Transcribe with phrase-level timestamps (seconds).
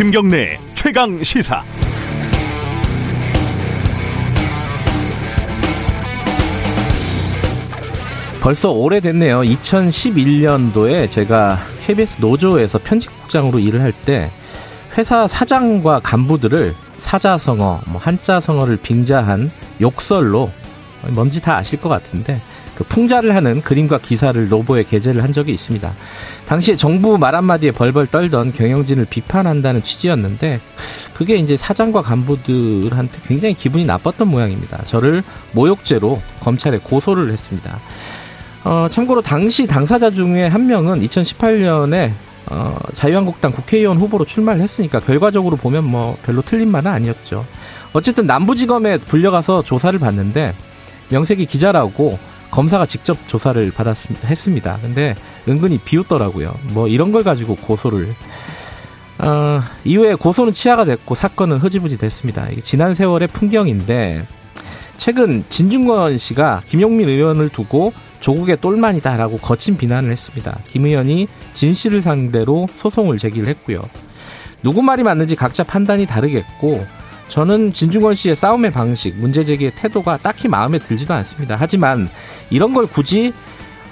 [0.00, 1.62] 김경래 최강 시사.
[8.40, 9.42] 벌써 오래됐네요.
[9.42, 14.30] 2011년도에 제가 KBS 노조에서 편집국장으로 일을 할 때
[14.96, 19.50] 회사 사장과 간부들을 사자성어, 뭐 한자성어를 빙자한
[19.82, 20.50] 욕설로
[21.10, 22.40] 뭔지 다 아실 것 같은데
[22.80, 25.92] 그 풍자를 하는 그림과 기사를 노보에 게재를 한 적이 있습니다.
[26.46, 30.60] 당시에 정부 말 한마디에 벌벌 떨던 경영진을 비판한다는 취지였는데
[31.12, 34.82] 그게 이제 사장과 간부들한테 굉장히 기분이 나빴던 모양입니다.
[34.86, 35.22] 저를
[35.52, 37.78] 모욕죄로 검찰에 고소를 했습니다.
[38.64, 42.12] 어, 참고로 당시 당사자 중에 한 명은 2018년에
[42.46, 47.44] 어, 자유한국당 국회의원 후보로 출마를 했으니까 결과적으로 보면 뭐 별로 틀린 말은 아니었죠.
[47.92, 50.54] 어쨌든 남부지검에 불려가서 조사를 받는데
[51.10, 52.18] 명색이 기자라고
[52.50, 54.28] 검사가 직접 조사를 받았습니다.
[54.28, 54.78] 했습니다.
[54.82, 55.14] 근데
[55.48, 56.54] 은근히 비웃더라고요.
[56.72, 58.14] 뭐 이런 걸 가지고 고소를
[59.18, 62.48] 어, 이후에 고소는 치하가 됐고 사건은 흐지부지 됐습니다.
[62.64, 64.26] 지난 세월의 풍경인데
[64.96, 70.58] 최근 진중권 씨가 김용민 의원을 두고 조국의 똘만이다라고 거친 비난을 했습니다.
[70.66, 73.80] 김 의원이 진 씨를 상대로 소송을 제기를 했고요.
[74.62, 76.86] 누구 말이 맞는지 각자 판단이 다르겠고
[77.30, 81.54] 저는 진중권 씨의 싸움의 방식, 문제 제기의 태도가 딱히 마음에 들지도 않습니다.
[81.56, 82.08] 하지만
[82.50, 83.32] 이런 걸 굳이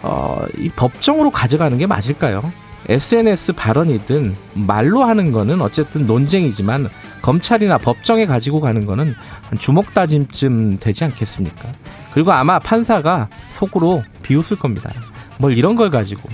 [0.02, 2.52] 어, 이 법정으로 가져가는 게 맞을까요?
[2.88, 6.88] SNS 발언이든 말로 하는 거는 어쨌든 논쟁이지만
[7.22, 9.14] 검찰이나 법정에 가지고 가는 거는
[9.58, 11.72] 주먹 다짐쯤 되지 않겠습니까?
[12.12, 14.90] 그리고 아마 판사가 속으로 비웃을 겁니다.
[15.38, 16.28] 뭘 이런 걸 가지고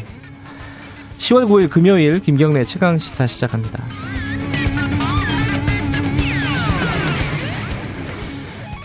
[1.19, 3.85] 10월 9일 금요일 김경래 최강 시사 시작합니다.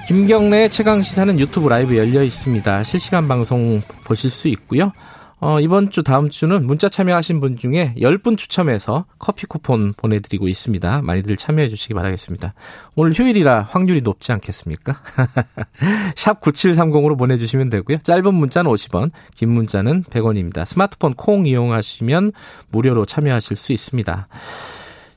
[0.09, 2.81] 김경래 최강 시사는 유튜브 라이브 열려 있습니다.
[2.81, 4.91] 실시간 방송 보실 수 있고요.
[5.39, 11.03] 어, 이번 주 다음 주는 문자 참여하신 분 중에 10분 추첨해서 커피 쿠폰 보내드리고 있습니다.
[11.03, 12.55] 많이들 참여해 주시기 바라겠습니다.
[12.95, 14.99] 오늘 휴일이라 확률이 높지 않겠습니까?
[16.17, 17.99] 샵 9730으로 보내주시면 되고요.
[17.99, 20.65] 짧은 문자는 50원, 긴 문자는 100원입니다.
[20.65, 22.31] 스마트폰 콩 이용하시면
[22.69, 24.27] 무료로 참여하실 수 있습니다.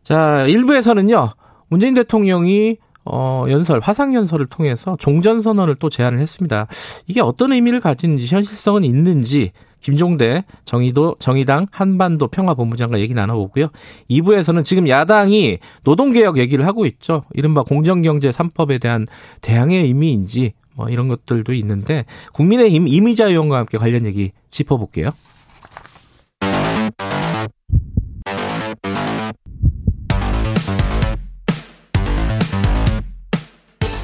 [0.03, 1.33] 자, 1부에서는요.
[1.69, 6.67] 문재인 대통령이 어, 연설, 화상 연설을 통해서 종전 선언을 또 제안을 했습니다.
[7.07, 13.69] 이게 어떤 의미를 가진지, 현실성은 있는지, 김종대 정의도 정의당 한반도 평화본부장과 얘기 나눠보고요.
[14.09, 17.25] 2부에서는 지금 야당이 노동개혁 얘기를 하고 있죠.
[17.35, 19.07] 이른바 공정경제 3법에 대한
[19.41, 25.11] 대항의 의미인지 뭐 이런 것들도 있는데 국민의힘 이미자 의원과 함께 관련 얘기 짚어볼게요.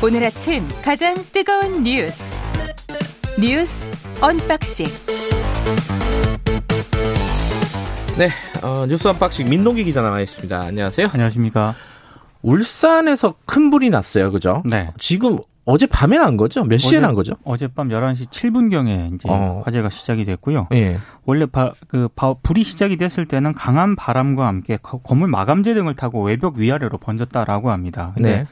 [0.00, 2.38] 오늘 아침 가장 뜨거운 뉴스
[3.36, 3.84] 뉴스
[4.20, 4.86] unboxing
[8.16, 8.30] 네,
[8.62, 10.56] 어, 뉴스 unboxing 민동기 기자 나와 있습니다.
[10.60, 11.08] 안녕하세요.
[11.12, 11.74] 안녕하십니까.
[12.42, 14.30] 울산에서 큰 불이 났어요.
[14.30, 14.62] 그죠?
[14.64, 14.92] 네.
[14.98, 16.64] 지금 어제 밤에 난 거죠?
[16.64, 17.34] 몇 시에 난 거죠?
[17.44, 19.62] 어젯밤 11시 7분경에 이제 어.
[19.64, 20.68] 화재가 시작이 됐고요.
[20.72, 20.98] 예.
[21.26, 26.22] 원래 바, 그 바, 불이 시작이 됐을 때는 강한 바람과 함께 건물 마감재 등을 타고
[26.22, 28.12] 외벽 위아래로 번졌다라고 합니다.
[28.14, 28.46] 근데 네.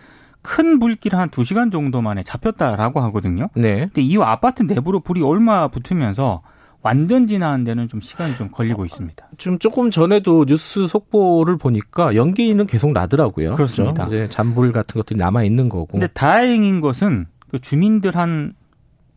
[0.46, 3.48] 큰 불길 한 2시간 정도 만에 잡혔다라고 하거든요.
[3.56, 3.86] 네.
[3.86, 6.42] 근데 이후 아파트 내부로 불이 얼마 붙으면서
[6.82, 9.28] 완전 진화한 데는 좀 시간이 좀 걸리고 있습니다.
[9.38, 13.54] 지금 조금 전에도 뉴스 속보를 보니까 연기는 계속 나더라고요.
[13.56, 14.06] 그렇습니다.
[14.06, 14.24] 그렇죠?
[14.24, 15.86] 이제 잔불 같은 것들이 남아 있는 거고.
[15.86, 18.52] 근데 다행인 것은 그 주민들 한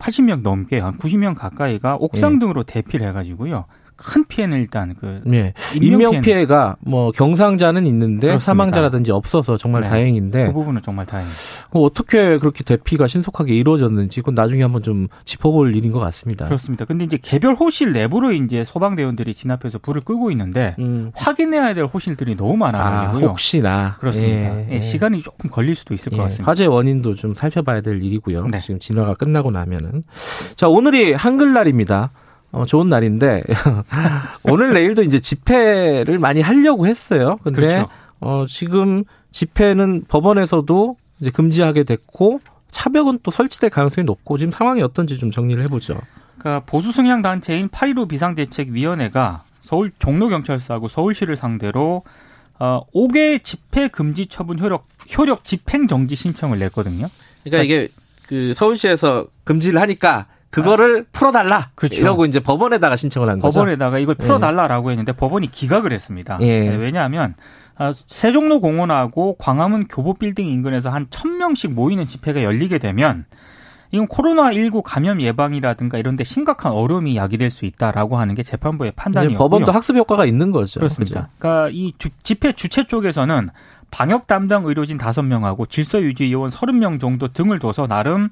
[0.00, 2.38] 80명 넘게 한 90명 가까이가 옥상 예.
[2.40, 3.66] 등으로 대피를 해가지고요.
[4.02, 5.52] 큰 피해는 일단 그 네.
[5.80, 8.44] 인명 피해가 뭐 경상자는 있는데 그렇습니다.
[8.44, 9.88] 사망자라든지 없어서 정말 네.
[9.88, 11.38] 다행인데 그 부분은 정말 다행입니다.
[11.70, 16.46] 어떻게 그렇게 대피가 신속하게 이루어졌는지 그건 나중에 한번 좀 짚어볼 일인 것 같습니다.
[16.46, 16.84] 그렇습니다.
[16.84, 21.12] 근데 이제 개별 호실 내부로 이제 소방 대원들이 진압해서 불을 끄고 있는데 음.
[21.14, 23.26] 확인해야 될 호실들이 너무 많아가지고요.
[23.26, 24.58] 아, 혹시나 그렇습니다.
[24.60, 24.80] 예, 예.
[24.80, 26.16] 시간이 조금 걸릴 수도 있을 예.
[26.16, 26.50] 것 같습니다.
[26.50, 28.46] 화재 원인도 좀 살펴봐야 될 일이고요.
[28.50, 28.60] 네.
[28.60, 30.04] 지금 진화가 끝나고 나면은
[30.56, 32.10] 자 오늘이 한글날입니다.
[32.52, 33.44] 어, 좋은 날인데
[34.44, 37.38] 오늘 내일도 이제 집회를 많이 하려고 했어요.
[37.44, 37.88] 근데 그렇죠.
[38.20, 45.18] 어, 지금 집회는 법원에서도 이제 금지하게 됐고 차벽은 또 설치될 가능성이 높고 지금 상황이 어떤지
[45.18, 46.00] 좀 정리를 해보죠.
[46.38, 52.02] 그러니까 보수 성향 단체인 8.15 비상대책위원회가 서울 종로경찰서하고 서울시를 상대로
[52.58, 54.86] 어, 5개 집회 금지 처분 효력
[55.16, 57.08] 효력 집행 정지 신청을 냈거든요.
[57.44, 57.88] 그러니까, 그러니까 이게
[58.26, 61.70] 그 서울시에서 금지를 하니까 그거를 아, 풀어달라.
[61.74, 62.00] 그렇죠.
[62.00, 63.52] 이러고 이제 법원에다가 신청을 한 거죠.
[63.52, 64.92] 법원에다가 이걸 풀어달라라고 예.
[64.92, 66.38] 했는데 법원이 기각을 했습니다.
[66.40, 66.68] 예.
[66.68, 67.34] 네, 왜냐하면
[67.76, 73.24] 아, 세종로 공원하고 광화문 교보 빌딩 인근에서 한 1000명씩 모이는 집회가 열리게 되면
[73.92, 79.38] 이건 코로나19 감염 예방이라든가 이런 데 심각한 어려움이 야기될 수 있다라고 하는 게 재판부의 판단이었고요.
[79.38, 80.78] 법원도 학습 효과가 있는 거죠.
[80.78, 81.12] 그렇습니다.
[81.12, 81.30] 그렇죠?
[81.38, 83.50] 그러니까 이 주, 집회 주최 쪽에서는
[83.90, 88.30] 방역 담당 의료진 5명하고 질서 유지 요원 30명 정도 등을 둬서 나름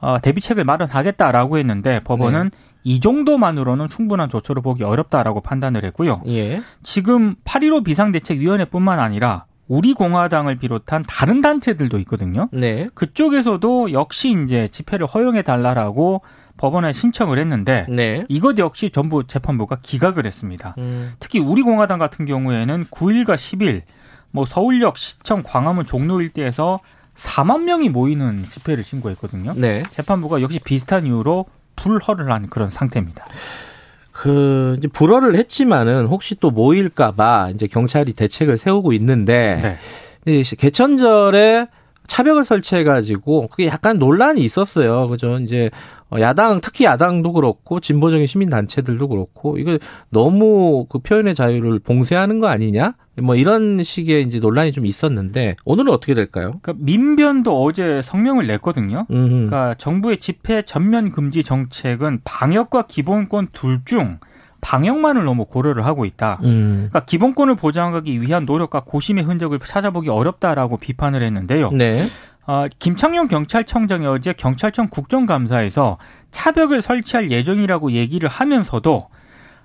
[0.00, 2.58] 어, 대비책을 마련하겠다라고 했는데 법원은 네.
[2.84, 6.22] 이 정도만으로는 충분한 조처를 보기 어렵다라고 판단을 했고요.
[6.26, 6.62] 예.
[6.82, 12.48] 지금 8.15 비상대책위원회뿐만 아니라 우리 공화당을 비롯한 다른 단체들도 있거든요.
[12.52, 12.88] 네.
[12.94, 16.22] 그쪽에서도 역시 이제 집회를 허용해 달라라고
[16.56, 18.24] 법원에 신청을 했는데 네.
[18.28, 20.74] 이것 역시 전부 재판부가 기각을 했습니다.
[20.78, 21.12] 음.
[21.20, 23.82] 특히 우리 공화당 같은 경우에는 9일과 10일
[24.32, 26.80] 뭐 서울역, 시청, 광화문, 종로 일대에서
[27.20, 29.54] 4만 명이 모이는 집회를 신고했거든요.
[29.56, 29.82] 네.
[29.92, 31.46] 재판부가 역시 비슷한 이유로
[31.76, 33.24] 불허를 한 그런 상태입니다.
[34.12, 39.78] 그 이제 불허를 했지만은 혹시 또 모일까봐 이제 경찰이 대책을 세우고 있는데
[40.24, 40.42] 네.
[40.58, 41.68] 개천절에
[42.06, 45.06] 차벽을 설치해가지고 그게 약간 논란이 있었어요.
[45.06, 45.38] 그죠?
[45.38, 45.70] 이제
[46.10, 49.78] 어, 야당 특히 야당도 그렇고 진보적인 시민 단체들도 그렇고 이거
[50.10, 52.94] 너무 그 표현의 자유를 봉쇄하는 거 아니냐?
[53.20, 56.58] 뭐 이런 식의 이제 논란이 좀 있었는데 오늘은 어떻게 될까요?
[56.62, 59.06] 그러니까 민변도 어제 성명을 냈거든요.
[59.10, 59.28] 음흠.
[59.28, 64.18] 그러니까 정부의 집회 전면 금지 정책은 방역과 기본권 둘 중
[64.60, 66.38] 방역만을 너무 고려를 하고 있다.
[66.44, 66.88] 음.
[66.90, 71.70] 그러니까 기본권을 보장하기 위한 노력과 고심의 흔적을 찾아보기 어렵다라고 비판을 했는데요.
[71.70, 72.02] 네.
[72.46, 75.98] 어, 김창룡 경찰청장이 어제 경찰청 국정감사에서
[76.30, 79.08] 차벽을 설치할 예정이라고 얘기를 하면서도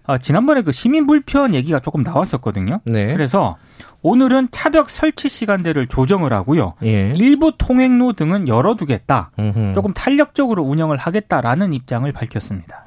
[0.08, 2.80] 어, 지난번에 그 시민 불편 얘기가 조금 나왔었거든요.
[2.86, 3.12] 네.
[3.14, 3.58] 그래서
[4.02, 6.74] 오늘은 차벽 설치 시간대를 조정을 하고요.
[6.84, 7.14] 예.
[7.18, 9.32] 일부 통행로 등은 열어두겠다.
[9.40, 9.74] 음흠.
[9.74, 12.86] 조금 탄력적으로 운영을 하겠다라는 입장을 밝혔습니다.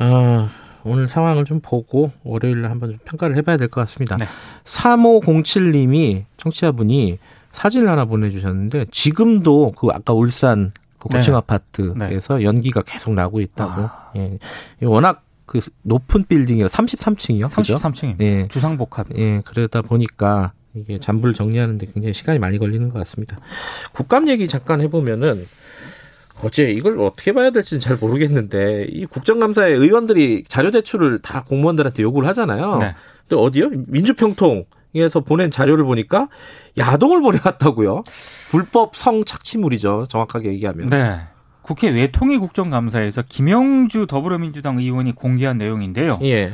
[0.00, 0.48] 어,
[0.82, 4.16] 오늘 상황을 좀 보고 월요일에 한번 좀 평가를 해봐야 될 것 같습니다.
[4.16, 4.26] 네.
[4.64, 7.18] 3507님이 청취자분이
[7.52, 11.38] 사진을 하나 보내주셨는데 지금도 그 아까 울산 그 고층 네.
[11.38, 12.44] 아파트에서 네.
[12.44, 13.82] 연기가 계속 나고 있다고.
[13.82, 14.10] 아.
[14.16, 14.38] 예.
[14.82, 17.44] 워낙 그 높은 빌딩이라 33층이요.
[17.46, 18.20] 33층입니다.
[18.20, 18.48] 예.
[18.48, 19.08] 주상복합.
[19.16, 19.42] 예.
[19.44, 23.38] 그러다 보니까 이게 잔불 정리하는데 굉장히 시간이 많이 걸리는 것 같습니다.
[23.92, 25.46] 국감 얘기 잠깐 해보면은
[26.42, 32.28] 어제 이걸 어떻게 봐야 될지는 잘 모르겠는데 이 국정감사에 의원들이 자료 제출을 다 공무원들한테 요구를
[32.28, 32.76] 하잖아요.
[32.76, 32.92] 네.
[33.26, 33.70] 근데 어디요?
[33.86, 36.28] 민주평통에서 보낸 자료를 보니까
[36.76, 38.02] 야동을 보내왔다고요.
[38.50, 40.06] 불법 성 착취물이죠.
[40.10, 40.90] 정확하게 얘기하면.
[40.90, 41.20] 네.
[41.66, 46.20] 국회 외통위 국정감사에서 김영주 더불어민주당 의원이 공개한 내용인데요.
[46.22, 46.52] 예.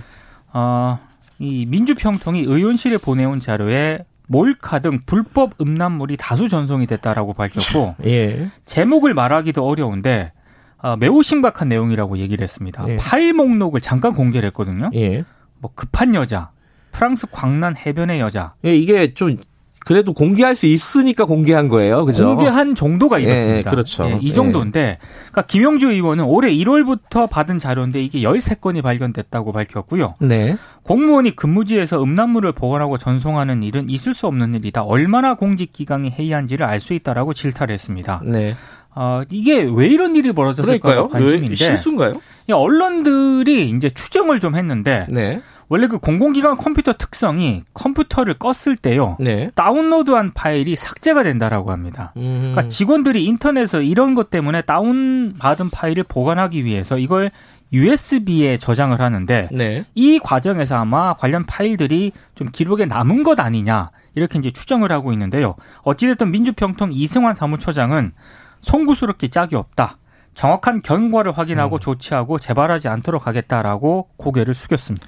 [0.55, 0.99] 어,
[1.39, 8.51] 이 민주평통이 의원실에 보내온 자료에 몰카 등 불법 음란물이 다수 전송이 됐다라고 밝혔고 예.
[8.65, 10.33] 제목을 말하기도 어려운데
[10.79, 12.83] 어, 매우 심각한 내용이라고 얘기를 했습니다.
[12.89, 12.97] 예.
[12.97, 14.89] 파일 목록을 잠깐 공개를 했거든요.
[14.95, 15.25] 예.
[15.59, 16.53] 뭐 급한 여자,
[16.91, 18.55] 프랑스 광란 해변의 여자.
[18.65, 19.37] 예, 이게 좀
[19.85, 22.05] 그래도 공개할 수 있으니까 공개한 거예요.
[22.05, 22.27] 그죠?
[22.27, 23.71] 공개한 정도가 예, 이렇습니다.
[23.71, 24.05] 예, 그렇죠.
[24.07, 24.99] 예, 이 정도인데,
[25.31, 30.15] 그러니까 김영주 의원은 올해 1월부터 받은 자료인데 이게 13건이 발견됐다고 밝혔고요.
[30.21, 30.57] 네.
[30.85, 34.83] 공무원이 근무지에서 음란물을 보관하고 전송하는 일은 있을 수 없는 일이다.
[34.83, 38.21] 얼마나 공직 기강이 해이한지를 알 수 있다라고 질타를 했습니다.
[38.25, 38.55] 네.
[38.95, 41.07] 어, 이게 왜 이런 일이 벌어졌을까요?
[41.09, 41.55] 관심인데.
[41.55, 42.15] 실수인가요?
[42.51, 45.41] 언론들이 이제 추정을 좀 했는데 네.
[45.73, 49.17] 원래 그 공공기관 컴퓨터 특성이 컴퓨터를 껐을 때요.
[49.19, 49.51] 네.
[49.55, 52.13] 다운로드한 파일이 삭제가 된다라고 합니다.
[52.19, 52.51] 음.
[52.53, 57.31] 그러니까 직원들이 인터넷에서 이런 것 때문에 다운받은 파일을 보관하기 위해서 이걸
[57.73, 59.87] USB에 저장을 하는데 네.
[59.95, 65.55] 이 과정에서 아마 관련 파일들이 좀 기록에 남은 것 아니냐 이렇게 이제 추정을 하고 있는데요.
[65.85, 68.13] 어찌됐든 민주평통 이승환 사무처장은
[68.61, 69.97] 송구스럽게 짝이 없다.
[70.35, 71.81] 정확한 경과를 확인하고 음.
[71.81, 75.07] 조치하고 재발하지 않도록 하겠다라고 고개를 숙였습니다.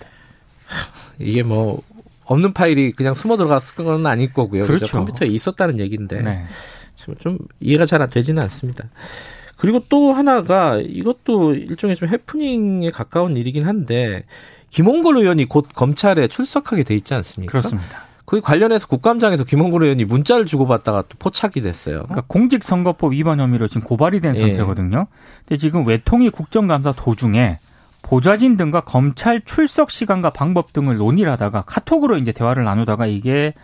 [1.19, 1.83] 이게 뭐
[2.25, 4.65] 없는 파일이 그냥 숨어 들어갔을 건 아닐 거고요.
[4.65, 4.87] 그렇죠.
[4.87, 4.97] 그렇죠?
[4.99, 6.45] 컴퓨터에 있었다는 얘기인데 네.
[7.19, 8.85] 좀 이해가 잘 되지는 않습니다.
[9.57, 14.25] 그리고 또 하나가 이것도 일종의 좀 해프닝에 가까운 일이긴 한데
[14.71, 17.51] 김홍걸 의원이 곧 검찰에 출석하게 돼 있지 않습니까?
[17.51, 18.05] 그렇습니다.
[18.25, 22.05] 그 관련해서 국감장에서 김홍걸 의원이 문자를 주고받다가 또 포착이 됐어요.
[22.05, 24.41] 그러니까 공직선거법 위반 혐의로 지금 고발이 된 예.
[24.41, 25.07] 상태거든요.
[25.47, 27.59] 근데 지금 외통위 국정감사 도중에
[28.05, 33.55] 보좌진 등과 검찰 출석 시간과 방법 등을 논의를 하다가 카톡으로 이제 대화를 나누다가 이게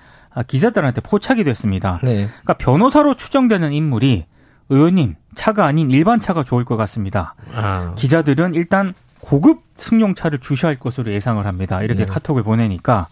[0.49, 2.01] 기자들한테 포착이 됐습니다.
[2.03, 2.27] 네.
[2.27, 4.27] 그러니까 변호사로 추정되는 인물이
[4.71, 7.35] 의원님 차가 아닌 일반 차가 좋을 것 같습니다.
[7.55, 7.93] 아.
[7.97, 11.83] 기자들은 일단 고급 승용차를 주시할 것으로 예상을 합니다.
[11.83, 12.11] 이렇게 네.
[12.11, 13.09] 카톡을 보내니까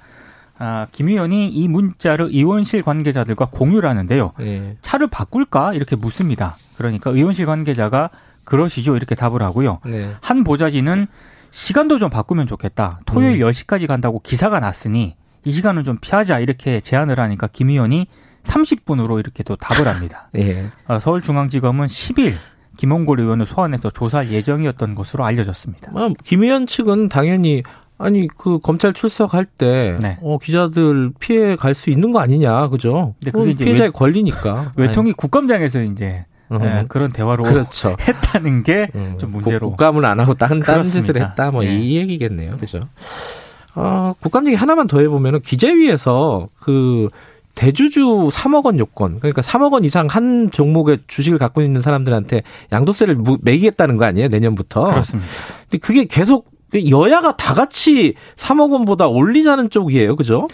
[0.58, 4.32] 아, 김 의원이 이 문자를 의원실 관계자들과 공유를 하는데요.
[4.38, 4.76] 네.
[4.80, 6.56] 차를 바꿀까 이렇게 묻습니다.
[6.78, 8.11] 그러니까 의원실 관계자가
[8.49, 8.97] 그러시죠.
[8.97, 9.81] 이렇게 답을 하고요.
[9.85, 10.12] 네.
[10.23, 11.07] 한 보좌진은
[11.50, 13.00] 시간도 좀 바꾸면 좋겠다.
[13.07, 13.49] 토요일 음.
[13.49, 16.38] 10시까지 간다고 기사가 났으니 이 시간은 좀 피하자.
[16.40, 18.07] 이렇게 제안을 하니까 김 의원이
[18.45, 20.28] 30분으로 이렇게 또 답을 합니다.
[20.37, 20.71] 예.
[20.87, 22.35] 어, 서울중앙지검은 10일
[22.76, 25.90] 김홍골 의원을 소환해서 조사할 예정이었던 것으로 알려졌습니다.
[25.95, 27.62] 아, 김 의원 측은 당연히
[28.00, 30.19] 아니 그 검찰 출석할 때 네.
[30.23, 33.14] 어, 기자들 피해 갈 수 있는 거 아니냐, 그죠?
[33.19, 34.73] 근데 그게 이제 피해자의 외- 권리니까.
[34.76, 37.97] 외통위 국감장에서 이제 아니, 예, 그런 대화로 그렇죠.
[38.00, 39.69] 했다는 게 음, 좀 문제로.
[39.71, 41.17] 국감을 안 하고 다른 짓을.
[41.21, 41.75] 했다, 뭐 예.
[41.76, 42.81] 이 얘기겠네요, 그죠?
[43.75, 47.09] 어, 국감 얘기 하나만 더 해보면은 기재위에서 그
[47.55, 53.17] 대주주 3억 원 요건, 그러니까 3억 원 이상 한 종목의 주식을 갖고 있는 사람들한테 양도세를
[53.17, 54.85] 무- 매기겠다는 거 아니에요, 내년부터?
[54.85, 55.28] 그렇습니다.
[55.62, 60.46] 근데 그게 계속 여야가 다 같이 3억 원보다 올리자는 쪽이에요, 그죠?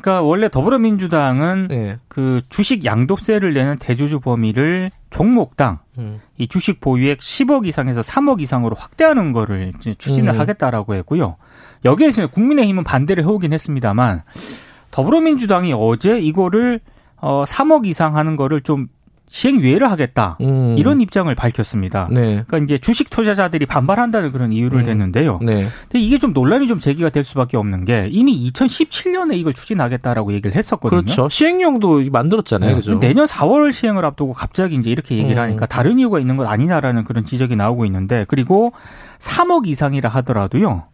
[0.00, 1.98] 그러니까 원래 더불어민주당은 네.
[2.08, 6.20] 그 주식 양도세를 내는 대주주 범위를 종목당 음.
[6.38, 10.40] 이 주식 보유액 10억 이상에서 3억 이상으로 확대하는 거를 이제 추진을 음.
[10.40, 11.36] 하겠다라고 했고요.
[11.84, 14.22] 여기에서 국민의힘은 반대를 해오긴 했습니다만
[14.90, 16.80] 더불어민주당이 어제 이거를
[17.16, 18.88] 어 3억 이상 하는 거를 좀
[19.28, 20.36] 시행유예를 하겠다.
[20.40, 20.76] 음.
[20.78, 22.08] 이런 입장을 밝혔습니다.
[22.10, 22.44] 네.
[22.46, 24.84] 그러니까 이제 주식 투자자들이 반발한다는 그런 이유를 음.
[24.84, 25.40] 댔는데요.
[25.42, 25.66] 네.
[25.82, 30.56] 근데 이게 좀 논란이 좀 제기가 될 수밖에 없는 게 이미 2017년에 이걸 추진하겠다라고 얘기를
[30.56, 31.00] 했었거든요.
[31.02, 31.28] 그렇죠.
[31.28, 32.76] 시행령도 만들었잖아요, 네.
[32.76, 32.98] 그죠?
[32.98, 35.42] 내년 4월 시행을 앞두고 갑자기 이제 이렇게 얘기를 음.
[35.42, 38.72] 하니까 다른 이유가 있는 것 아니냐라는 그런 지적이 나오고 있는데 그리고
[39.18, 40.84] 3억 이상이라 하더라도요.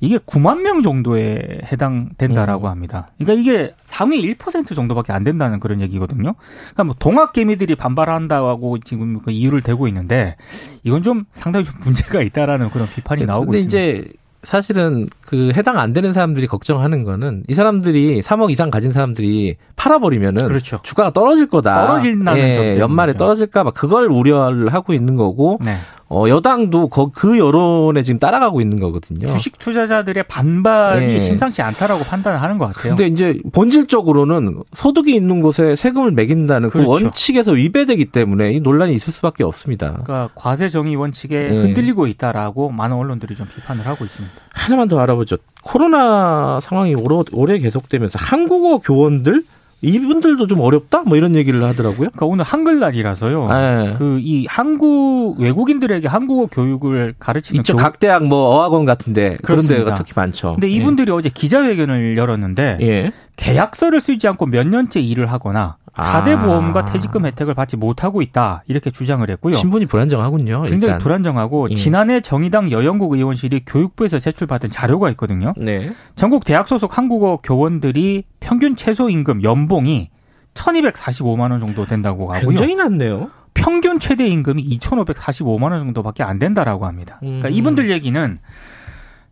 [0.00, 2.70] 이게 9만 명 정도에 해당된다라고 음.
[2.70, 3.10] 합니다.
[3.18, 6.34] 그러니까 이게 상위 1% 정도밖에 안 된다는 그런 얘기거든요.
[6.34, 10.36] 그러니까 뭐 동학 개미들이 반발한다고 지금 그 이유를 대고 있는데
[10.84, 13.78] 이건 좀 상당히 좀 문제가 있다라는 그런 비판이 나오고 근데 있습니다.
[13.78, 14.12] 이제
[14.42, 20.46] 사실은 그 해당 안 되는 사람들이 걱정하는 거는 이 사람들이 3억 이상 가진 사람들이 팔아버리면은
[20.46, 20.78] 그렇죠.
[20.84, 21.74] 주가가 떨어질 거다.
[21.74, 22.80] 떨어진다는 예, 점 때문이죠.
[22.80, 25.76] 연말에 떨어질까 봐 그걸 우려를 하고 있는 거고 네.
[26.10, 29.26] 어, 여당도 거- 그 여론에 지금 따라가고 있는 거거든요.
[29.26, 31.20] 주식 투자자들의 반발이 예.
[31.20, 32.94] 심상치 않다라고 판단을 하는 것 같아요.
[32.96, 36.90] 근데 이제 본질적으로는 소득이 있는 곳에 세금을 매긴다는 그 그렇죠.
[36.90, 39.88] 원칙에서 위배되기 때문에 이 논란이 있을 수밖에 없습니다.
[40.02, 41.56] 그러니까 과세 정의 원칙에 예.
[41.56, 44.34] 흔들리고 있다라고 많은 언론들이 좀 비판을 하고 있습니다.
[44.54, 45.36] 하나만 더 알아보죠.
[45.62, 49.42] 코로나 상황이 오래, 오래 계속되면서 한국어 교원들
[49.80, 52.08] 이분들도 좀 어렵다 뭐 이런 얘기를 하더라고요.
[52.10, 53.48] 그러니까 오늘 한글날이라서요.
[53.48, 53.94] 네.
[53.96, 59.66] 그이 한국 외국인들에게 한국어 교육을 가르치는 이쪽 교- 각 대학 뭐 어학원 같은데 그런.
[59.68, 60.52] 데가 특히 많죠.
[60.54, 63.12] 근데 이분들이 어제 기자회견을 열었는데 예.
[63.40, 63.44] 예.
[63.44, 66.22] 계약서를 쓰지 않고 몇 년째 일을 하거나 아.
[66.22, 69.54] 4대 보험과 퇴직금 혜택을 받지 못하고 있다 이렇게 주장을 했고요.
[69.54, 70.62] 신분이 불안정하군요.
[70.62, 70.98] 굉장히 일단.
[70.98, 71.74] 불안정하고 예.
[71.74, 75.54] 지난해 정의당 여영국 의원실이 교육부에서 제출받은 자료가 있거든요.
[75.56, 75.92] 네.
[76.16, 80.10] 전국 대학 소속 한국어 교원들이 평균 최소 임금 연봉이
[80.54, 82.48] 1,245만 원 정도 된다고 하고요.
[82.48, 83.30] 굉장히 낮네요.
[83.54, 87.16] 평균 최대 임금이 2,545만 원 정도밖에 안 된다라고 합니다.
[87.20, 87.52] 그러니까 음.
[87.52, 88.38] 이분들 얘기는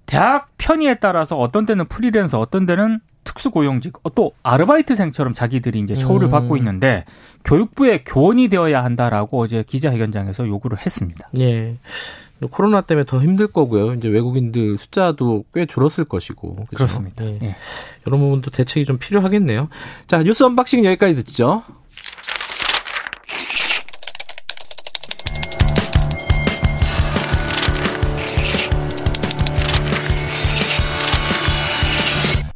[0.07, 6.29] 대학 편의에 따라서 어떤 때는 프리랜서, 어떤 때는 특수고용직, 어, 또 아르바이트생처럼 자기들이 이제 처우를
[6.29, 6.31] 음.
[6.31, 7.05] 받고 있는데
[7.45, 11.29] 교육부의 교원이 되어야 한다라고 어제 기자회견장에서 요구를 했습니다.
[11.41, 11.77] 예.
[12.51, 13.95] 코로나 때문에 더 힘들 거고요.
[13.95, 16.57] 이제 외국인들 숫자도 꽤 줄었을 것이고.
[16.57, 16.67] 그죠?
[16.77, 17.25] 그렇습니다.
[17.25, 17.39] 예.
[17.43, 17.57] 예.
[18.07, 19.69] 이런 부분도 대책이 좀 필요하겠네요.
[20.07, 21.63] 자, 뉴스 unboxing 여기까지 듣죠.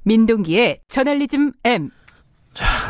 [0.04, 1.90] 민동기의 저널리즘 M.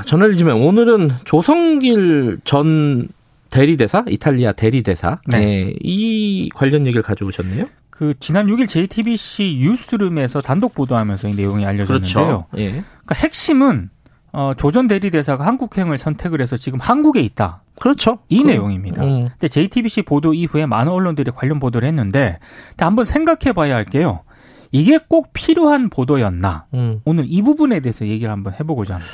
[0.07, 3.09] 저널리즘에 오늘은 조성길 전
[3.51, 5.39] 대리대사, 이탈리아 대리대사, 네.
[5.39, 5.75] 네.
[5.83, 7.67] 이 관련 얘기를 가져오셨네요.
[7.91, 12.47] 그 지난 6일 JTBC 뉴스룸에서 단독 보도하면서 이 내용이 알려졌는데요.
[12.57, 12.69] 예.
[12.71, 13.91] 그러니까 핵심은
[14.33, 17.63] 어, 조전 대리대사가 한국행을 선택을 해서 지금 한국에 있다.
[17.79, 18.21] 그렇죠.
[18.29, 19.03] 이 그- 내용입니다.
[19.05, 19.29] 음.
[19.33, 22.39] 근데 JTBC 보도 이후에 많은 언론들이 관련 보도를 했는데
[22.79, 24.23] 한번 생각해 봐야 할게요.
[24.73, 26.67] 이게 꼭 필요한 보도였나?
[26.75, 27.01] 음.
[27.05, 29.13] 오늘 이 부분에 대해서 얘기를 한번 해보고자 합니다.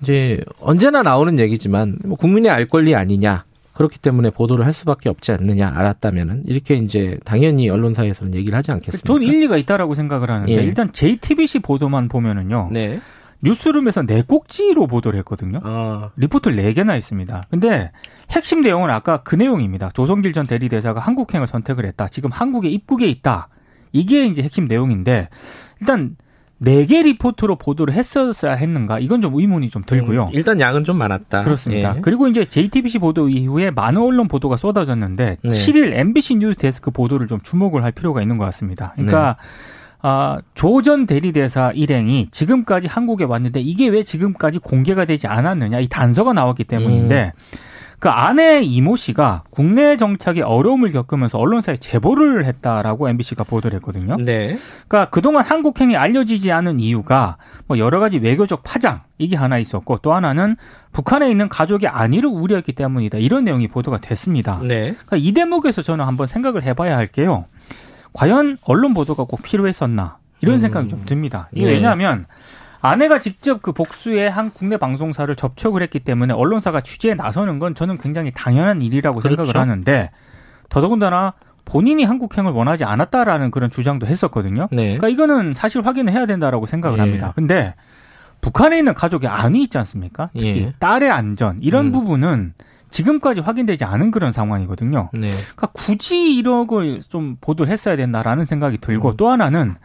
[0.00, 3.44] 이제 언제나 나오는 얘기지만 뭐 국민의 알 권리 아니냐.
[3.74, 9.06] 그렇기 때문에 보도를 할 수밖에 없지 않느냐 알았다면은 이렇게 이제 당연히 언론사에서는 얘기를 하지 않겠습니까?
[9.06, 10.56] 저는 일리가 있다라고 생각을 하는데 예.
[10.62, 12.70] 일단 JTBC 보도만 보면은요.
[12.72, 13.00] 네.
[13.42, 15.60] 뉴스룸에서 네 꼭지로 보도를 했거든요.
[15.62, 17.44] 아, 리포트를 4개나 있습니다.
[17.48, 17.90] 근데
[18.30, 19.88] 핵심 내용은 아까 그 내용입니다.
[19.94, 22.08] 조성길 전 대리대사가 한국행을 선택을 했다.
[22.08, 23.48] 지금 한국에 입국에 있다.
[23.92, 25.28] 이게 이제 핵심 내용인데
[25.80, 26.16] 일단
[26.62, 28.98] 4개 리포트로 보도를 했었어야 했는가?
[28.98, 30.24] 이건 좀 의문이 좀 들고요.
[30.24, 31.42] 음, 일단 양은 좀 많았다.
[31.42, 31.94] 그렇습니다.
[31.96, 32.00] 예.
[32.02, 35.48] 그리고 이제 JTBC 보도 이후에 많은 언론 보도가 쏟아졌는데 네.
[35.48, 38.92] 7일 MBC 뉴스 데스크 보도를 좀 주목을 할 필요가 있는 것 같습니다.
[38.94, 39.80] 그러니까 네.
[40.02, 46.32] 아, 조전 대리대사 일행이 지금까지 한국에 왔는데 이게 왜 지금까지 공개가 되지 않았느냐 이 단서가
[46.32, 47.58] 나왔기 때문인데 음.
[48.00, 54.16] 그 아내 이모 씨가 국내 정착에 어려움을 겪으면서 언론사에 제보를 했다라고 MBC가 보도를 했거든요.
[54.16, 54.56] 네.
[54.88, 60.14] 그러니까 그동안 한국행이 알려지지 않은 이유가 뭐 여러 가지 외교적 파장 이게 하나 있었고 또
[60.14, 60.56] 하나는
[60.92, 64.58] 북한에 있는 가족의 안위를 우려했기 때문이다 이런 내용이 보도가 됐습니다.
[64.62, 64.92] 네.
[64.92, 67.44] 그러니까 이 대목에서 저는 한번 생각을 해봐야 할게요.
[68.14, 70.16] 과연 언론 보도가 꼭 필요했었나?
[70.40, 70.60] 이런 음.
[70.60, 71.50] 생각이 좀 듭니다.
[71.52, 71.72] 이게 네.
[71.72, 72.24] 왜냐하면
[72.82, 77.98] 아내가 직접 그 복수의 한 국내 방송사를 접촉을 했기 때문에 언론사가 취재에 나서는 건 저는
[77.98, 79.44] 굉장히 당연한 일이라고 그렇죠.
[79.46, 80.10] 생각을 하는데
[80.70, 81.34] 더더군다나
[81.64, 84.68] 본인이 한국행을 원하지 않았다라는 그런 주장도 했었거든요.
[84.72, 84.96] 네.
[84.96, 87.02] 그러니까 이거는 사실 확인을 해야 된다라고 생각을 예.
[87.02, 87.32] 합니다.
[87.36, 87.74] 근데
[88.40, 90.30] 북한에 있는 가족의 안위 있지 않습니까?
[90.32, 90.74] 특히 예.
[90.78, 91.92] 딸의 안전 이런 음.
[91.92, 92.54] 부분은
[92.90, 95.10] 지금까지 확인되지 않은 그런 상황이거든요.
[95.12, 95.28] 네.
[95.28, 99.16] 그러니까 굳이 이런 걸 좀 보도를 했어야 된다라는 생각이 들고 음.
[99.16, 99.76] 또 하나는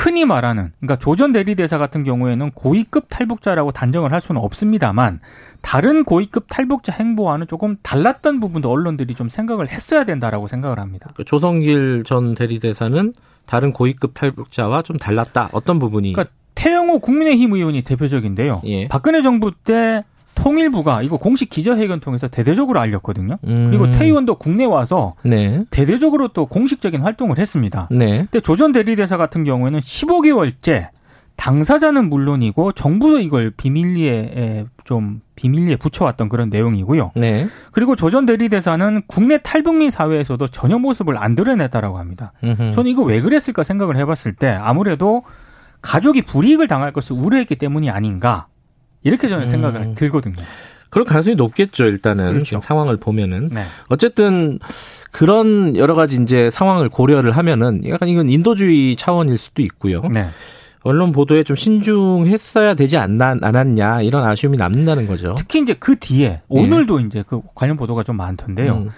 [0.00, 5.20] 흔히 말하는 그러니까 조전 대리대사 같은 경우에는 고위급 탈북자라고 단정을 할 수는 없습니다만
[5.60, 11.10] 다른 고위급 탈북자 행보와는 조금 달랐던 부분도 언론들이 좀 생각을 했어야 된다라고 생각을 합니다.
[11.14, 13.12] 그 조성길 전 대리대사는
[13.44, 15.50] 다른 고위급 탈북자와 좀 달랐다.
[15.52, 16.14] 어떤 부분이?
[16.14, 18.62] 그러니까 태영호 국민의힘 의원이 대표적인데요.
[18.64, 18.88] 예.
[18.88, 20.02] 박근혜 정부 때
[20.40, 23.38] 통일부가 이거 공식 기자회견 통해서 대대적으로 알렸거든요.
[23.44, 23.68] 음.
[23.70, 25.64] 그리고 태 의원도 국내 와서 네.
[25.70, 27.88] 대대적으로 또 공식적인 활동을 했습니다.
[27.90, 28.18] 네.
[28.18, 30.88] 근데 조전 대리대사 같은 경우에는 15개월째
[31.36, 37.12] 당사자는 물론이고 정부도 이걸 비밀리에 에, 좀 비밀리에 붙여왔던 그런 내용이고요.
[37.14, 37.46] 네.
[37.72, 42.32] 그리고 조전 대리대사는 국내 탈북민 사회에서도 전혀 모습을 안 드러냈다라고 합니다.
[42.44, 42.72] 음흠.
[42.72, 45.22] 저는 이거 왜 그랬을까 생각을 해봤을 때 아무래도
[45.80, 48.46] 가족이 불이익을 당할 것을 우려했기 때문이 아닌가
[49.02, 49.94] 이렇게 저는 생각을 음.
[49.94, 50.42] 들거든요.
[50.90, 52.26] 그럴 가능성이 높겠죠, 일단은.
[52.26, 52.44] 그렇죠.
[52.44, 53.48] 지금 상황을 보면은.
[53.52, 53.64] 네.
[53.88, 54.58] 어쨌든
[55.12, 60.02] 그런 여러 가지 이제 상황을 고려를 하면은 약간 이건 인도주의 차원일 수도 있고요.
[60.12, 60.28] 네.
[60.82, 65.34] 언론 보도에 좀 신중했어야 되지 않나, 않았냐 이런 아쉬움이 남는다는 거죠.
[65.36, 68.74] 특히 이제 그 뒤에 오늘도 이제 그 관련 보도가 좀 많던데요.
[68.78, 68.90] 음.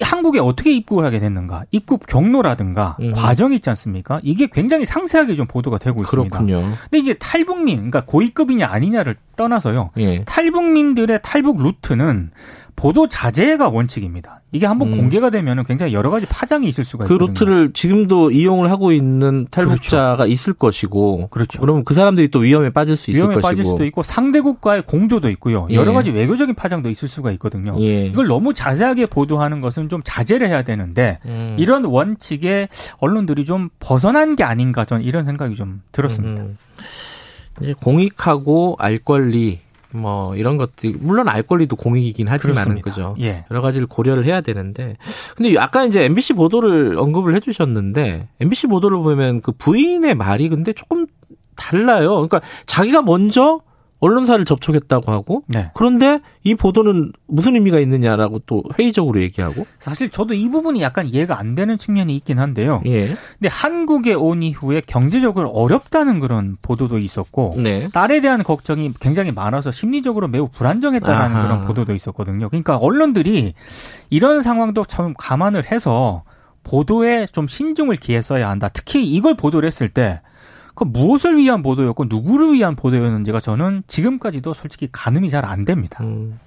[0.00, 3.12] 한국에 어떻게 입국을 하게 됐는가, 입국 경로라든가 음.
[3.12, 4.20] 과정이 있지 않습니까?
[4.22, 6.38] 이게 굉장히 상세하게 좀 보도가 되고 있습니다.
[6.38, 6.72] 그렇군요.
[6.82, 9.90] 근데 이제 탈북민, 그러니까 고위급이냐 아니냐를 떠나서요.
[9.98, 10.24] 예.
[10.24, 12.30] 탈북민들의 탈북 루트는
[12.78, 14.40] 보도 자제가 원칙입니다.
[14.52, 14.96] 이게 한번 음.
[14.96, 17.28] 공개가 되면은 굉장히 여러 가지 파장이 있을 수가 그 있거든요.
[17.28, 21.60] 루트를 지금도 이용을 하고 있는 탈북자가 있을 것이고, 그렇죠.
[21.60, 25.28] 그러면 그 사람들이 또 위험에 빠질 수 있을 위험에 것이고, 빠질 수도 있고 상대국과의 공조도
[25.30, 25.66] 있고요.
[25.72, 25.94] 여러 예.
[25.94, 27.76] 가지 외교적인 파장도 있을 수가 있거든요.
[27.80, 28.06] 예.
[28.06, 31.56] 이걸 너무 자세하게 보도하는 것은 좀 자제를 해야 되는데 음.
[31.58, 36.42] 이런 원칙에 언론들이 좀 벗어난 게 아닌가 저는 이런 생각이 좀 들었습니다.
[36.42, 36.56] 음.
[37.60, 39.58] 이제 공익하고 알 권리
[39.90, 42.80] 뭐 이런 것들 물론 알 권리도 공익이긴 하지만.
[42.80, 43.16] 그죠.
[43.20, 43.44] 예.
[43.50, 44.96] 여러 가지를 고려를 해야 되는데
[45.36, 51.06] 근데 아까 이제 MBC 보도를 언급을 해주셨는데 MBC 보도를 보면 그 부인의 말이 근데 조금
[51.56, 52.10] 달라요.
[52.10, 53.60] 그러니까 자기가 먼저
[54.00, 55.70] 언론사를 접촉했다고 하고 네.
[55.74, 61.38] 그런데 이 보도는 무슨 의미가 있느냐라고 또 회의적으로 얘기하고 사실 저도 이 부분이 약간 이해가
[61.38, 62.80] 안 되는 측면이 있긴 한데요.
[62.86, 63.08] 예.
[63.08, 67.88] 근데 한국에 온 이후에 경제적으로 어렵다는 그런 보도도 있었고 네.
[67.92, 71.42] 딸에 대한 걱정이 굉장히 많아서 심리적으로 매우 불안정했다는 아하.
[71.42, 72.48] 그런 보도도 있었거든요.
[72.48, 73.54] 그러니까 언론들이
[74.10, 76.22] 이런 상황도 참 감안을 해서
[76.62, 78.68] 보도에 좀 신중을 기했어야 한다.
[78.68, 80.20] 특히 이걸 보도를 했을 때
[80.78, 86.04] 그 무엇을 위한 보도였고 누구를 위한 보도였는지가 저는 지금까지도 솔직히 가늠이 잘 안 됩니다.
[86.04, 86.38] 음.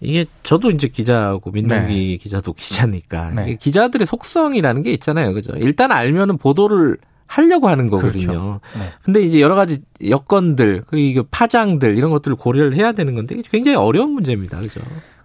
[0.00, 3.56] 이게 저도 이제 기자고 민동기 기자도 기자니까 네.
[3.56, 5.52] 기자들의 속성이라는 게 있잖아요, 그죠?
[5.56, 8.26] 일단 알면은 보도를 하려고 하는 거거든요.
[8.26, 8.60] 그렇죠.
[8.74, 8.80] 네.
[9.04, 14.10] 근데 이제 여러 가지 여건들 그리고 파장들 이런 것들을 고려를 해야 되는 건데 굉장히 어려운
[14.10, 14.80] 문제입니다, 그죠?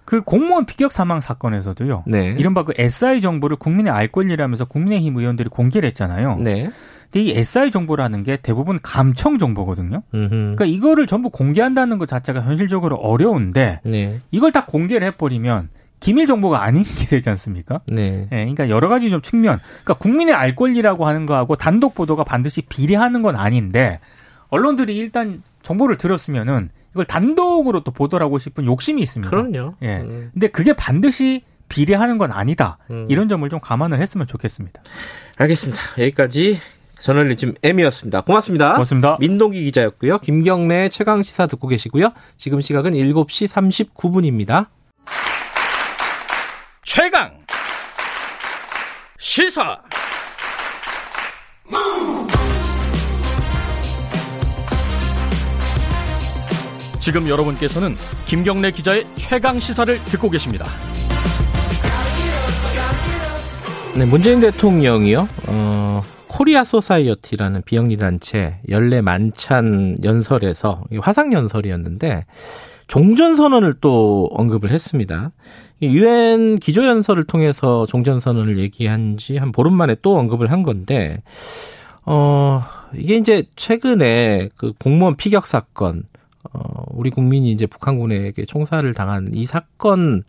[0.05, 2.03] 그 공무원 피격 사망 사건에서도요.
[2.07, 2.35] 네.
[2.37, 6.37] 이른바 그 SI 정보를 국민의 알 권리라면서 국민의힘 의원들이 공개를 했잖아요.
[6.43, 6.69] 네.
[7.11, 10.03] 근데 이 SI 정보라는 게 대부분 감청 정보거든요.
[10.13, 10.29] 음흠.
[10.29, 14.19] 그러니까 이거를 전부 공개한다는 것 자체가 현실적으로 어려운데 네.
[14.31, 17.81] 이걸 다 공개를 해버리면 기밀 정보가 아닌 게 되지 않습니까?
[17.87, 18.27] 네.
[18.31, 22.61] 예, 그러니까 여러 가지 좀 측면, 그러니까 국민의 알 권리라고 하는 거하고 단독 보도가 반드시
[22.61, 23.99] 비례하는 건 아닌데
[24.49, 29.29] 언론들이 일단 정보를 들었으면은 이걸 단독으로 또 보도를 하고 싶은 욕심이 있습니다.
[29.29, 29.75] 그럼요.
[29.81, 29.97] 예.
[29.97, 30.29] 음.
[30.33, 32.77] 근데 그게 반드시 비례하는 건 아니다.
[32.89, 33.07] 음.
[33.09, 34.81] 이런 점을 좀 감안을 했으면 좋겠습니다.
[35.37, 35.81] 알겠습니다.
[35.99, 36.57] 여기까지
[37.01, 38.21] 저널리즘 M이었습니다.
[38.21, 38.73] 고맙습니다.
[38.73, 39.17] 고맙습니다.
[39.19, 40.19] 민동기 기자였고요.
[40.19, 42.11] 김경래 최강 시사 듣고 계시고요.
[42.37, 43.47] 지금 시각은 7시
[43.95, 44.67] 39분입니다.
[46.83, 47.37] 최강
[49.17, 49.81] 시사
[56.99, 60.65] 지금 여러분께서는 김경래 기자의 최강 시사를 듣고 계십니다.
[63.95, 65.27] 네, 문재인 대통령이요.
[65.47, 66.03] 어,
[66.37, 72.25] Korea Society라는 비영리 단체 연례 만찬 연설에서 화상 연설이었는데
[72.85, 75.31] 종전 선언을 또 언급을 했습니다.
[75.81, 81.23] 유엔 기조 연설을 통해서 종전 선언을 얘기한 지 한 보름 만에 또 언급을 한 건데
[82.05, 82.63] 어,
[82.95, 86.03] 이게 이제 최근에 그 공무원 피격 사건
[86.53, 90.21] 어, 우리 국민이 이제 북한군에게 총살을 당한 이 사건이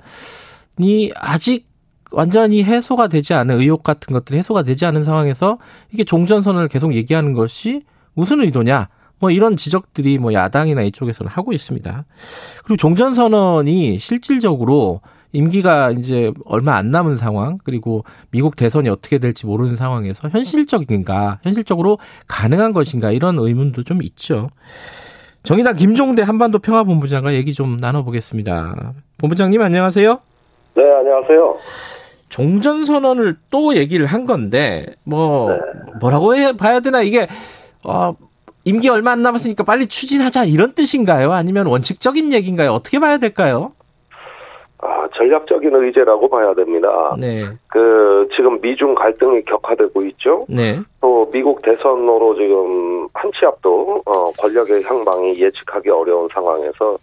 [1.16, 1.67] 아직
[2.11, 5.59] 완전히 해소가 되지 않은 의혹 같은 것들이 해소가 되지 않은 상황에서
[5.92, 7.83] 이게 종전선언을 계속 얘기하는 것이
[8.14, 8.88] 무슨 의도냐?
[9.21, 12.05] 뭐 이런 지적들이 뭐 야당이나 이쪽에서는 하고 있습니다.
[12.64, 15.01] 그리고 종전선언이 실질적으로
[15.33, 21.99] 임기가 이제 얼마 안 남은 상황, 그리고 미국 대선이 어떻게 될지 모르는 상황에서 현실적인가, 현실적으로
[22.29, 24.49] 가능한 것인가, 이런 의문도 좀 있죠.
[25.42, 28.94] 정의당 김종대 한반도 평화본부장과 얘기 좀 나눠보겠습니다.
[29.18, 30.21] 본부장님 안녕하세요.
[30.79, 31.57] 네, 안녕하세요.
[32.29, 35.59] 종전 선언을 또 얘기를 한 건데, 뭐, 네.
[36.01, 37.27] 뭐라고 해 봐야 되나, 이게,
[37.85, 38.12] 어,
[38.64, 41.33] 임기 얼마 안 남았으니까 빨리 추진하자, 이런 뜻인가요?
[41.33, 42.71] 아니면 원칙적인 얘기인가요?
[42.71, 43.73] 어떻게 봐야 될까요?
[44.81, 47.17] 아, 전략적인 의제라고 봐야 됩니다.
[47.19, 47.45] 네.
[47.67, 50.47] 그, 지금 미중 갈등이 격화되고 있죠.
[50.49, 50.79] 네.
[51.01, 56.97] 또 미국 대선으로 지금 한 치 앞도, 어, 권력의 향방이 예측하기 어려운 상황에서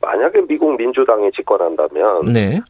[0.00, 2.60] 만약에 미국 민주당이 집권한다면 네.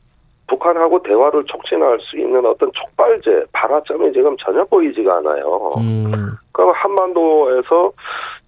[0.53, 5.73] 북한하고 대화를 촉진할 수 있는 어떤 촉발제, 발화점이 지금 전혀 보이지가 않아요.
[5.79, 7.91] 음, 그럼 한반도에서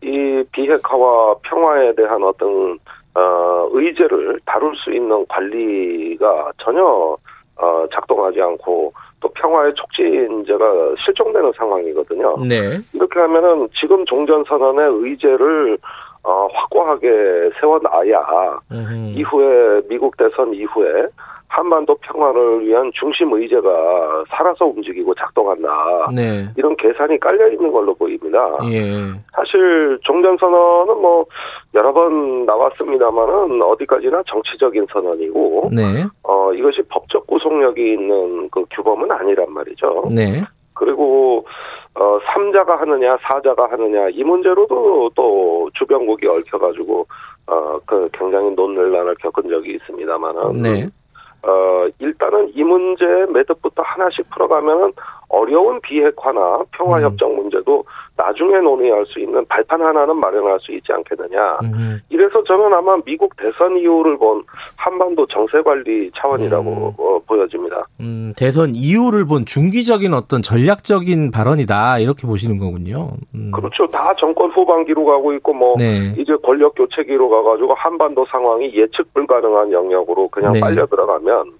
[0.02, 2.78] 이 비핵화와 평화에 대한 어떤
[3.14, 7.16] 어, 의제를 다룰 수 있는 관리가 전혀
[7.56, 10.64] 어, 작동하지 않고 또 평화의 촉진제가
[11.04, 12.36] 실종되는 상황이거든요.
[12.46, 12.78] 네.
[12.92, 15.78] 이렇게 하면은 지금 종전선언의 의제를
[16.24, 21.06] 어, 확고하게 세워놔야 음, 이후에 미국 대선 이후에
[21.56, 26.10] 한반도 평화를 위한 중심 의제가 살아서 움직이고 작동한다.
[26.12, 26.48] 네.
[26.56, 28.58] 이런 계산이 깔려 있는 걸로 보입니다.
[28.72, 28.90] 예.
[29.32, 31.24] 사실 종전 선언은 뭐
[31.74, 36.04] 여러 번 나왔습니다만은 어디까지나 정치적인 선언이고 네.
[36.24, 40.10] 어 이것이 법적 구속력이 있는 그 규범은 아니란 말이죠.
[40.16, 40.42] 네.
[40.74, 41.46] 그리고
[41.94, 47.06] 어 삼자가 하느냐 사자가 하느냐 이 문제로도 또 주변국이 얽혀 가지고
[47.46, 50.88] 어그 굉장히 논란을 겪은 적이 있습니다만은 네.
[51.46, 54.92] 어, 일단은 이 문제 매듭부터 하나씩 풀어가면은
[55.28, 57.84] 어려운 비핵화나 평화협정 문제도
[58.16, 61.58] 나중에 논의할 수 있는 발판 하나는 마련할 수 있지 않겠느냐.
[61.64, 64.44] 음, 이래서 저는 아마 미국 대선 이후를 본
[64.76, 66.92] 한반도 정세 관리 차원이라고 음.
[66.96, 67.86] 어, 보여집니다.
[68.00, 71.98] 음, 대선 이후를 본 중기적인 어떤 전략적인 발언이다.
[71.98, 73.10] 이렇게 보시는 거군요.
[73.34, 73.50] 음.
[73.52, 73.86] 그렇죠.
[73.88, 76.14] 다 정권 후반기로 가고 있고 뭐 네.
[76.16, 80.60] 이제 권력 교체기로 가가지고 한반도 상황이 예측 불가능한 영역으로 그냥 네.
[80.60, 81.52] 빨려 들어가면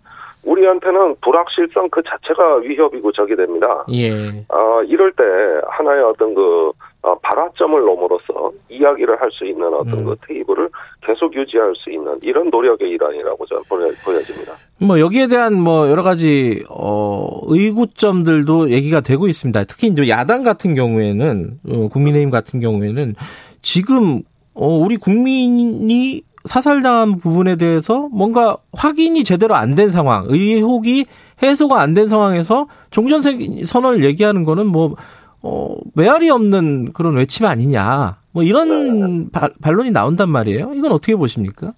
[0.45, 3.85] 우리한테는 불확실성 그 자체가 위협이고 적이 됩니다.
[3.93, 4.11] 예.
[4.49, 5.25] 어, 이럴 때
[5.69, 10.05] 하나의 어떤 그 어, 발화점을 넘어로서 이야기를 할 수 있는 어떤 음.
[10.05, 10.69] 그 테이블을
[11.05, 14.53] 계속 유지할 수 있는 이런 노력의 일환이라고 저는 보여, 보여집니다.
[14.79, 19.65] 뭐 여기에 대한 뭐 여러 가지 어 의구점들도 얘기가 되고 있습니다.
[19.65, 23.15] 특히 이제 야당 같은 경우에는 어, 국민의힘 같은 경우에는
[23.61, 24.23] 지금
[24.55, 31.07] 어 우리 국민이 사살당한 부분에 대해서 뭔가 확인이 제대로 안 된 상황, 의혹이
[31.43, 33.21] 해소가 안 된 상황에서 종전
[33.65, 34.95] 선언을 얘기하는 거는 뭐
[35.43, 38.17] 어, 메아리 없는 그런 외침 아니냐.
[38.33, 40.73] 뭐 이런 바- 반론이 나온단 말이에요.
[40.75, 41.73] 이건 어떻게 보십니까?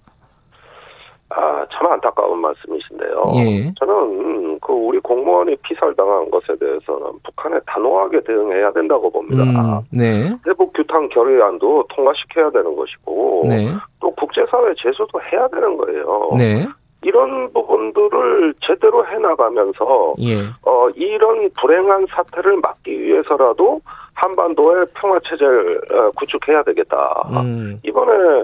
[1.37, 3.23] 아, 참 안타까운 말씀이신데요.
[3.35, 3.71] 예.
[3.79, 9.43] 저는 그 우리 공무원이 피살당한 것에 대해서는 북한에 단호하게 대응해야 된다고 봅니다.
[9.43, 10.35] 음, 네.
[10.43, 13.71] 대북 규탄 결의안도 통과시켜야 되는 것이고 네.
[13.99, 16.31] 또 국제사회 제소도 해야 되는 거예요.
[16.39, 16.67] 네.
[17.03, 20.41] 이런 부분들을 제대로 해나가면서 예.
[20.63, 23.79] 어, 이런 불행한 사태를 막기 위해서라도
[24.15, 27.29] 한반도의 평화 체제를 어, 구축해야 되겠다.
[27.29, 27.79] 음.
[27.83, 28.41] 이번에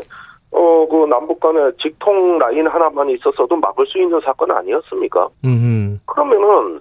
[0.53, 5.27] 어, 그 남북 간의 직통 라인 하나만 있었어도 막을 수 있는 사건 아니었습니까?
[5.45, 5.99] 음.
[6.05, 6.79] 그러면은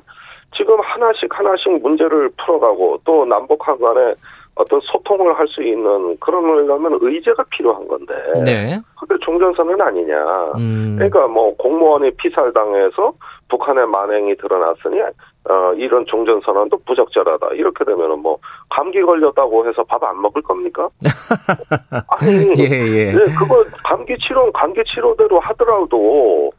[0.54, 4.14] 지금 하나씩 하나씩 문제를 풀어가고 또 남북 한 간에
[4.54, 8.78] 어떤 소통을 할 수 있는 그러려면 의제가 필요한 건데 네.
[9.00, 10.52] 그게 종전선언 아니냐.
[10.56, 10.94] 음.
[10.96, 13.14] 그러니까 뭐 공무원이 피살당해서
[13.48, 15.00] 북한의 만행이 드러났으니
[15.48, 18.38] 어 이런 종전 선언도 부적절하다 이렇게 되면은 뭐
[18.70, 20.88] 감기 걸렸다고 해서 밥 안 먹을 겁니까?
[22.09, 23.12] 아니 예, 예.
[23.12, 26.50] 네, 그거 감기 치료 감기 치료대로 하더라도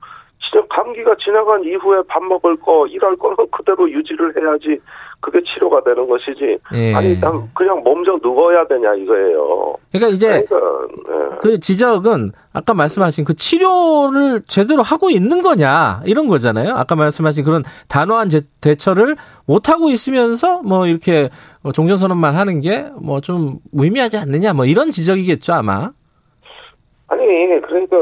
[0.49, 4.79] 진짜 감기가 지나간 이후에 밥 먹을 거 일할 거는 그대로 유지를 해야지
[5.21, 6.93] 그게 치료가 되는 것이지 예.
[6.93, 9.75] 아니 난 그냥 몸져 누워야 되냐 이거예요.
[9.91, 10.57] 그러니까 이제 그러니까
[11.09, 11.35] 예.
[11.39, 16.73] 그 지적은 아까 말씀하신 그 치료를 제대로 하고 있는 거냐 이런 거잖아요.
[16.75, 21.29] 아까 말씀하신 그런 단호한 제- 대처를 못 하고 있으면서 뭐 이렇게
[21.61, 25.91] 뭐 종전선언만 하는 게 뭐좀 무의미하지 않느냐 뭐 이런 지적이겠죠 아마.
[27.07, 27.25] 아니
[27.61, 27.97] 그러니까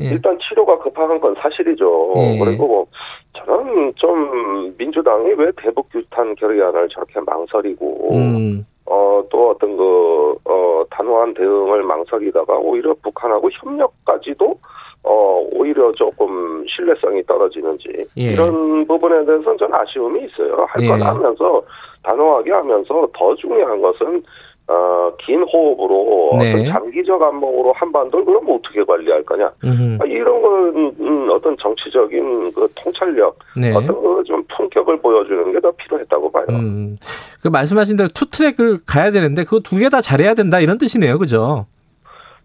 [0.00, 0.10] 예.
[0.10, 2.14] 일단 치료가 급한 건 사실이죠.
[2.16, 2.38] 예.
[2.38, 2.86] 그리고 뭐
[3.32, 8.66] 저는 좀 민주당이 왜 대북 규탄 결의안을 저렇게 망설이고 음.
[8.86, 14.58] 어, 또 어떤 그, 어, 단호한 대응을 망설이다가 오히려 북한하고 협력까지도
[15.02, 18.22] 어, 오히려 조금 신뢰성이 떨어지는지 예.
[18.22, 20.66] 이런 부분에 대해서는 좀 아쉬움이 있어요.
[20.68, 21.04] 할건 예.
[21.04, 21.62] 하면서
[22.02, 24.22] 단호하게 하면서 더 중요한 것은
[24.66, 26.52] 어, 긴 호흡으로 네.
[26.52, 29.98] 어떤 장기적 안목으로 한반도를 그럼 어떻게 관리할 거냐 음흠.
[30.00, 33.74] 아, 이런 건 음, 어떤 정치적인 그 통찰력 네.
[33.74, 36.46] 어떤 그 좀 품격을 보여주는 게 더 필요했다고 봐요.
[36.48, 36.96] 음.
[37.42, 41.18] 그 말씀하신 대로 two track을 가야 되는데 그거 두개 다 잘해야 된다 이런 뜻이네요.
[41.18, 41.66] 그죠?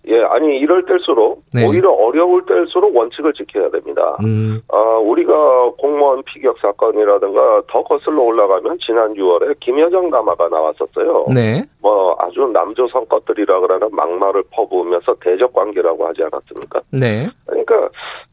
[0.09, 1.65] 예, 아니 이럴 때일수록 네.
[1.65, 4.17] 오히려 어려울 때일수록 원칙을 지켜야 됩니다.
[4.23, 4.59] 음.
[4.69, 11.27] 아, 우리가 공무원 피격 사건이라든가 더 거슬러 올라가면 지난 6월에 김여정 남아가 나왔었어요.
[11.33, 11.63] 네.
[11.81, 16.81] 뭐 아주 남조선 것들이라 그러는 막말을 퍼부으면서 대적 관계라고 하지 않았습니까?
[16.91, 17.29] 네.
[17.45, 17.89] 그러니까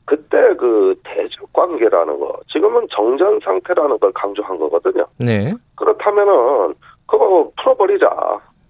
[0.07, 5.05] 그때 그 대적 관계라는 거 지금은 정전 상태라는 걸 강조한 거거든요.
[5.19, 5.53] 네.
[5.77, 6.75] 그렇다면은
[7.07, 8.09] 그거 풀어버리자.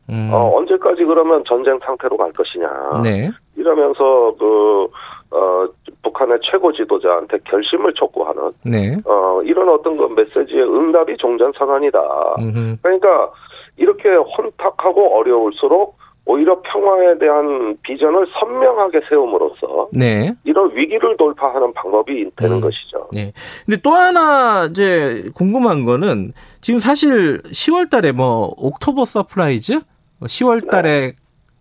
[0.09, 0.31] 음.
[0.33, 3.03] 어, 언제까지 그러면 전쟁 상태로 갈 것이냐.
[3.03, 3.31] 네.
[3.57, 4.89] 이러면서 그
[5.31, 5.67] 어,
[6.03, 8.97] 북한의 최고 지도자한테 결심을 촉구하는 네.
[9.05, 12.01] 어, 이런 어떤 그 메시지의 응답이 종전선언이다.
[12.39, 12.77] 음흠.
[12.83, 13.31] 그러니까
[13.77, 15.97] 이렇게 혼탁하고 어려울수록
[16.29, 20.35] 오히려 평화에 대한 비전을 선명하게 세움으로써 네.
[20.45, 22.61] 이런 위기를 돌파하는 방법이 되는 음.
[22.61, 23.09] 것이죠.
[23.13, 23.33] 네.
[23.65, 29.81] 근데 또 하나 이제 궁금한 거는 지금 사실 10월 달에 뭐 October surprise
[30.23, 31.15] 10월 달에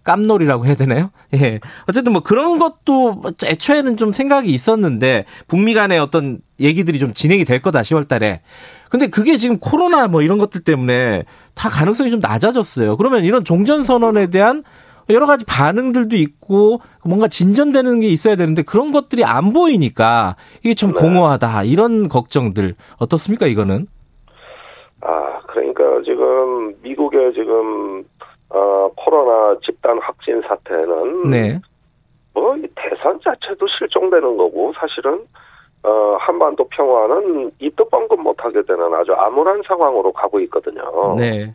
[0.04, 1.10] 깜놀이라고 해야 되나요?
[1.34, 1.60] 예.
[1.90, 7.62] 어쨌든 뭐 그런 것도 애초에는 좀 생각이 있었는데 북미 간의 어떤 얘기들이 좀 진행이 될
[7.62, 8.42] 거다 10월 달에.
[8.90, 11.24] 근데 그게 지금 코로나 뭐 이런 것들 때문에
[11.56, 12.98] 다 가능성이 좀 낮아졌어요.
[12.98, 14.62] 그러면 이런 종전 선언에 대한
[15.10, 20.94] 여러 가지 반응들도 있고 뭔가 진전되는 게 있어야 되는데 그런 것들이 안 보이니까 이게 좀
[20.94, 21.00] 네.
[21.00, 23.88] 공허하다 이런 걱정들 어떻습니까 이거는?
[25.02, 28.04] 아, 그러니까 지금 미국의 지금
[28.56, 31.60] 어, 코로나 집단 확진 사태는 네.
[32.34, 35.26] 뭐이 대선 자체도 실종되는 거고 사실은
[35.84, 41.16] 어, 한반도 평화는 입도 뻥긋 못하게 되는 아주 암울한 상황으로 가고 있거든요.
[41.18, 41.54] 네.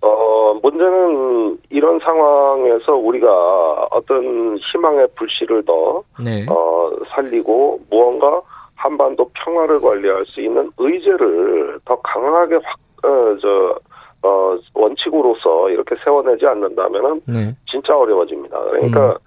[0.00, 6.46] 어, 문제는 이런 상황에서 우리가 어떤 희망의 불씨를 더, 네.
[6.50, 8.42] 어, 살리고 무언가
[8.74, 13.78] 한반도 평화를 관리할 수 있는 의제를 더 강하게 확, 어, 저,
[14.22, 17.54] 어, 원칙으로서 이렇게 세워내지 않는다면은 네.
[17.70, 18.60] 진짜 어려워집니다.
[18.70, 19.18] 그러니까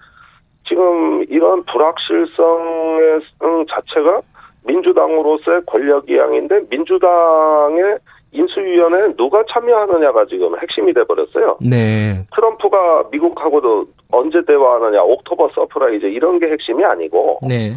[0.67, 4.21] 지금 이런 불확실성의 음, 자체가
[4.65, 7.97] 민주당으로서의 권력 이양인데 민주당의
[8.33, 11.57] 인수위원회에 누가 참여하느냐가 지금 핵심이 돼버렸어요.
[11.61, 12.25] 네.
[12.33, 17.75] 트럼프가 미국하고도 언제 대화하느냐, October surprise 이런 게 핵심이 아니고 네.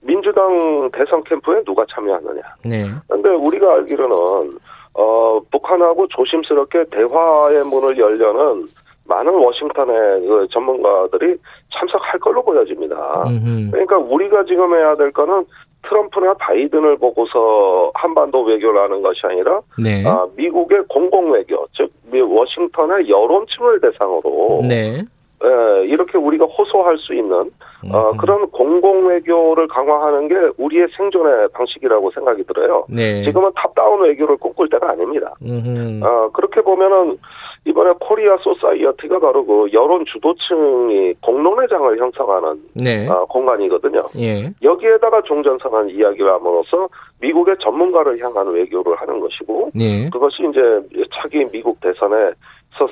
[0.00, 2.42] 민주당 대선 캠프에 누가 참여하느냐.
[2.64, 2.86] 네.
[3.08, 4.52] 근데 우리가 알기로는
[4.94, 8.66] 어 북한하고 조심스럽게 대화의 문을 열려는
[9.06, 11.36] 많은 워싱턴의 그 전문가들이
[11.74, 13.24] 참석할 걸로 보여집니다.
[13.26, 13.70] 음흠.
[13.72, 15.44] 그러니까 우리가 지금 해야 될 거는
[15.88, 20.04] 트럼프나 바이든을 보고서 한반도 외교를 하는 것이 아니라 네.
[20.06, 25.02] 아, 미국의 공공 외교, 즉 미- 워싱턴의 여론층을 대상으로 네.
[25.44, 27.50] 예, 이렇게 우리가 호소할 수 있는
[27.92, 28.12] 어.
[28.16, 32.84] 그런 공공 외교를 강화하는 게 우리의 생존의 방식이라고 생각이 들어요.
[32.88, 33.22] 네.
[33.24, 35.34] 지금은 top-down 외교를 꿈꿀 때가 아닙니다.
[35.42, 36.04] 음흠.
[36.04, 37.18] 어, 그렇게 보면은
[37.64, 43.08] 이번에 Korea Society가 바로 그 여론 주도층이 공론회장을 형성하는 네.
[43.08, 44.02] 어, 공간이거든요.
[44.18, 44.50] 예.
[44.62, 46.88] 여기에다가 종전선언 이야기를 함으로써
[47.20, 50.10] 미국의 전문가를 향한 외교를 하는 것이고 네.
[50.10, 52.34] 그것이 이제 차기 미국 대선에서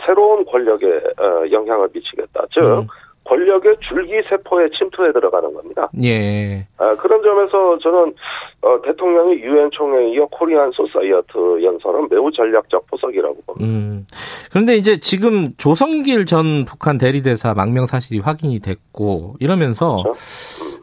[0.06, 2.44] 새로운 권력에 어, 영향을 미치겠다.
[2.52, 2.86] 즉 음.
[3.24, 5.88] 권력의 줄기 세포에 침투해 들어가는 겁니다.
[6.02, 6.66] 예.
[6.78, 8.14] 아, 그런 점에서 저는
[8.62, 13.64] 어, 대통령이 유엔 총회에 이어 Korea Society 연설은 매우 전략적 포석이라고 봅니다.
[13.64, 14.06] 음.
[14.50, 20.18] 그런데 이제 지금 조성길 전 북한 대리대사 망명 사실이 확인이 됐고 이러면서 그렇죠.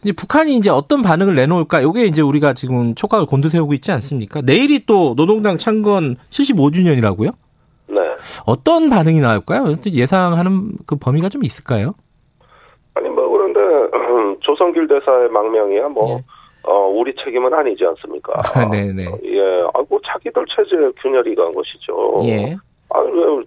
[0.04, 1.84] 이제 북한이 이제 어떤 반응을 내놓을까?
[1.84, 4.42] 요게 이제 우리가 지금 촉각을 곤두세우고 있지 않습니까?
[4.42, 7.34] 내일이 또 노동당 창건 75주년이라고요?
[7.98, 8.16] 네.
[8.46, 9.66] 어떤 반응이 나올까요?
[9.86, 11.94] 예상하는 그 범위가 좀 있을까요?
[12.94, 13.60] 아니 뭐 그런데
[14.42, 16.24] 조성길 대사의 망명이야 뭐 예.
[16.64, 18.34] 어, 우리 책임은 아니지 않습니까?
[18.54, 19.04] 아, 네네.
[19.24, 19.42] 예,
[19.74, 22.20] 아이고 자기들 체제 균열이 간 것이죠.
[22.26, 22.58] 예.
[22.90, 23.04] 아,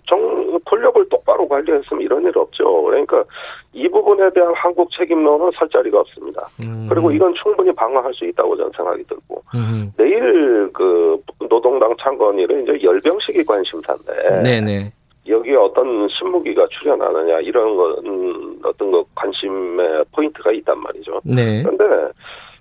[0.07, 2.83] 정 권력을 똑바로 관리했으면 이런 일 없죠.
[2.83, 3.25] 그러니까
[3.73, 6.47] 이 부분에 대한 한국 책임론은 설 자리가 없습니다.
[6.63, 6.87] 음.
[6.89, 9.93] 그리고 이건 충분히 방어할 수 있다고 저는 생각이 들고 음.
[9.97, 14.93] 내일 그 노동당 창건일은 이제 열병식이 관심사인데 네네.
[15.27, 21.21] 여기에 어떤 신무기가 출연하느냐 이런 건 어떤 거 관심의 포인트가 있단 말이죠.
[21.25, 21.63] 네.
[21.63, 21.85] 그런데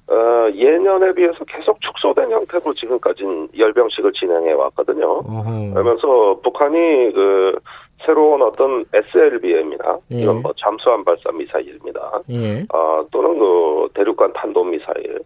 [0.09, 3.23] 어, 예년에 비해서 계속 축소된 형태로 지금까지
[3.57, 5.19] 열병식을 진행해 왔거든요.
[5.19, 5.73] 어허.
[5.73, 7.59] 그러면서 북한이 그
[8.05, 10.21] 새로운 어떤 SLBM이나 예.
[10.21, 12.21] 이건 뭐 잠수함 발사 미사일입니다.
[12.31, 12.65] 예.
[12.73, 15.19] 어, 또는 그 대륙간 탄도 미사일,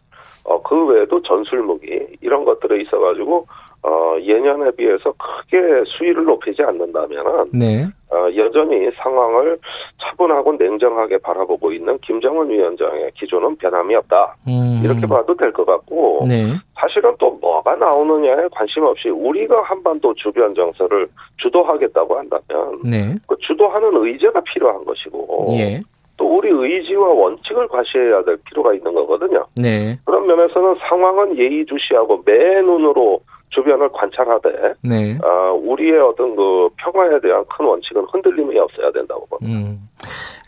[0.44, 3.48] 어, 그 외에도 전술 무기 이런 것들이 있어가지고
[3.84, 7.86] 어, 예년에 비해서 크게 수위를 높이지 않는다면은 네.
[8.12, 9.58] 어, 여전히 상황을
[10.02, 14.36] 차분하고 냉정하게 바라보고 있는 김정은 위원장의 기조는 변함이 없다.
[14.48, 14.82] 음.
[14.84, 16.54] 이렇게 봐도 될 것 같고 네.
[16.80, 23.16] 사실은 또 뭐가 나오느냐에 관심 없이 우리가 한반도 주변 정서를 주도하겠다고 한다면 네.
[23.28, 25.82] 그 주도하는 의제가 필요한 것이고 예.
[26.18, 29.46] 또 우리 의지와 원칙을 과시해야 될 필요가 있는 거거든요.
[29.56, 29.98] 네.
[30.06, 33.20] 그런 면에서는 상황은 예의주시하고 매 눈으로
[33.54, 35.18] 주변을 관찰하되 네.
[35.22, 39.58] 아, 우리의 어떤 그 평화에 대한 큰 원칙은 흔들림이 없어야 된다고 봅니다.
[39.58, 39.88] 음.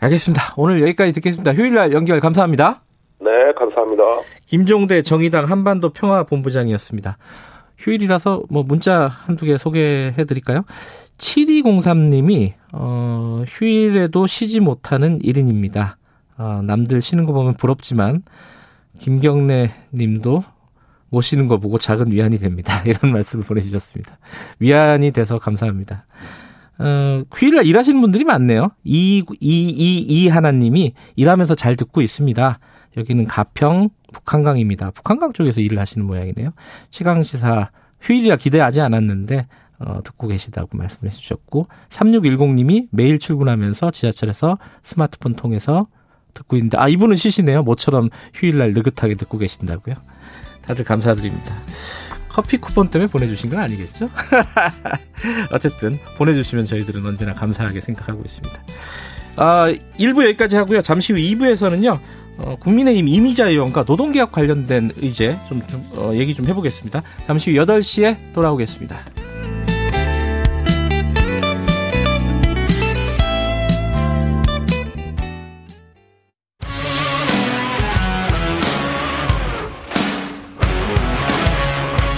[0.00, 0.54] 알겠습니다.
[0.56, 1.54] 오늘 여기까지 듣겠습니다.
[1.54, 2.82] 휴일 날 연결 감사합니다.
[3.20, 4.02] 네, 감사합니다.
[4.46, 7.16] 김종대 정의당 한반도 평화본부장이었습니다.
[7.78, 10.62] 휴일이라서 뭐 문자 한두 개 소개해 드릴까요?
[11.18, 15.94] 7203님이 어, 휴일에도 쉬지 못하는 1인입니다.
[16.38, 18.22] 어, 남들 쉬는 거 보면 부럽지만
[18.98, 20.44] 김경래 님도
[21.10, 22.82] 못 쉬는 거 보고 작은 위안이 됩니다.
[22.86, 24.18] 이런 말씀을 보내주셨습니다.
[24.58, 26.06] 위안이 돼서 감사합니다.
[26.78, 28.70] 어, 휴일날 일하시는 분들이 많네요.
[28.84, 32.58] 이, 이, 이, 이 하나님이 일하면서 잘 듣고 있습니다.
[32.96, 34.90] 여기는 가평 북한강입니다.
[34.92, 36.50] 북한강 쪽에서 일을 하시는 모양이네요.
[36.90, 39.46] 최강시사 휴일이라 기대하지 않았는데,
[39.78, 45.86] 어, 듣고 계시다고 말씀해 주셨고, 3610님이 매일 출근하면서 지하철에서 스마트폰 통해서
[46.34, 47.62] 듣고 있는데, 아, 이분은 쉬시네요.
[47.62, 49.96] 모처럼 휴일날 느긋하게 듣고 계신다고요.
[50.66, 51.54] 다들 감사드립니다.
[52.28, 54.10] 커피 쿠폰 때문에 보내주신 건 아니겠죠?
[55.50, 58.62] 어쨌든 보내주시면 저희들은 언제나 감사하게 생각하고 있습니다.
[59.36, 60.82] 아, 1부 여기까지 하고요.
[60.82, 61.98] 잠시 후 2부에서는요.
[62.38, 67.02] 어, 국민의힘 이미자 의원과 노동개혁 관련된 의제 좀, 좀 어, 얘기 좀 해보겠습니다.
[67.26, 69.25] 잠시 후 8시에 돌아오겠습니다.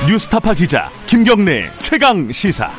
[0.09, 2.71] 뉴스타파 기자 김경래 최강 시사.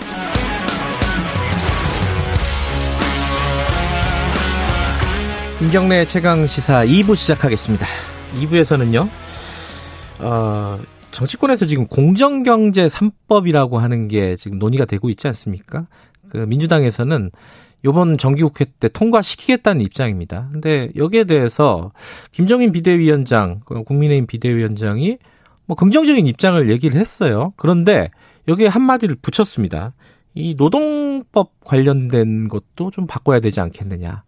[5.60, 7.86] 김경래 최강 시사 2부 시작하겠습니다.
[8.34, 9.08] 2부에서는요,
[10.22, 10.80] 어,
[11.12, 15.86] 정치권에서 지금 공정경제 3법이라고 하는 게 지금 논의가 되고 있지 않습니까?
[16.32, 17.30] 그 민주당에서는
[17.86, 20.50] 요번 정기국회 때 통과시키겠다는 입장입니다.
[20.52, 21.92] 근데 여기에 대해서
[22.32, 25.20] 김정인 비대위원장, 그 국민의힘 비대위원장이
[25.70, 27.54] 뭐 긍정적인 입장을 얘기를 했어요.
[27.56, 28.10] 그런데
[28.48, 29.94] 여기에 한마디를 붙였습니다.
[30.34, 34.24] 이 노동법 관련된 것도 좀 바꿔야 되지 않겠느냐.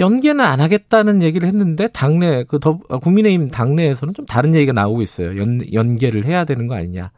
[0.00, 5.38] 연계는 안 하겠다는 얘기를 했는데 당내 그 더, 국민의힘 당내에서는 좀 다른 얘기가 나오고 있어요.
[5.38, 7.12] 연 연계를 해야 되는 거 아니냐.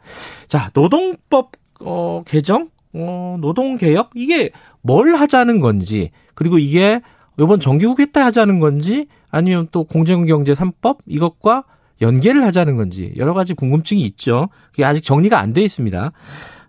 [0.46, 4.50] 자, 노동법 어 개정 어 노동 개혁 이게
[4.82, 7.00] 뭘 하자는 건지 그리고 이게
[7.40, 11.64] 이번 정기국회 때 하자는 건지 아니면 또 공정경제 3법 이것과
[12.00, 14.48] 연계를 하자는 건지 여러 가지 궁금증이 있죠.
[14.70, 16.12] 그게 아직 정리가 안 돼 있습니다.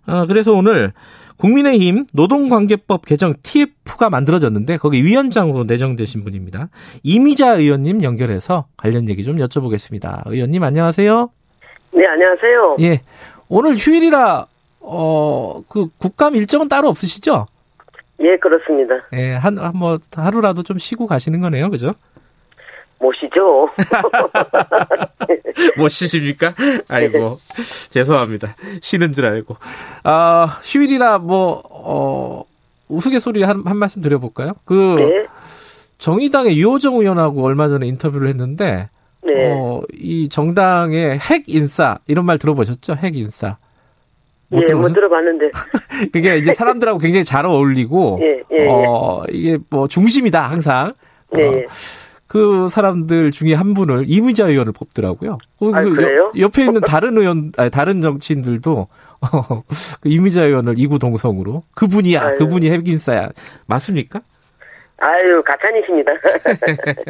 [0.06, 0.92] 어, 그래서 오늘
[1.36, 6.68] 국민의힘 노동관계법 개정 TF가 만들어졌는데 거기 위원장으로 내정되신 분입니다.
[7.02, 10.22] 이미자 의원님 연결해서 관련 얘기 좀 여쭤보겠습니다.
[10.26, 11.30] 의원님 안녕하세요.
[11.92, 12.76] 네, 안녕하세요.
[12.80, 13.00] 예.
[13.48, 14.46] 오늘 휴일이라
[14.80, 17.46] 어, 그 국감 일정은 따로 없으시죠?
[18.22, 18.94] 예, 그렇습니다.
[19.14, 21.70] 예, 한, 한 뭐, 하루라도 좀 쉬고 가시는 거네요.
[21.70, 21.92] 그죠?
[23.00, 23.68] 모시죠.
[25.76, 26.54] 못 쉬십니까?
[26.88, 27.38] 아이고,
[27.90, 28.54] 죄송합니다.
[28.82, 29.56] 쉬는 줄 알고.
[30.04, 32.44] 아, 휴일이라 뭐, 어,
[32.88, 34.52] 우스갯소리 한, 한 말씀 드려볼까요?
[34.64, 35.26] 그, 네,
[35.98, 38.88] 정의당의 유호정 의원하고 얼마 전에 인터뷰를 했는데,
[39.22, 39.32] 네.
[39.52, 42.94] 어, 이 정당의 핵 인싸, 이런 말 들어보셨죠?
[42.96, 43.56] 핵 인싸.
[44.52, 45.50] 예, 뭐 들어보셨- 들어봤는데.
[46.12, 50.88] 그게 이제 사람들하고 굉장히 잘 어울리고, 예, 예, 어, 이게 뭐 중심이다, 항상.
[51.32, 51.66] 어, 예, 예.
[52.30, 55.38] 그 사람들 중에 한 분을 이미자 의원을 뽑더라고요.
[55.58, 56.30] 그 아, 그래요?
[56.38, 58.86] 옆, 에 있는 다른 의원, 아니, 다른 정치인들도
[59.20, 59.62] 어,
[60.00, 62.38] 그 이미자 의원을 이구동성으로 그분이야, 아유.
[62.38, 63.30] 그분이 핵인싸야.
[63.66, 64.20] 맞습니까?
[65.00, 66.12] 아유, 가찬이십니다.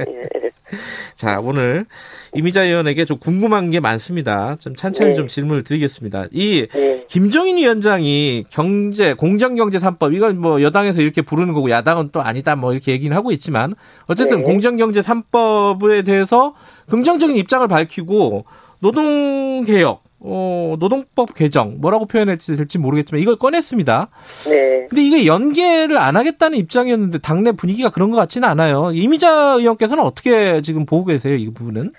[0.09, 0.50] 예.
[1.14, 1.86] 자, 오늘
[2.34, 4.57] 이미자 의원에게 좀 궁금한 게 많습니다.
[4.61, 5.16] 좀 찬찬히 네.
[5.16, 6.26] 좀 질문을 드리겠습니다.
[6.30, 12.22] 이 예, 김종인 위원장이 경제 공정경제 3법 이건 뭐 여당에서 이렇게 부르는 거고 야당은 또
[12.22, 13.74] 아니다 뭐 이렇게 얘기는 하고 있지만
[14.07, 14.43] 어쨌든 네.
[14.45, 16.55] 공정경제 3법에 대해서
[16.88, 18.45] 긍정적인 입장을 밝히고
[18.80, 24.09] 노동개혁 어, 노동법 개정 뭐라고 표현할지 될지 모르겠지만 이걸 꺼냈습니다.
[24.51, 24.87] 네.
[24.89, 28.91] 근데 이게 연계를 안 하겠다는 입장이었는데 당내 분위기가 그런 것 같지는 않아요.
[28.93, 31.91] 이미자 의원께서는 어떻게 지금 보고 계세요 이 부분은?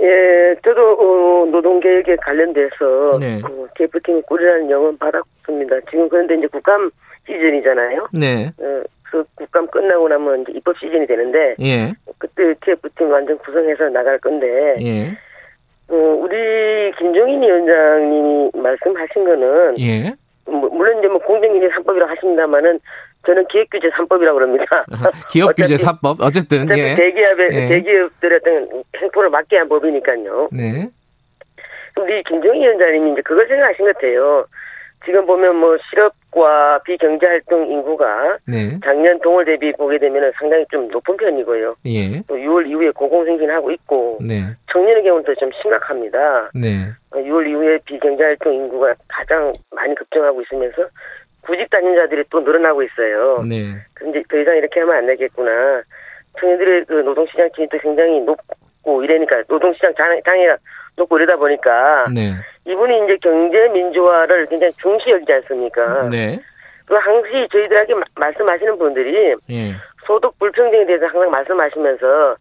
[0.00, 3.40] 예, 저도 어, 노동계획에 관련돼서 네.
[3.42, 5.76] 어, TF팀 꾸리라는 영은 받았습니다.
[5.90, 6.90] 지금 그런데 이제 국감
[7.26, 8.08] 시즌이잖아요.
[8.12, 8.52] 네.
[8.58, 11.94] 어, 그 국감 끝나고 나면 이제 입법 시즌이 되는데 예.
[12.18, 15.16] 그때 TF팀 완전 구성해서 나갈 건데 예.
[15.90, 20.14] 어, 우리 김종인 위원장님이 말씀하신 거는 예.
[20.46, 22.80] 뭐, 물론 이제 뭐 공정위제 3법이라고 하십니다만은
[23.26, 24.64] 저는 기획규제 3법이라고 그럽니다.
[25.30, 26.94] 기업 규제 어차피- 사법 어쨌든 어차피 예.
[26.94, 27.68] 대기업의 예.
[27.68, 30.48] 대기업들의 어떤 행포를 막게 한 법이니까요.
[30.52, 30.88] 네.
[31.96, 34.46] 우리 김정희 위원장님이 이제 그걸 생각하신 것 같아요.
[35.04, 38.76] 지금 보면 뭐 실업 과 비경제활동 인구가 네.
[38.84, 41.76] 작년 동월 대비 보게 되면 상당히 좀 높은 편이고요.
[41.86, 42.20] 예.
[42.26, 44.42] 또 6월 이후에 고공생진하고 있고 네.
[44.72, 46.50] 청년의 경우는 또 좀 심각합니다.
[46.54, 46.86] 네.
[47.12, 50.82] 어, 6월 이후에 비경제활동 인구가 가장 많이 급증하고 있으면서
[51.46, 53.42] 구직 다닌자들이 또 늘어나고 있어요.
[53.48, 53.74] 네.
[53.94, 55.82] 근데 더 이상 이렇게 하면 안 되겠구나.
[56.40, 60.56] 청년들의 그 노동시장 진입도 굉장히 높고 이러니까 노동시장 장- 장애가
[60.96, 62.32] 높고 이러다 보니까 네.
[62.66, 66.08] 이분이 이제 경제 민주화를 굉장히 중시 여기지 않습니까?
[66.10, 66.38] 네.
[66.86, 69.72] 그 항시 저희들에게 마- 말씀하시는 분들이 예.
[70.06, 72.36] 소득 불평등에 대해서 항상 말씀하시면서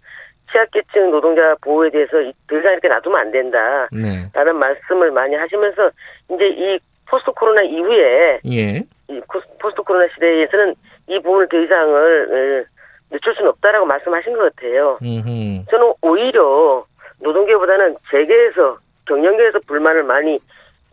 [0.51, 3.87] 취약계층 노동자 보호에 대해서 이- 더 이상 이렇게 놔두면 안 된다.
[3.91, 4.27] 네.
[4.33, 5.89] 라는 말씀을 많이 하시면서
[6.29, 6.79] 이제 이
[7.09, 8.83] post 코로나 이후에 예.
[9.09, 9.21] 이
[9.59, 10.75] post 코로나 시대에서는
[11.07, 12.73] 이 부분을 더 이상을 어,
[13.11, 14.97] 늦출 수는 없다라고 말씀하신 것 같아요.
[15.03, 15.65] 음.
[15.69, 16.83] 저는 오히려
[17.23, 20.39] 노동계보다는 재계에서 경영계에서 불만을 많이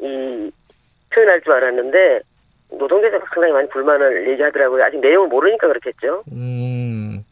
[0.01, 0.51] 이
[1.13, 2.21] 표현할 줄 알았는데
[2.79, 4.85] 노동계에서 상당히 많이 불만을 얘기하더라고요.
[4.85, 6.23] 아직 내용을 모르니까 그렇겠죠.
[6.33, 7.25] 음.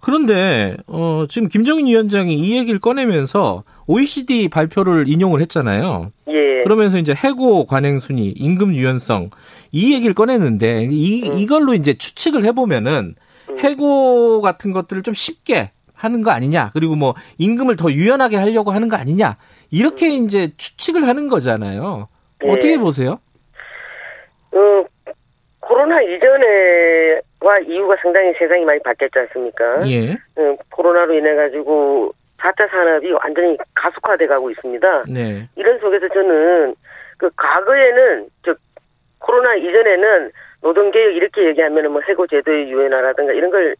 [0.00, 6.12] 그런데 어 지금 김정인 위원장이 이 얘기를 꺼내면서 OECD 발표를 인용을 했잖아요.
[6.28, 6.62] 예.
[6.62, 9.30] 그러면서 이제 해고 관행 순위, 임금 유연성
[9.72, 13.14] 이 얘기를 꺼냈는데 이 이걸로 이제 추측을 해보면은
[13.60, 18.88] 해고 같은 것들을 좀 쉽게 하는 거 아니냐 그리고 뭐 임금을 더 유연하게 하려고 하는
[18.88, 19.36] 거 아니냐
[19.70, 22.08] 이렇게 이제 추측을 하는 거잖아요.
[22.44, 22.50] 예.
[22.50, 23.16] 어떻게 보세요?
[24.52, 24.84] 어,
[25.60, 29.88] 코로나 이전에와 이후가 상당히 세상이 많이 바뀌었지 않습니까?
[29.88, 35.04] 예, 어, 코로나로 인해 가지고 4차 산업이 완전히 가속화돼 가고 있습니다.
[35.08, 36.74] 네, 이런 속에서 저는
[37.16, 38.58] 그 과거에는 즉
[39.18, 40.30] 코로나 이전에는
[40.62, 43.74] 노동개혁 이렇게 얘기하면은 뭐 해고 제도의 유연화라든가 이런 걸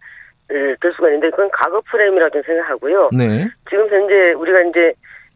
[0.51, 3.11] 을, 들 수가 있는데 그건 과거 프레임이라고 생각하고요.
[3.17, 4.93] 네, 지금 현재 우리가 이제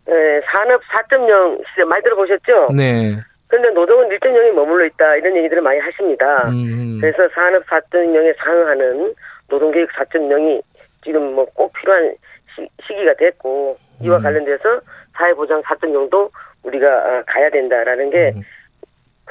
[0.09, 2.68] 에, 산업 4.0 시대 많이 들어보셨죠?
[2.76, 3.16] 네,
[3.48, 6.48] 그런데 노동은 1.0에 머물러 있다 이런 얘기들을 많이 하십니다.
[6.48, 9.14] 음, 그래서 산업 4.0에 상응하는
[9.48, 10.62] 노동개혁 4.0이
[11.04, 12.14] 지금 뭐 꼭 필요한
[12.54, 14.22] 시, 시기가 됐고 이와 음.
[14.22, 14.80] 관련돼서
[15.16, 16.30] 사회보장 4.0도
[16.64, 18.42] 우리가 아, 가야 된다라는 게 음.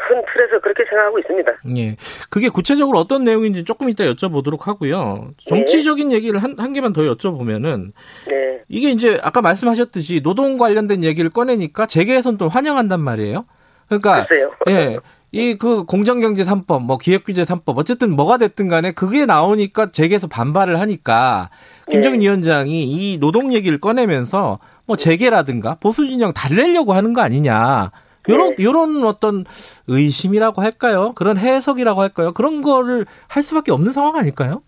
[0.08, 1.52] 큰 틀에서 그렇게 생각하고 있습니다.
[1.78, 1.95] 예.
[2.30, 5.32] 그게 구체적으로 어떤 내용인지 조금 이따 여쭤보도록 하고요.
[5.38, 7.91] 정치적인 얘기를 한, 한 개만 더 여쭤보면은
[8.28, 13.45] 네, 이게 이제 아까 말씀하셨듯이 노동 관련된 얘기를 꺼내니까 재계에선 또 환영한단 말이에요.
[13.88, 14.52] 그러니까 글쎄요.
[14.70, 14.98] 예.
[15.34, 20.80] 이 그 공정경제 3법, 뭐 기획규제 3법 어쨌든 뭐가 됐든 간에 그게 나오니까 재계에서 반발을
[20.80, 21.50] 하니까
[21.91, 22.26] 김정인 네.
[22.26, 27.91] 위원장이 이 노동 얘기를 꺼내면서 뭐 재계라든가 보수 진영 달래려고 하는 거 아니냐.
[28.30, 28.63] 요런 네.
[28.63, 29.43] 요런 어떤
[29.88, 31.13] 의심이라고 할까요?
[31.15, 32.34] 그런 해석이라고 할까요?
[32.34, 34.61] 그런 거를 할 수밖에 없는 상황 아닐까요?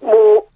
[0.00, 0.46] 뭐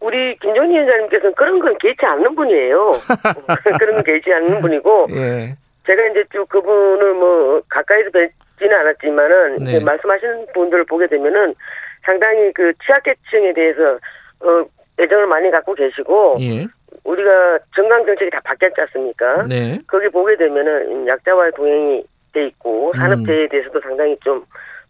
[0.00, 2.92] 우리 김종희 위원장님께서는 그런 건 개의치 않는 분이에요.
[3.78, 5.56] 그런 건 개의치 않는 분이고 예.
[5.86, 9.80] 제가 이제 쭉 그분을 뭐 가까이서 뵙지는 않았지만은 네.
[9.80, 11.54] 말씀하시는 분들을 보게 되면은
[12.02, 13.98] 상당히 그 취약계층에 대해서
[14.40, 14.64] 어
[15.00, 16.66] 애정을 많이 갖고 계시고 예.
[17.08, 19.46] 우리가 정강 정책이 다 바뀌었지 않습니까?
[19.46, 19.78] 네.
[19.86, 22.98] 거기 보게 되면은 약자와의 동행이 돼 있고 음.
[22.98, 24.44] 산업재해에 대해서도 상당히 좀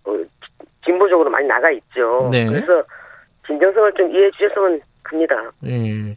[0.05, 0.17] 어,
[0.85, 2.29] 진보적으로 많이 나가 있죠.
[2.33, 2.47] 네.
[2.47, 2.83] 그래서
[3.47, 5.37] 진정성을 좀 이해해 주셨으면 합니다.
[5.65, 6.17] 예.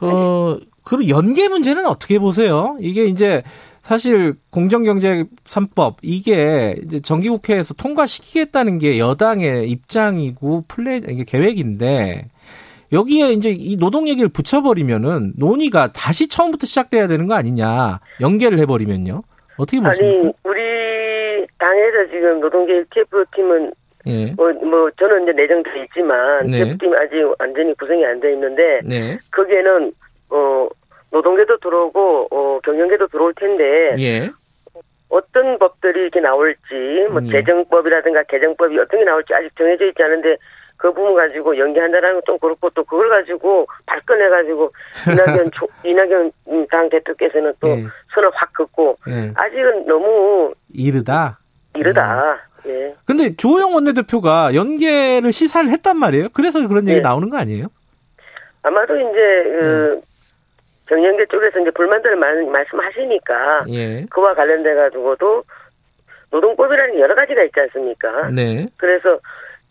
[0.00, 2.76] 어, 그리고 연계 문제는 어떻게 보세요?
[2.80, 3.42] 이게 이제
[3.80, 12.28] 사실 공정경제 3법 이게 이제 정기국회에서 통과시키겠다는 게 여당의 입장이고 플레 이게 계획인데
[12.94, 19.22] 여기에 이제 이 노동 얘기를 붙여버리면은 논의가 다시 처음부터 시작돼야 되는 거 아니냐 연계를 해버리면요
[19.58, 20.20] 어떻게 보십니까?
[20.20, 23.72] 아니 우리 당에서 지금 노동계 TF 팀은
[24.06, 26.64] 예, 뭐, 뭐 저는 이제 내정돼 있지만 네.
[26.64, 29.92] TF 팀 아직 완전히 구성이 안 돼 있는데 네, 거기에는
[30.30, 30.68] 어
[31.10, 34.30] 노동계도 들어오고 어 경영계도 들어올 텐데 예,
[35.08, 36.58] 어떤 법들이 이렇게 나올지
[37.10, 37.30] 뭐 음.
[37.30, 40.36] 재정법이라든가 개정법이 어떤 게 나올지 아직 정해져 있지 않은데
[40.84, 44.70] 그 부분 가지고 연기한다는 건 좀 그렇고 또 그걸 가지고 발끈해 가지고
[45.08, 46.30] 이낙연 조- 이낙연
[46.70, 47.84] 당 대표께서는 또 예.
[48.14, 49.32] 손을 확 긋고 예.
[49.34, 51.38] 아직은 너무 이르다.
[51.74, 52.38] 이르다.
[52.66, 52.70] 음.
[52.70, 52.94] 예.
[53.06, 56.28] 근데 주호영 원내대표가 연계를 시사를 했단 말이에요.
[56.34, 57.00] 그래서 그런 얘기 네.
[57.02, 57.66] 나오는 거 아니에요?
[58.62, 59.10] 아마도 이제
[59.60, 60.00] 그
[60.88, 64.04] 경영계 쪽에서 이제 불만들을 많이 말씀하시니까 예.
[64.10, 65.44] 그와 관련돼 가지고도
[66.30, 68.28] 노동법이라는 게 여러 가지가 있지 않습니까?
[68.30, 68.66] 네.
[68.76, 69.18] 그래서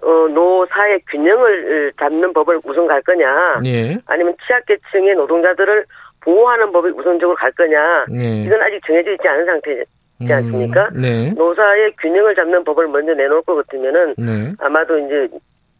[0.04, 3.98] 어, 노사의 균형을 잡는 법을 우선 갈 거냐, 예.
[4.06, 5.86] 아니면 취약계층의 노동자들을
[6.22, 8.44] 보호하는 법이 우선적으로 갈 거냐, 예.
[8.44, 10.90] 이건 아직 정해져 있지 않은 상태지 않습니까?
[10.96, 11.30] 음, 네.
[11.32, 14.54] 노사의 균형을 잡는 법을 먼저 내놓을 것 같으면은 네.
[14.60, 15.28] 아마도 이제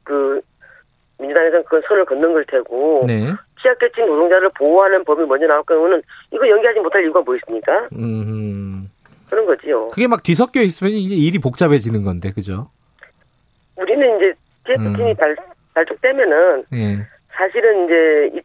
[0.04, 0.42] 그
[1.20, 3.28] 민주당에서는 그 선을 걷는 걸 테고 네.
[3.62, 6.02] 취약계층 노동자를 보호하는 법이 먼저 나올 경우는
[6.32, 7.88] 이거 연기하지 못할 이유가 뭐 있습니까?
[7.96, 8.90] 음.
[9.30, 9.88] 그런 거지요.
[9.88, 12.70] 그게 막 뒤섞여 있으면 이제 일이 복잡해지는 건데, 그죠?
[14.74, 15.16] 이제 TF팀이 음.
[15.16, 15.36] 발,
[15.74, 16.98] 발족되면은 예.
[17.32, 18.42] 사실은 이제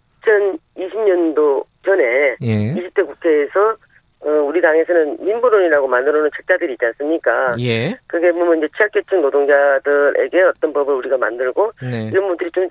[0.76, 2.74] 2020년도 전에 예.
[2.74, 3.76] 20대 국회에서
[4.20, 7.54] 어, 우리 당에서는 민부론이라고 만들어놓은 책자들이 있지 않습니까?
[7.60, 7.96] 예.
[8.06, 12.08] 그게 보면 이제 취약계층 노동자들에게 어떤 법을 우리가 만들고 네.
[12.12, 12.66] 이런 분들이 좀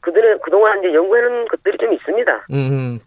[0.00, 2.46] 그들은 그동안 이제 연구해놓은 것들이 좀 있습니다.
[2.52, 3.00] 음.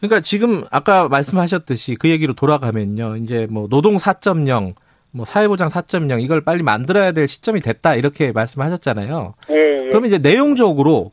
[0.00, 3.16] 그러니까 지금 아까 말씀하셨듯이 그 얘기로 돌아가면요.
[3.16, 4.74] 이제 뭐 노동 4.0,
[5.14, 9.34] 뭐 사회보장 4.0 이걸 빨리 만들어야 될 시점이 됐다 이렇게 말씀하셨잖아요.
[9.50, 9.88] 예, 예.
[9.88, 11.12] 그러면 이제 내용적으로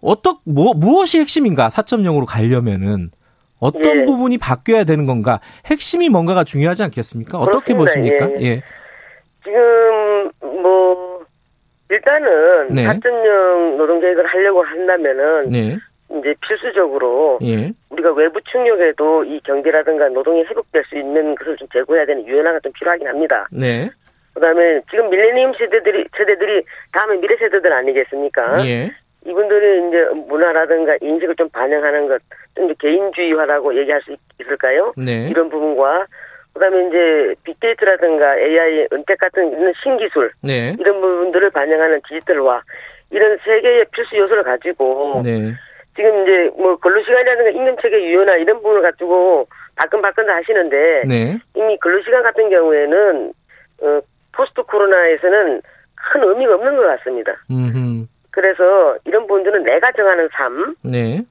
[0.00, 3.10] 어떻 뭐 무엇이 핵심인가 4.0으로 가려면은
[3.58, 4.04] 어떤 예.
[4.04, 5.40] 부분이 바뀌어야 되는 건가?
[5.66, 7.38] 핵심이 뭔가가 중요하지 않겠습니까?
[7.38, 8.24] 어떻게 그렇습니다.
[8.24, 8.40] 보십니까?
[8.40, 8.62] 예, 예.
[9.42, 10.30] 지금
[10.62, 11.24] 뭐
[11.90, 12.86] 일단은 네.
[12.86, 15.78] 4.0 노동계획을 하려고 한다면은 네.
[16.10, 17.70] 이제 필수적으로 예.
[17.90, 22.72] 우리가 외부 충격에도 이 경제라든가 노동이 회복될 수 있는 것을 좀 제고해야 되는 유연화가 좀
[22.72, 23.46] 필요하긴 합니다.
[23.52, 23.88] 네.
[24.34, 28.66] 그다음에 지금 밀레니엄 세대들이 세대들이 다음에 미래 세대들 아니겠습니까?
[28.66, 28.90] 예.
[29.24, 32.22] 이분들이 이제 문화라든가 인식을 좀 반영하는 것,
[32.56, 34.92] 좀 개인주의화라고 얘기할 수 있- 있을까요?
[34.96, 35.28] 네.
[35.28, 36.06] 이런 부분과
[36.54, 40.74] 그다음에 이제 빅데이터라든가 AI 은택 같은 이런 신기술 네.
[40.80, 42.62] 이런 부분들을 반영하는 디지털화
[43.10, 45.52] 이런 세 개의 필수 요소를 가지고 네.
[45.96, 51.38] 지금 이제 뭐 근로시간이라든가 임금체계 유연화 이런 부분을 가지고 바끈바끈 다 하시는데 네.
[51.54, 53.32] 이미 근로시간 같은 경우에는
[53.82, 54.00] 어,
[54.32, 55.62] 포스트 코로나에서는
[55.94, 57.32] 큰 의미가 없는 것 같습니다.
[57.50, 58.06] 음.
[58.30, 61.22] 그래서 이런 부분들은 내가 정하는 삶, 네.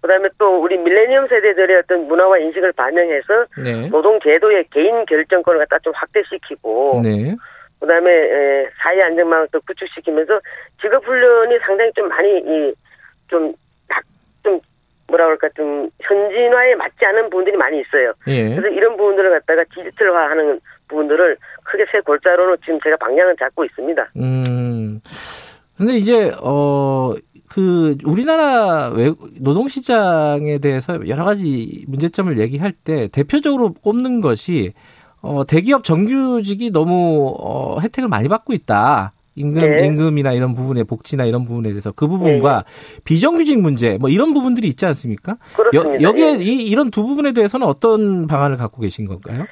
[0.00, 3.88] 그다음에 또 우리 밀레니엄 세대들의 어떤 문화와 인식을 반영해서 네.
[3.88, 7.34] 노동 제도의 개인 결정권을 갖다 좀 확대시키고 네.
[7.80, 10.40] 그다음에 에, 사회 안정망을 또 구축시키면서
[10.80, 12.74] 직업 훈련이 상당히 좀 많이 이좀좀
[13.28, 13.52] 좀
[15.08, 18.12] 뭐라 그럴까 좀 현진화에 맞지 않은 부분들이 많이 있어요.
[18.26, 18.54] 예.
[18.54, 24.10] 그래서 이런 부분들을 갖다가 디지털화하는 부분들을 크게 세 골자로는 지금 제가 방향을 잡고 있습니다.
[24.16, 25.00] 음.
[25.76, 27.14] 근데 이제 어
[27.48, 34.72] 그 우리나라 외 노동 시장에 대해서 여러 가지 문제점을 얘기할 때 대표적으로 꼽는 것이
[35.22, 39.12] 어 대기업 정규직이 너무 어 혜택을 많이 받고 있다.
[39.36, 39.86] 임금 네.
[39.86, 42.64] 임금이나 이런 부분의 복지나 이런 부분에 대해서 그 부분과
[43.04, 45.36] 비정규직 문제 뭐 이런 부분들이 있지 않습니까?
[45.54, 46.02] 그렇습니다.
[46.02, 46.42] 여, 기에 예.
[46.42, 49.44] 이, 이런 두 부분에 대해서는 어떤 방안을 갖고 계신 건가요?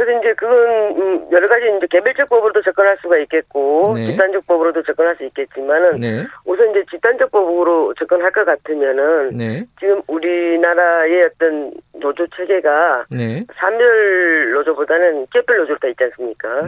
[0.00, 0.56] 그래서 이제 그건
[0.96, 4.06] 음, 여러 가지 이제 개별적 법으로도 접근할 수가 있겠고 네.
[4.06, 6.24] 집단적 법으로도 접근할 수 있겠지만은 네.
[6.46, 9.66] 우선 이제 집단적 법으로 접근할 것 같으면은 네.
[9.78, 13.44] 지금 우리나라의 어떤 노조 체계가 네.
[13.56, 16.62] 산별 노조보다는 노조로 돼 있지 않습니까?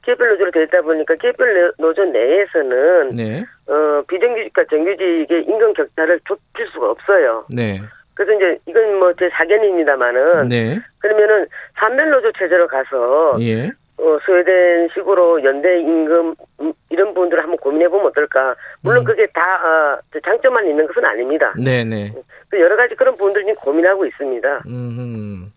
[0.00, 0.04] 네.
[0.04, 3.44] 기업별 노조로 돼 있다 보니까 기업별 노조 내에서는 네.
[3.66, 7.44] 어, 비정규직과 정규직의 임금 격차를 좁힐 수가 없어요.
[7.50, 7.80] 네.
[8.14, 10.78] 그래서 이제 이건 뭐 제 사견입니다만은 네.
[10.98, 11.46] 그러면은
[11.78, 13.68] 산별 노조 체제로 가서 예.
[13.98, 18.54] 어, 스웨덴 식으로 연대 임금 음, 이런 부분들을 한번 고민해 보면 어떨까?
[18.82, 19.04] 물론 음.
[19.04, 21.52] 그게 다 어, 저 장점만 있는 것은 아닙니다.
[21.58, 22.10] 네, 네.
[22.48, 24.62] 그 여러 가지 그런 부분들을 지금 고민하고 있습니다.
[24.66, 25.52] 음.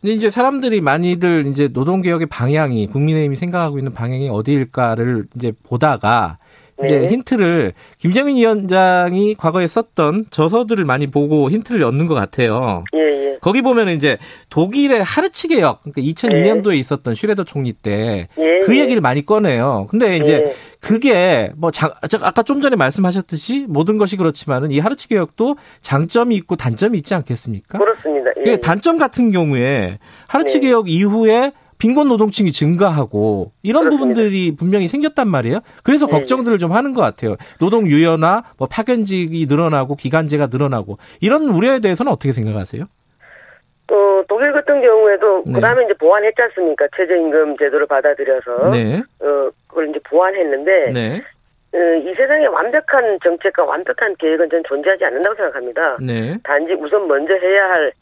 [0.00, 6.38] 근데 이제 사람들이 많이들 이제 노동개혁의 방향이 국민의힘이 생각하고 있는 방향이 어디일까를 이제 보다가
[6.84, 7.06] 이제 네.
[7.06, 12.84] 힌트를 김정인 위원장이 과거에 썼던 저서들을 많이 보고 힌트를 얻는 것 같아요.
[12.94, 13.38] 예, 예.
[13.40, 14.18] 거기 보면 이제
[14.50, 18.82] 독일의 하르츠 개혁, 그러니까 2002년도에 있었던 슈레더 총리 때 예, 그 예.
[18.82, 19.86] 얘기를 많이 꺼내요.
[19.88, 20.52] 근데 이제 예.
[20.80, 26.36] 그게 뭐 장, 저 아까 좀 전에 말씀하셨듯이 모든 것이 그렇지만은 이 하르츠 개혁도 장점이
[26.36, 27.78] 있고 단점이 있지 않겠습니까?
[27.78, 28.30] 그렇습니다.
[28.38, 28.56] 예, 그 예.
[28.60, 30.60] 단점 같은 경우에 하르츠 네.
[30.60, 34.14] 개혁 이후에 빈곤 노동층이 증가하고 이런 그렇습니다.
[34.14, 35.60] 부분들이 분명히 생겼단 말이에요.
[35.82, 37.36] 그래서 네, 걱정들을 좀 하는 것 같아요.
[37.58, 42.84] 노동 유연화, 뭐 파견직이 늘어나고 기간제가 늘어나고 이런 우려에 대해서는 어떻게 생각하세요?
[43.88, 45.52] 또 독일 같은 경우에도 네.
[45.52, 46.86] 그다음에 이제 보완했지 않습니까?
[46.96, 51.22] 최저임금 제도를 받아들여서 네, 어 그걸 이제 보완했는데 네,
[51.72, 55.98] 어, 이 세상에 완벽한 정책과 완벽한 계획은 저는 존재하지 않는다고 생각합니다.
[56.00, 57.92] 네, 단지 우선 먼저 해야 할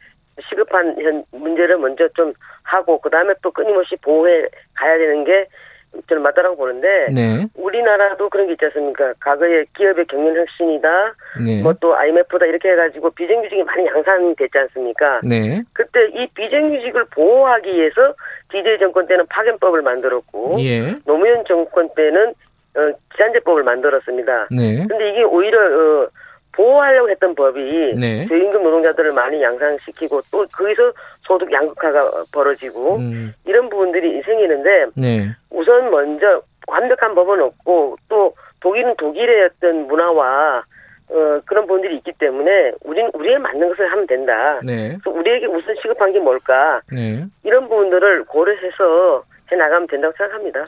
[0.49, 2.32] 시급한 현 문제를 먼저 좀
[2.62, 5.47] 하고 그 다음에 또 끊임없이 보호해 가야 되는 게
[6.09, 7.47] 저는 맞다라고 보는데 네.
[7.55, 9.14] 우리나라도 그런 게 있지 않습니까?
[9.20, 11.14] 과거에 기업의 경영 혁신이다,
[11.45, 11.62] 네.
[11.62, 15.20] 뭐또 IMF다 이렇게 해가지고 비정규직이 많이 양산됐지 않습니까?
[15.22, 15.62] 네.
[15.72, 18.14] 그때 이 비정규직을 보호하기 위해서
[18.51, 20.95] DJ 정권 때는 파견법을 만들었고 예.
[21.05, 22.35] 노무현 정권 때는
[22.76, 24.49] 어, 기산제법을 만들었습니다.
[24.51, 24.85] 네.
[24.89, 26.09] 근데 이게 오히려 어,
[26.57, 28.27] 보호하려고 했던 법이 네.
[28.27, 30.93] 저임금 노동자들을 많이 양산시키고 또 거기서
[31.23, 33.35] 소득 양극화가 벌어지고 음.
[33.45, 35.31] 이런 부분들이 생기는데 네.
[35.51, 40.65] 우선 먼저 완벽한 법은 없고 또 독일은 독일의 어떤 문화와
[41.11, 44.59] 어, 그런 부분들이 있기 때문에 우리는 우리에 맞는 것을 하면 된다.
[44.65, 44.97] 네.
[45.03, 46.81] 그래서 우리에게 우선 시급한 게 뭘까?
[46.91, 47.25] 네.
[47.43, 50.63] 이런 부분들을 고려해서 해 나가면 된다고 생각합니다.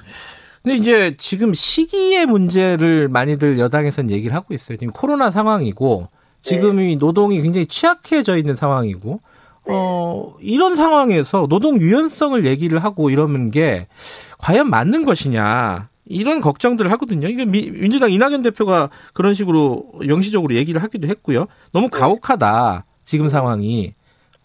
[0.66, 4.76] 근데 이제 지금 시기의 문제를 많이들 여당에서는 얘기를 하고 있어요.
[4.76, 6.08] 지금 코로나 상황이고
[6.42, 9.20] 지금 이 노동이 굉장히 취약해져 있는 상황이고
[9.68, 13.86] 어 이런 상황에서 노동 유연성을 얘기를 하고 이러는 게
[14.38, 17.28] 과연 맞는 것이냐 이런 걱정들을 하거든요.
[17.28, 21.46] 이게 미- 민주당 이낙연 대표가 그런 식으로 영시적으로 얘기를 하기도 했고요.
[21.72, 23.94] 너무 가혹하다 지금 상황이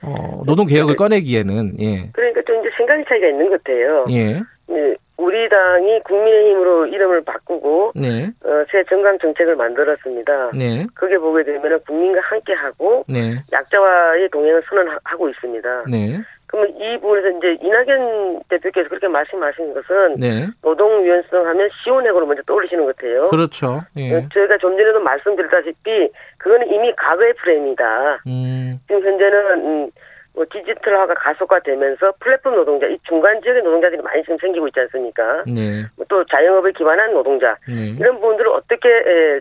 [0.03, 4.05] 어, 노동 개혁을 꺼내기에는 예 그러니까 좀 이제 생각의 차이가 있는 것 같아요.
[4.11, 4.41] 예.
[4.71, 10.51] 네, 우리 당이 국민의힘으로 이름을 바꾸고 네, 어, 새 정강 정책을 만들었습니다.
[10.53, 15.83] 네, 거기에 보게 되면 국민과 함께하고 네, 약자와의 동행을 선언하고 있습니다.
[15.89, 20.47] 네, 그러면 이 부분에서 이제 이낙연 대표께서 그렇게 말씀하신 것은 네.
[20.61, 23.27] 노동 유연성 하면 시온핵으로 먼저 떠올리시는 것 같아요.
[23.27, 23.81] 그렇죠.
[23.97, 24.13] 예.
[24.13, 28.23] 어, 저희가 좀 전에도 말씀드렸다시피 그거는 이미 과거의 프레임이다.
[28.27, 29.91] 음, 지금 현재는 음,
[30.33, 35.43] 뭐 디지털화가 가속화되면서 플랫폼 노동자, 이 중간 지역의 노동자들이 많이 지금 생기고 있지 않습니까?
[35.45, 39.39] 네, 뭐또 자영업에 기반한 노동자 네, 이런 부분들을 어떻게 에,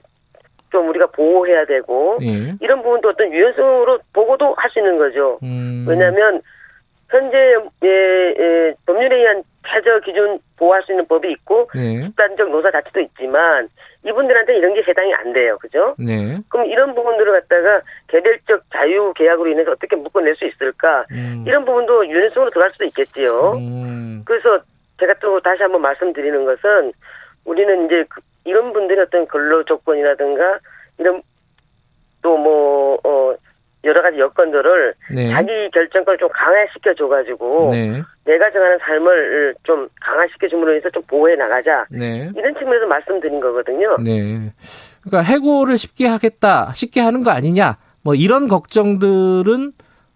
[0.71, 2.55] 좀 우리가 보호해야 되고 예.
[2.61, 5.39] 이런 부분도 어떤 유연성으로 보고도 할 수 있는 거죠.
[5.43, 6.41] 음, 왜냐하면
[7.11, 7.37] 현재
[7.85, 7.89] 예,
[8.39, 13.69] 예, 법률에 의한 최저 기준 보호할 수 있는 법이 있고 네, 집단적 노사 자체도 있지만
[14.05, 15.95] 이분들한테 이런 게 해당이 안 돼요, 그죠?
[15.99, 21.05] 네, 그럼 이런 부분들을 갖다가 개별적 자유 계약으로 인해서 어떻게 묶어낼 수 있을까?
[21.11, 23.53] 음, 이런 부분도 유연성으로 들어갈 수도 있겠지요.
[23.59, 24.61] 음, 그래서
[24.99, 26.93] 제가 또 다시 한번 말씀드리는 것은
[27.45, 30.59] 우리는 이제 그- 이런 분들의 어떤 근로 조건이라든가
[30.99, 31.23] 이런
[32.23, 33.35] 또뭐 어,
[33.85, 40.49] 여러 가지 여건들을 네, 자기 결정권을 좀 강화시켜 줘가지고 네, 내가 정하는 삶을 좀 강화시켜
[40.49, 43.97] 줌으로 해서 좀 보호해 나가자 네, 이런 측면에서 말씀드린 거거든요.
[43.99, 44.53] 네.
[45.03, 49.73] 그러니까 해고를 쉽게 하겠다, 쉽게 하는 거 아니냐, 뭐 이런 걱정들은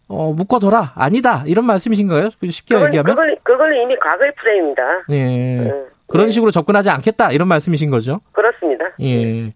[0.08, 2.28] 어, 묶어둬라, 아니다 이런 말씀이신가요?
[2.50, 3.16] 쉽게 그건, 얘기하면?
[3.16, 4.82] 그건, 그건 이미 과거의 프레임이다.
[5.10, 5.58] 예.
[5.60, 8.20] 음, 그런 네, 식으로 접근하지 않겠다 이런 말씀이신 거죠?
[8.32, 8.84] 그렇습니다.
[9.00, 9.50] 예.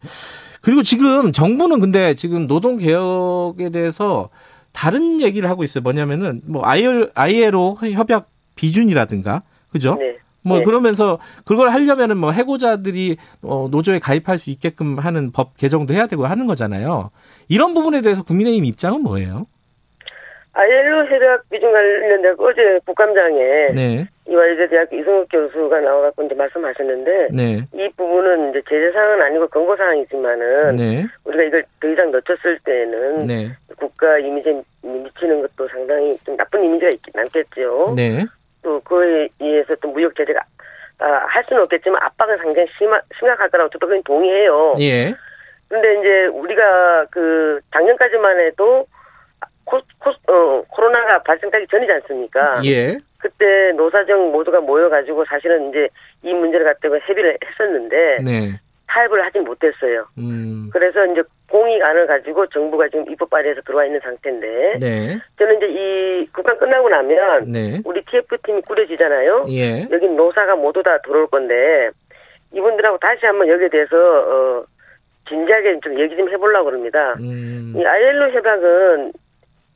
[0.61, 4.30] 그리고 지금 정부는 근데 지금 노동 개혁에 대해서
[4.72, 5.82] 다른 얘기를 하고 있어요.
[5.82, 9.96] 뭐냐면은 뭐 ILO 협약 비준이라든가 그죠?
[9.98, 10.18] 네.
[10.42, 10.64] 뭐 네.
[10.64, 16.26] 그러면서 그걸 하려면은 뭐 해고자들이 어, 노조에 가입할 수 있게끔 하는 법 개정도 해야 되고
[16.26, 17.11] 하는 거잖아요.
[17.48, 19.46] 이런 부분에 대해서 국민의힘 입장은 뭐예요?
[20.52, 27.62] 아일로 협약 비중 관련된 어제 국감장에 네, 이화여대 대학교 이승욱 교수가 나와갖고 이제 말씀하셨는데 네,
[27.72, 33.18] 이 부분은 이제 제재 사항은 아니고 권고 사항이지만은 네, 우리가 이걸 더 이상 늦췄을 때는
[33.24, 37.95] 네, 국가 이미지에 미치는 것도 상당히 좀 나쁜 이미지가 있, 남겠죠.
[37.97, 38.24] 네,
[38.62, 40.41] 또 그에 의해서 또 무역 제재가
[40.99, 43.70] 아, 할 수는 없겠지만 압박은 상당히 심하, 심각할 거라고.
[43.70, 44.74] 저도 그건 동의해요.
[44.81, 45.14] 예,
[45.68, 48.87] 근데 이제 우리가 그 작년까지만 해도
[49.68, 52.62] 코, 코, 어, 코로나가 발생하기 전이지 않습니까?
[52.64, 55.88] 예, 그때 노사정 모두가 모여가지고 사실은 이제
[56.22, 60.06] 이 문제를 갖다가 협의를 했었는데 네, 타협을 하지 못했어요.
[60.16, 65.66] 음, 그래서 이제 공익안을 가지고 정부가 지금 입법 발의해서 들어와 있는 상태인데 네, 저는 이제
[65.68, 69.44] 이 국감 끝나고 나면 네, 우리 TF팀이 꾸려지잖아요.
[69.50, 71.90] 예, 여기 노사가 모두 다 들어올 건데
[72.52, 74.64] 이분들하고 다시 한번 여기에 대해서 어
[75.28, 77.14] 진지하게 좀 얘기 좀 해보려고 합니다.
[77.20, 79.12] 음, 이 ILO 협약은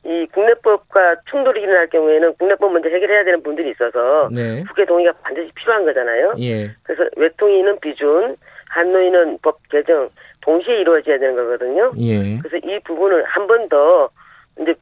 [0.05, 5.49] 이 국내법과 충돌이 일어날 경우에는 국내법 먼저 해결해야 되는 분들이 있어서 네, 국회 동의가 반드시
[5.55, 6.33] 필요한 거잖아요.
[6.39, 8.35] 예, 그래서 외통위는 비준,
[8.69, 10.09] 한노위는 법 개정
[10.41, 11.91] 동시에 이루어져야 되는 거거든요.
[11.97, 14.09] 예, 그래서 이 부분을 한 번 더
[14.59, 14.73] 이제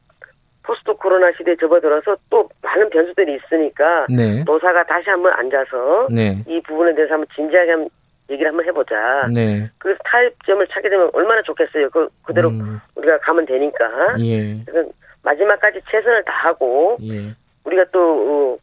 [0.64, 6.60] 포스트 코로나 시대에 접어들어서 또 많은 변수들이 있으니까 네, 노사가 다시 한번 앉아서 네, 이
[6.62, 7.88] 부분에 대해서 한번 진지하게 한번
[8.30, 9.28] 얘기를 한번 해보자.
[9.32, 11.90] 네, 그래서 타협점을 찾게 되면 얼마나 좋겠어요.
[11.90, 14.16] 그 그대로 음, 우리가 가면 되니까.
[14.20, 14.88] 예, 그래서
[15.22, 18.56] 마지막까지 최선을 다하고 예, 우리가 또 어,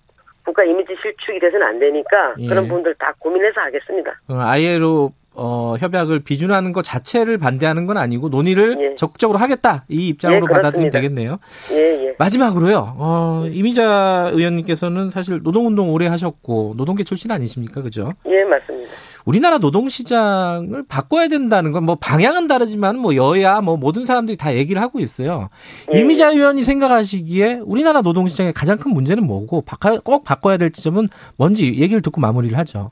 [0.46, 2.48] 국가 이미지 실축이 돼서는 안 되니까 예.
[2.48, 4.12] 그런 부분들 다 고민해서 하겠습니다.
[4.30, 8.96] 어, ILO 어, 협약을 비준하는 것 자체를 반대하는 건 아니고 논의를 예.
[8.96, 10.92] 적극적으로 하겠다 이 입장으로 예, 받아들이면.
[10.92, 11.40] 되겠네요.
[11.72, 12.16] 예, 예.
[12.18, 12.96] 마지막으로요.
[12.98, 18.14] 어, 이미자 의원님께서는 사실 노동운동 오래 하셨고 노동계 출신 아니십니까, 그죠?
[18.26, 18.92] 예, 맞습니다.
[19.26, 24.82] 우리나라 노동시장을 바꿔야 된다는 건 뭐 방향은 다르지만 뭐 여야 뭐 모든 사람들이 다 얘기를
[24.82, 25.50] 하고 있어요.
[25.94, 26.00] 예.
[26.00, 31.08] 이미자 의원이 생각하시기에 우리나라 노동시장의 가장 큰 문제는 뭐고 바꿔- 꼭 바꿔야 될 지점은
[31.38, 32.92] 뭔지 얘기를 듣고 마무리를 하죠.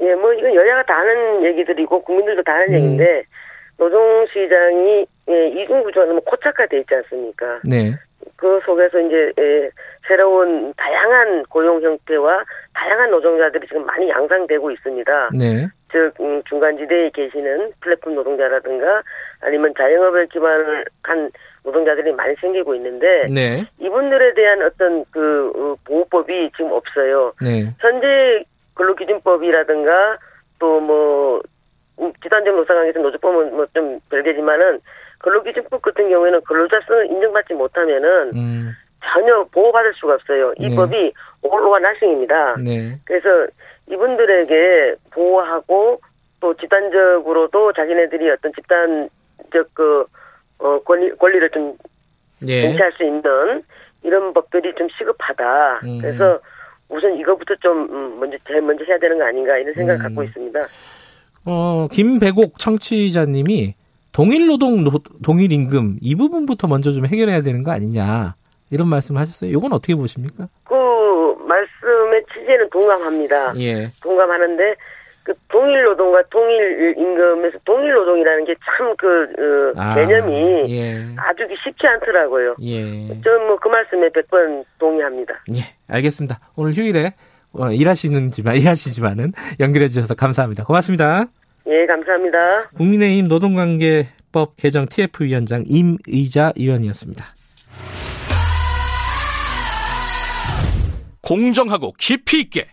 [0.00, 2.74] 예, 뭐 이건 여야가 다 하는 얘기들이고 국민들도 다 하는 음.
[2.74, 3.22] 얘기인데
[3.78, 7.60] 노동시장이 예, 이중 구조가 너무 고착화돼 있지 않습니까?
[7.64, 7.92] 네.
[8.36, 9.70] 그 속에서 이제 예,
[10.06, 12.44] 새로운 다양한 고용 형태와
[12.74, 15.30] 다양한 노동자들이 지금 많이 양상되고 있습니다.
[15.38, 15.68] 네.
[15.90, 19.02] 즉 음, 중간지대에 계시는 플랫폼 노동자라든가
[19.40, 21.30] 아니면 자영업을 기반을 한
[21.64, 23.64] 노동자들이 많이 생기고 있는데 네.
[23.78, 27.32] 이분들에 대한 어떤 그 어, 보호법이 지금 없어요.
[27.40, 27.72] 네.
[27.78, 28.44] 현재
[28.74, 30.18] 근로기준법이라든가
[30.58, 31.42] 또뭐
[32.00, 34.80] 음, 집단적 노사관계에서 노조법은 뭐 좀 별개지만은
[35.22, 38.72] 근로기준법 같은 경우에는 근로자성을 인정받지 못하면은 음.
[39.04, 40.52] 전혀 보호받을 수가 없어요.
[40.58, 40.76] 이 네.
[40.76, 41.12] 법이
[41.42, 42.56] 올로와 나싱입니다.
[42.58, 42.98] 네.
[43.04, 43.50] 그래서
[43.90, 46.00] 이분들에게 보호하고
[46.40, 50.04] 또 집단적으로도 자기네들이 어떤 집단적 그
[50.58, 51.76] 어, 권리 권리를 좀
[52.46, 52.62] 예.
[52.62, 53.62] 쟁취할 수 있는
[54.02, 55.80] 이런 법들이 좀 시급하다.
[55.84, 55.98] 음.
[56.00, 56.40] 그래서
[56.88, 60.02] 우선 이거부터 좀 음, 먼저 제일 먼저 해야 되는 거 아닌가 이런 생각을 음.
[60.02, 60.60] 갖고 있습니다.
[61.46, 63.74] 어, 김배곡 청취자님이
[64.12, 68.34] 동일 노동 노- 동일 임금 이 부분부터 먼저 좀 해결해야 되는 거 아니냐
[68.70, 69.50] 이런 말씀 하셨어요.
[69.50, 70.48] 이건 어떻게 보십니까?
[70.64, 70.74] 그
[71.46, 73.54] 말씀의 취지에는 동감합니다.
[73.60, 73.88] 예.
[74.02, 74.74] 동감하는데
[75.24, 80.96] 그 동일 노동과 동일 임금에서 동일 노동이라는 게 참그 아, 개념이 예.
[81.16, 82.56] 아주 쉽지 않더라고요.
[82.62, 83.06] 예.
[83.22, 85.34] 저는 뭐 그 말씀에 100번 동의합니다.
[85.54, 85.60] 예.
[85.88, 86.40] 알겠습니다.
[86.56, 87.12] 오늘 휴일에
[87.52, 90.64] 어, 일하시는지만 일하시지만은 연결해 주셔서 감사합니다.
[90.64, 91.26] 고맙습니다.
[91.66, 92.68] 예, 감사합니다.
[92.70, 97.24] 국민의힘 노동관계법 개정 TF 위원장 임의자 의원이었습니다.
[101.22, 102.66] 공정하고 깊이 있게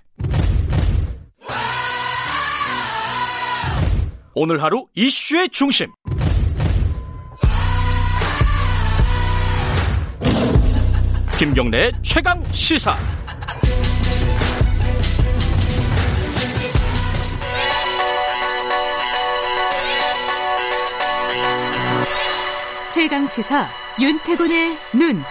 [4.34, 5.88] 오늘 하루 이슈의 중심
[11.38, 12.92] 김경래의 최강 시사
[23.00, 23.66] 최강 시사
[23.98, 25.22] 윤태곤의 눈.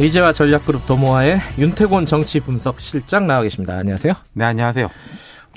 [0.00, 3.74] 의제와 전략그룹 도모아의 윤태곤 정치 분석 실장 나와 계십니다.
[3.74, 4.14] 안녕하세요.
[4.32, 4.90] 네, 안녕하세요.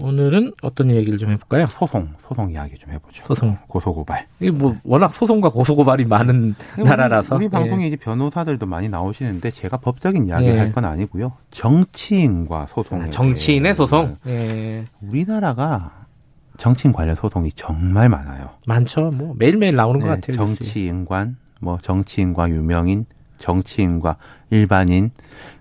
[0.02, 1.66] 오늘은 어떤 얘기를 좀 해볼까요?
[1.66, 3.24] 소송, 소송 이야기 좀 해보죠.
[3.26, 3.58] 소송.
[3.68, 4.28] 고소고발.
[4.40, 7.58] 이게 뭐 워낙 소송과 고소고발이 많은 나라라서 우리, 우리 예.
[7.58, 10.60] 방송에 이제 변호사들도 많이 나오시는데 제가 법적인 이야기 예.
[10.60, 11.32] 할건 아니고요.
[11.50, 13.02] 정치인과 소송.
[13.02, 14.16] 아, 정치인의 소송.
[14.28, 14.86] 예.
[15.02, 16.01] 우리나라가
[16.62, 18.50] 정치인 관련 소송이 정말 많아요.
[18.68, 19.10] 많죠.
[19.16, 20.38] 뭐 매일매일 나오는 것 네, 같아요.
[20.42, 20.58] 뉴스에.
[20.68, 23.08] 정치인관, 뭐 정치인과 유명인,
[23.40, 24.18] 정치인과
[24.52, 25.10] 일반인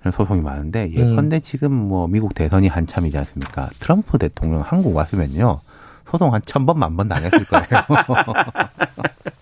[0.02, 3.70] 이런 소송이 많은데 예컨대 지금 뭐 미국 대선이 한참이지 않습니까?
[3.80, 5.60] 트럼프 대통령 한국 왔으면요.
[6.10, 7.64] 소송 한 천 번, 만 번 당했을 거예요.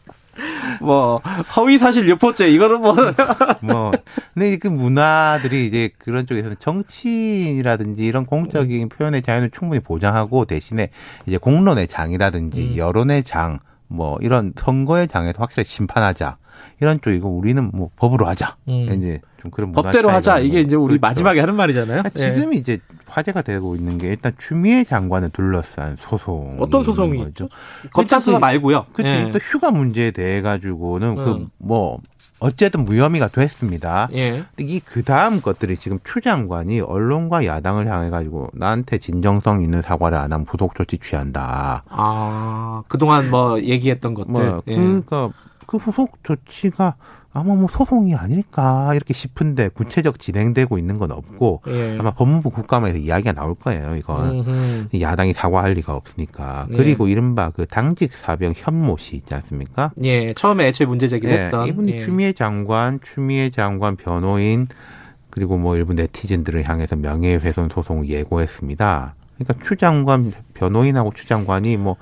[0.80, 1.20] 뭐
[1.56, 2.94] 허위 사실 유포죄 이거는 뭐
[3.62, 3.90] 뭐,
[4.34, 10.90] 근데 그 문화들이 이제 그런 쪽에서는 정치인이라든지 이런 공적인 표현의 자유는 충분히 보장하고 대신에
[11.26, 12.76] 이제 공론의 장이라든지 음.
[12.76, 16.36] 여론의 장, 뭐 이런 선거의 장에서 확실히 심판하자.
[16.80, 18.56] 이런 쪽이고 우리는 뭐 법으로 하자.
[18.68, 18.92] 음.
[18.96, 20.66] 이제 좀 그런 법대로 하자 이게 거.
[20.66, 21.00] 이제 우리 그렇죠.
[21.00, 22.00] 마지막에 하는 말이잖아요.
[22.00, 22.34] 아, 예.
[22.34, 26.56] 지금 이제 화제가 되고 있는 게 일단 추미애 장관을 둘러싼 소송.
[26.60, 27.20] 어떤 소송이.
[27.28, 27.48] 있죠?
[27.92, 28.86] 검찰 수사 그- 말고요.
[28.92, 29.32] 그때 예.
[29.32, 31.48] 또 휴가 문제에 대해 가지고는 음.
[31.60, 32.00] 그뭐
[32.40, 34.08] 어쨌든 무혐의가 됐습니다.
[34.14, 34.44] 예.
[34.58, 40.32] 이그 다음 것들이 지금 추 장관이 언론과 야당을 향해 가지고 나한테 진정성 있는 사과를 안
[40.32, 41.82] 하면 부속 조치 취한다.
[41.88, 44.32] 아 그동안 뭐 얘기했던 것들.
[44.32, 44.76] 뭐 예.
[44.76, 45.30] 그러니까
[45.66, 46.94] 그 후속 조치가
[47.32, 51.96] 아마 뭐 소송이 아닐까 이렇게 싶은데 구체적 진행되고 있는 건 없고 예.
[51.98, 53.96] 아마 법무부 국감에서 이야기가 나올 거예요.
[53.96, 55.00] 이건 음흠.
[55.00, 56.66] 야당이 사과할 리가 없으니까.
[56.70, 56.76] 네.
[56.76, 59.92] 그리고 이른바 그 당직 사병 현모 씨 있지 않습니까?
[60.02, 61.98] 예, 처음에 애초에 문제 제기했던 네, 이분이 예.
[61.98, 64.68] 추미애 장관, 추미애 장관 변호인
[65.30, 69.14] 그리고 뭐 일부 네티즌들을 향해서 명예훼손 소송을 예고했습니다.
[69.34, 71.96] 그러니까 추 장관 변호인하고 추 장관이 뭐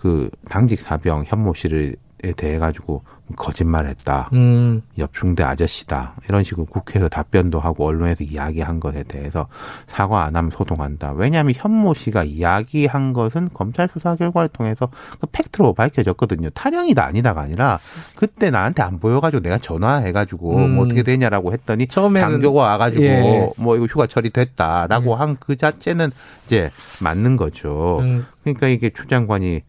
[0.00, 1.94] 그 당직 사병 현모 씨를
[2.36, 3.02] 대해 가지고
[3.36, 4.30] 거짓말했다.
[4.32, 4.82] 음.
[4.98, 6.14] 옆중대 아저씨다.
[6.28, 9.46] 이런 식으로 국회에서 답변도 하고 언론에서 이야기한 것에 대해서
[9.86, 11.12] 사과 안 하면 소송한다.
[11.12, 14.88] 왜냐하면 현모 씨가 이야기한 것은 검찰 수사 결과를 통해서
[15.20, 16.50] 그 팩트로 밝혀졌거든요.
[16.50, 17.78] 타령이다 아니다가 아니라
[18.16, 20.74] 그때 나한테 안 보여가지고 내가 전화해가지고 음.
[20.74, 23.50] 뭐 어떻게 되냐라고 했더니 처음에는 장교가 와가지고 예.
[23.56, 25.14] 뭐 이거 휴가 처리됐다라고 예.
[25.14, 26.10] 한그 자체는
[26.46, 26.70] 이제
[27.02, 27.98] 맞는 거죠.
[28.00, 28.26] 음.
[28.42, 29.62] 그러니까 이게 추 장관이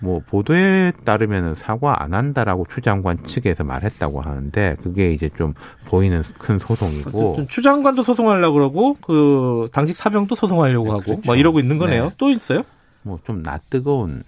[0.00, 5.54] 뭐 보도에 따르면 사과 안 한다라고 추 장관 측에서 말했다고 하는데 그게 이제 좀
[5.86, 11.22] 보이는 큰 소송이고 추 장관도 소송하려고 그러고 그 당직 사병도 소송하려고 네, 하고 그렇죠.
[11.26, 12.04] 뭐 이러고 있는 거네요.
[12.04, 12.10] 네.
[12.18, 12.62] 또 있어요?
[13.02, 14.22] 뭐 좀 낯뜨거운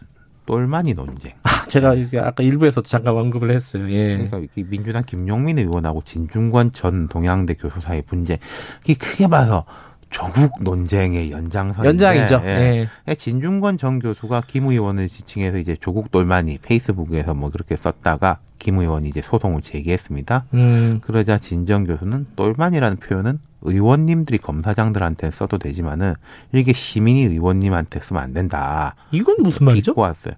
[0.47, 1.33] 똘마니 논쟁.
[1.69, 3.89] 제가 이게 아까 일부에서도 잠깐 언급을 했어요.
[3.91, 4.17] 예.
[4.29, 8.39] 그러니까 이 민주당 김용민 의원하고 진중권 전 동양대 교수 사이 분쟁.
[8.85, 9.65] 이게 크게 봐서
[10.13, 12.43] 조국 논쟁의 연장선인데 연장이죠.
[12.45, 12.89] 예.
[13.09, 13.15] 예.
[13.15, 19.09] 진중권 전 교수가 김 의원을 지칭해서 이제 조국 똘마니 페이스북에서 뭐 그렇게 썼다가 김 의원이
[19.09, 20.45] 이제 소송을 제기했습니다.
[20.55, 21.01] 음.
[21.03, 26.15] 그러자 진정 교수는 똘만이라는 표현은 의원님들이 검사장들한테 써도 되지만은
[26.53, 28.95] 이게 시민이 의원님한테 쓰면 안 된다.
[29.11, 29.95] 이건 무슨 말이죠?
[29.97, 30.35] 왔어요.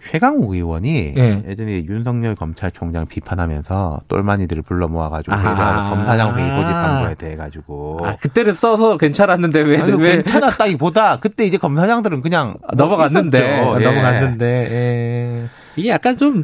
[0.00, 1.42] 최강욱 의원이 예.
[1.48, 5.90] 예전에 윤석열 검찰총장 비판하면서 똘마니들을 불러 모아가지고 아.
[5.90, 11.44] 검사장 회의 소집한 거에 대해 가지고 아, 그때는 써서 괜찮았는데 왜, 아니, 왜 괜찮았다기보다 그때
[11.44, 13.60] 이제 검사장들은 그냥 아, 넘어갔는데.
[13.60, 13.84] 아, 예.
[13.84, 15.48] 넘어갔는데 예.
[15.76, 16.42] 이게 약간 좀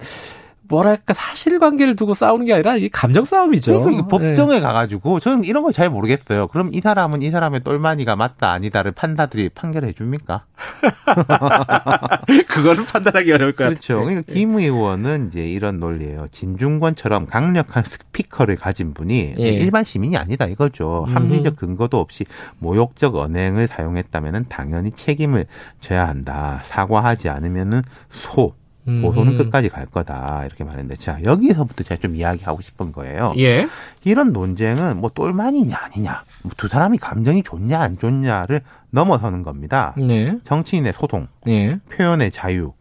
[0.69, 3.73] 뭐랄까 사실관계를 두고 싸우는 게 아니라 이게 감정 싸움이죠.
[3.83, 4.09] 그러니까 이게 예.
[4.35, 6.47] 법정에 가가지고 저는 이런 걸 잘 모르겠어요.
[6.49, 10.45] 그럼 이 사람은 이 사람의 똘마니가 맞다 아니다를 판사들이 판결해 줍니까?
[12.49, 13.95] 그거를 판단하기 어려울 것 그렇죠.
[13.95, 14.05] 같아요.
[14.07, 16.29] 그러니까 김 의원은 이제 이런 논리예요.
[16.31, 19.43] 진중권처럼 강력한 스피커를 가진 분이 예.
[19.43, 21.07] 일반 시민이 아니다 이거죠.
[21.09, 21.15] 음.
[21.17, 22.25] 합리적 근거도 없이
[22.59, 25.47] 모욕적 언행을 사용했다면은 당연히 책임을
[25.81, 26.61] 져야 한다.
[26.63, 28.55] 사과하지 않으면은 소
[28.85, 29.39] 고소는 음.
[29.39, 33.33] 끝까지 갈 거다 이렇게 말했는데 자 여기서부터 제가 좀 이야기하고 싶은 거예요.
[33.39, 33.67] 예.
[34.05, 39.95] 이런 논쟁은 뭐 똘만이냐 아니냐 뭐 두 사람이 감정이 좋냐 안 좋냐를 넘어서는 겁니다.
[39.99, 40.39] 네.
[40.45, 41.79] 정치인의 소송, 예.
[41.91, 42.73] 표현의 자유,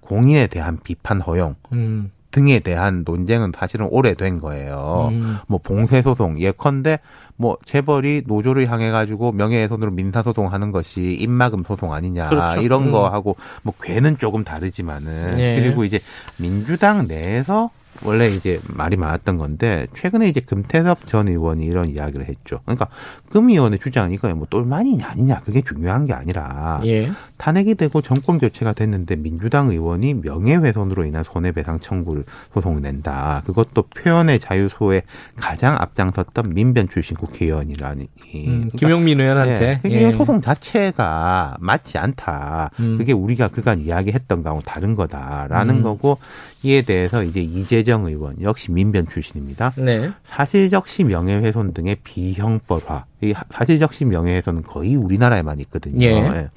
[0.00, 2.10] 공인에 대한 비판 허용 음.
[2.30, 5.08] 등에 대한 논쟁은 사실은 오래된 거예요.
[5.12, 5.36] 음.
[5.48, 6.98] 뭐 봉쇄 소송 예컨대
[7.36, 12.60] 뭐 재벌이 노조를 향해 가지고 명예훼손으로 민사 소송 하는 것이 입막음 소송 아니냐 그렇죠.
[12.62, 12.92] 이런 음.
[12.92, 15.60] 거 하고 뭐 괴는 조금 다르지만은 예.
[15.60, 16.00] 그리고 이제
[16.38, 17.70] 민주당 내에서
[18.04, 22.60] 원래 이제 말이 많았던 건데 최근에 이제 금태섭 전 의원이 이런 이야기를 했죠.
[22.64, 22.88] 그러니까
[23.30, 24.36] 금 의원의 주장은 이거예요.
[24.36, 27.10] 뭐 똘만이냐 아니냐 그게 중요한 게 아니라 예.
[27.36, 32.24] 탄핵이 되고 정권 교체가 됐는데 민주당 의원이 명예훼손으로 인한 손해배상 청구를
[32.54, 33.42] 소송을 낸다.
[33.46, 35.02] 그것도 표현의 자유소에
[35.36, 38.08] 가장 앞장섰던 민변 출신 국회의원이라니.
[38.34, 39.80] 음, 김용민 의원한테.
[39.82, 40.12] 네, 예.
[40.12, 42.70] 소송 자체가 맞지 않다.
[42.80, 42.98] 음.
[42.98, 45.82] 그게 우리가 그간 이야기했던 거하고 다른 거다라는 음.
[45.82, 46.18] 거고
[46.62, 49.72] 이에 대해서 이제 이재정 의원 역시 민변 출신입니다.
[49.76, 50.10] 네.
[50.24, 53.04] 사실적시 명예훼손 등의 비형벌화.
[53.22, 56.04] 이 사실적시 명예훼손은 거의 우리나라에만 있거든요.
[56.04, 56.50] 예.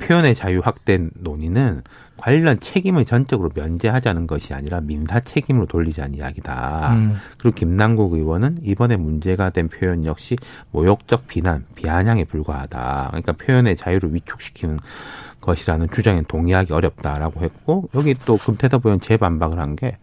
[0.00, 1.82] 표현의 자유 확대 논의는
[2.16, 6.94] 관련 책임을 전적으로 면제하자는 것이 아니라 민사 책임으로 돌리자는 이야기다.
[6.94, 7.16] 음.
[7.38, 10.36] 그리고 김남국 의원은 이번에 문제가 된 표현 역시
[10.72, 13.06] 모욕적 비난, 비아냥에 불과하다.
[13.10, 14.78] 그러니까 표현의 자유를 위축시키는
[15.52, 19.96] 것이라는 주장에 동의하기 어렵다라고 했고 여기 또 금태섭 의원 재반박을 한 게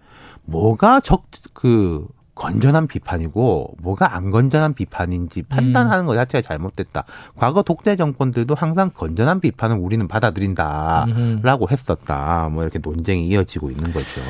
[0.46, 1.24] 뭐가 적
[1.54, 7.06] 그 건전한 비판이고 뭐가 안 건전한 비판인지 판단하는 것 자체가 잘못됐다.
[7.38, 11.72] 과거 독재 정권들도 항상 건전한 비판을 우리는 받아들인다라고 음흠.
[11.72, 12.50] 했었다.
[12.52, 14.22] 뭐 이렇게 논쟁이 이어지고 있는 거죠.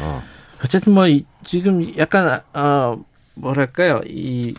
[0.64, 2.96] 어쨌든 뭐 이- 지금 약간 어
[3.36, 4.54] 뭐랄까요 이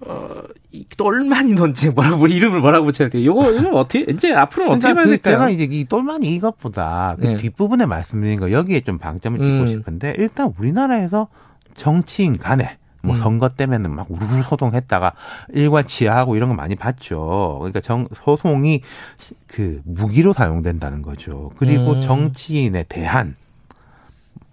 [0.00, 0.28] 어,
[0.72, 3.24] 이 똘마니 논쟁 뭐라고 뭐 이름을 뭐라고 붙여야 돼요?
[3.24, 5.34] 요거 이거 어떻게 이제 앞으로는 어떻게 그러니까 봐야 그 될까요?
[5.34, 7.36] 제가 이제 이 똘마니 이것보다 그 네.
[7.38, 9.66] 뒷부분에 말씀드린 거 여기에 좀 방점을 찍고 음.
[9.66, 11.28] 싶은데 일단 우리나라에서
[11.74, 13.20] 정치인 간에 뭐 음.
[13.20, 15.12] 선거 때면은 막 우르르 소송했다가
[15.54, 17.56] 일과치하하고 이런 거 많이 봤죠.
[17.60, 18.82] 그러니까 정 소송이
[19.16, 21.52] 시- 그 무기로 사용된다는 거죠.
[21.58, 22.00] 그리고 음.
[22.02, 23.36] 정치인에 대한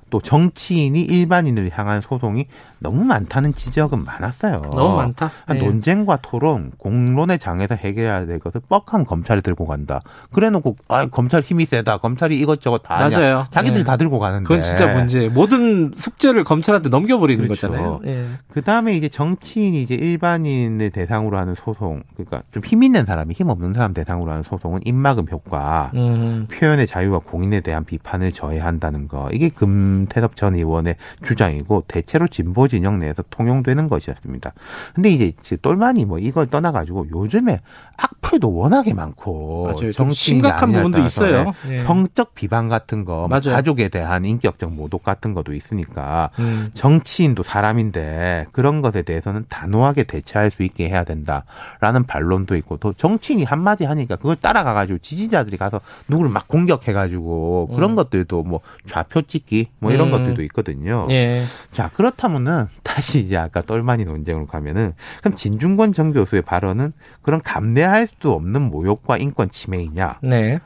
[0.10, 2.46] 또 정치인이 일반인을 향한 소송이
[2.84, 4.62] 너무 많다는 지적은 많았어요.
[4.74, 5.32] 너무 많다.
[5.46, 5.66] 한 네.
[5.66, 10.02] 논쟁과 토론, 공론의 장에서 해결해야 될 것을 뻑한 검찰이 들고 간다.
[10.32, 11.98] 그래놓고 아 검찰 힘이 세다.
[11.98, 12.98] 검찰이 이것저것 다.
[12.98, 13.48] 맞아요.
[13.52, 13.84] 자기들 네.
[13.84, 14.44] 다 들고 가는데.
[14.44, 15.30] 그건 진짜 문제.
[15.30, 17.70] 모든 숙제를 검찰한테 넘겨버리는 그렇죠.
[17.70, 18.02] 거잖아요.
[18.06, 18.26] 예.
[18.52, 23.50] 그 다음에 이제 정치인이 이제 일반인을 대상으로 하는 소송, 그러니까 좀 힘 있는 사람이 힘
[23.50, 26.48] 없는 사람 대상으로 하는 소송은 입막음 효과, 음.
[26.52, 29.30] 표현의 자유와 공인에 대한 비판을 저해한다는 거.
[29.32, 34.54] 이게 금태섭 전 의원의 주장이고 대체로 진보 진영 내에서 통용되는 것이었습니다.
[34.96, 37.60] 근데 이제 똘마니 뭐 이걸 떠나가지고 요즘에
[37.98, 39.76] 악플 부채도 워낙에 많고
[40.12, 41.54] 심각한 부분도 있어요.
[41.70, 41.80] 예.
[41.80, 43.56] 성적 비방 같은 거, 뭐 맞아요.
[43.56, 46.70] 가족에 대한 인격적 모독 같은 것도 있으니까 음.
[46.74, 53.44] 정치인도 사람인데 그런 것에 대해서는 단호하게 대처할 수 있게 해야 된다라는 반론도 있고 또 정치인이
[53.44, 57.96] 한마디 하니까 그걸 따라가가지고 지지자들이 가서 누구를 막 공격해가지고 그런 음.
[57.96, 60.12] 것들도 뭐 좌표 찍기 뭐 이런 음.
[60.12, 61.06] 것들도 있거든요.
[61.10, 61.44] 예.
[61.72, 68.08] 자 그렇다면은 다시 이제 아까 똘마니 논쟁으로 가면은 그럼 진중권 전 교수의 발언은 그런 감내할
[68.08, 70.20] 수 없는 모욕과 인권 침해이냐?
[70.24, 70.60] 네.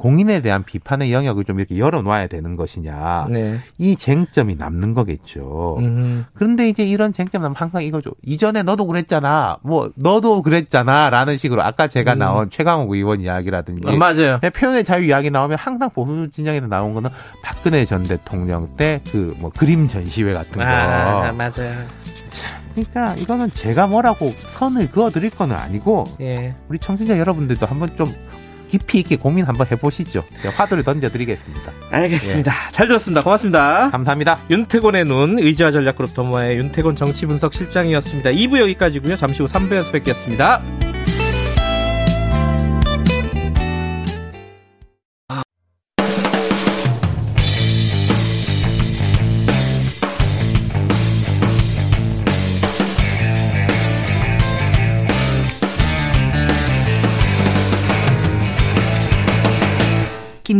[0.00, 3.26] 공인에 대한 비판의 영역을 좀 이렇게 열어놔야 되는 것이냐?
[3.28, 3.58] 네.
[3.76, 5.76] 이 쟁점이 남는 거겠죠.
[5.80, 6.24] 음.
[6.32, 8.12] 그런데 이제 이런 쟁점 나면 항상 이거죠.
[8.24, 9.58] 이전에 너도 그랬잖아.
[9.62, 11.10] 뭐 너도 그랬잖아.
[11.10, 12.18] 라는 식으로 아까 제가 음.
[12.18, 14.38] 나온 최강욱 의원 이야기라든지 어, 맞아요.
[14.40, 17.10] 네, 표현의 자유 이야기 나오면 항상 보수 진영에서 나온 거는
[17.42, 20.62] 박근혜 전 대통령 때 그 뭐 그림 전시회 같은 거.
[20.64, 21.74] 아, 맞아요.
[22.74, 26.54] 그러니까 이거는 제가 뭐라고 선을 그어 드릴 건 아니고 예.
[26.68, 28.06] 우리 청취자 여러분들도 한번 좀
[28.70, 30.24] 깊이 있게 고민 한번 해보시죠.
[30.56, 31.72] 화두를 던져드리겠습니다.
[31.90, 32.52] 알겠습니다.
[32.70, 33.22] 잘 들었습니다.
[33.22, 33.90] 고맙습니다.
[33.90, 34.40] 감사합니다.
[34.48, 38.30] 윤태곤의 눈 의지와 전략그룹 더모아의 윤태곤 정치분석 실장이었습니다.
[38.30, 39.16] 2부 여기까지고요.
[39.16, 40.62] 잠시 후 3부에서 뵙겠습니다.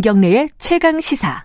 [0.01, 1.45] 김경래의 최강 시사.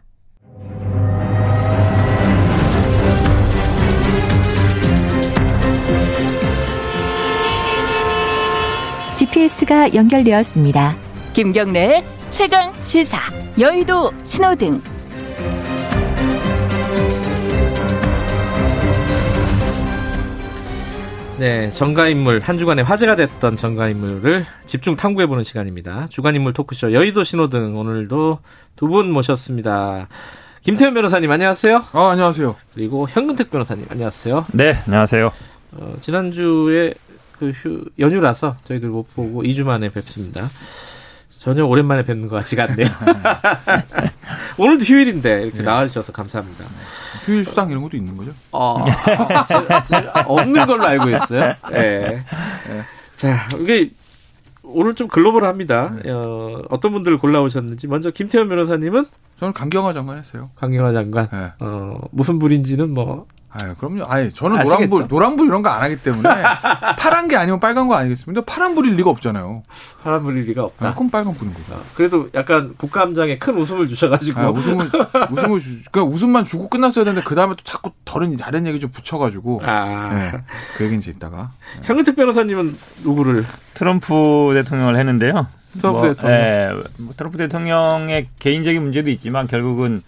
[9.18, 10.96] GPS가 연결되었습니다.
[11.34, 13.20] 김경래의 최강 시사.
[13.60, 14.95] 여의도 신호등.
[21.38, 26.08] 네, 정가인물 한 주간에 화제가 됐던 정가인물을 집중 탐구해보는 시간입니다.
[26.10, 28.40] 주간인물 토크쇼 여의도 신호등 오늘도
[28.78, 30.08] 두 분 모셨습니다.
[30.62, 31.84] 김태현 변호사님 안녕하세요.
[31.92, 32.56] 아, 안녕하세요.
[32.74, 34.46] 그리고 현근택 변호사님 안녕하세요.
[34.54, 35.32] 네, 안녕하세요.
[35.74, 36.94] 어, 지난주에
[37.38, 40.48] 그 휴, 연휴라서 저희들 못 보고 2주 만에 뵙습니다.
[41.40, 42.88] 전혀 오랜만에 뵙는 것 같지가 않네요.
[44.58, 45.64] 오늘도 휴일인데 이렇게 예.
[45.64, 46.64] 나와주셔서 감사합니다.
[47.26, 48.32] 휴일 수당 이런 것도 있는 거죠?
[48.52, 48.82] 어,
[49.48, 51.56] 제가, 제가 없는 걸로 알고 있어요.
[51.74, 52.24] 예.
[53.16, 53.90] 자, 이게
[54.62, 55.96] 오늘 좀 글로벌합니다.
[56.06, 59.06] 어, 어떤 분들을 골라오셨는지 먼저 김태현 변호사님은
[59.40, 60.50] 저는 강경화 장관 했어요.
[60.56, 61.30] 강경화 장관.
[61.32, 61.52] 네.
[61.62, 63.26] 어, 무슨 불인지는 뭐
[63.62, 64.04] 아, 그럼요.
[64.06, 64.86] 아니, 저는 아시겠죠?
[64.88, 66.30] 노란불, 노란불 이런 거 안 하기 때문에
[67.00, 68.44] 파란 게 아니면 빨간 거 아니겠습니까?
[68.46, 69.64] 파란불일 리가 없잖아요.
[70.04, 70.88] 파란 불일 리가 없다.
[70.90, 71.74] 아, 그럼 빨간불인 거죠.
[71.74, 74.90] 어, 그래도 약간 국감장에 큰 웃음을 주셔가지고 아, 웃음을,
[75.32, 78.92] 웃음을, 주, 그냥 웃음만 주고 끝났어야 되는데, 그 다음에 또 자꾸 다른, 다른 얘기 좀
[78.92, 79.62] 붙여가지고.
[79.66, 80.32] 아, 네,
[80.78, 81.52] 그 얘기 이제 있다가.
[81.84, 85.48] 현근택 변호사님은 누구를 트럼프 대통령을 했는데요.
[85.80, 86.38] 트럼프 뭐, 대통령.
[86.38, 90.02] 예, 뭐 트럼프 대통령의 개인적인 문제도 있지만 결국은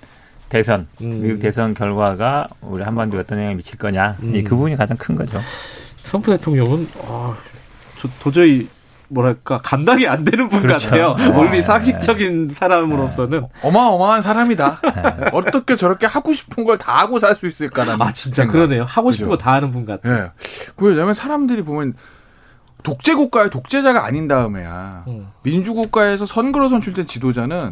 [0.49, 1.21] 대선, 음.
[1.21, 4.17] 미국 대선 결과가 우리 한반도에 어떤 영향을 미칠 거냐.
[4.23, 4.35] 음.
[4.35, 5.39] 이그 부분이 가장 큰 거죠.
[6.03, 7.35] 트럼프 대통령은 어,
[7.99, 8.69] 저 도저히
[9.09, 10.89] 뭐랄까 감당이 안 되는 분 그렇죠.
[10.89, 11.15] 같아요.
[11.15, 11.27] 네.
[11.27, 14.81] 원리 상식적인 사람으로서는 어마어마한 사람이다.
[15.31, 18.01] 어떻게 저렇게 하고 싶은 걸 다 하고 살 수 있을까라는.
[18.05, 18.53] 아 진짜 생각.
[18.53, 18.83] 그러네요.
[18.83, 19.37] 하고 싶은 그죠.
[19.37, 20.15] 거다 하는 분 같아요.
[20.15, 20.31] 예.
[20.75, 21.93] 그 왜냐면 사람들이 보면
[22.83, 25.27] 독재 국가의 독재자가 아닌 다음에야 음.
[25.43, 27.71] 민주국가에서 선거로 선출된 지도자는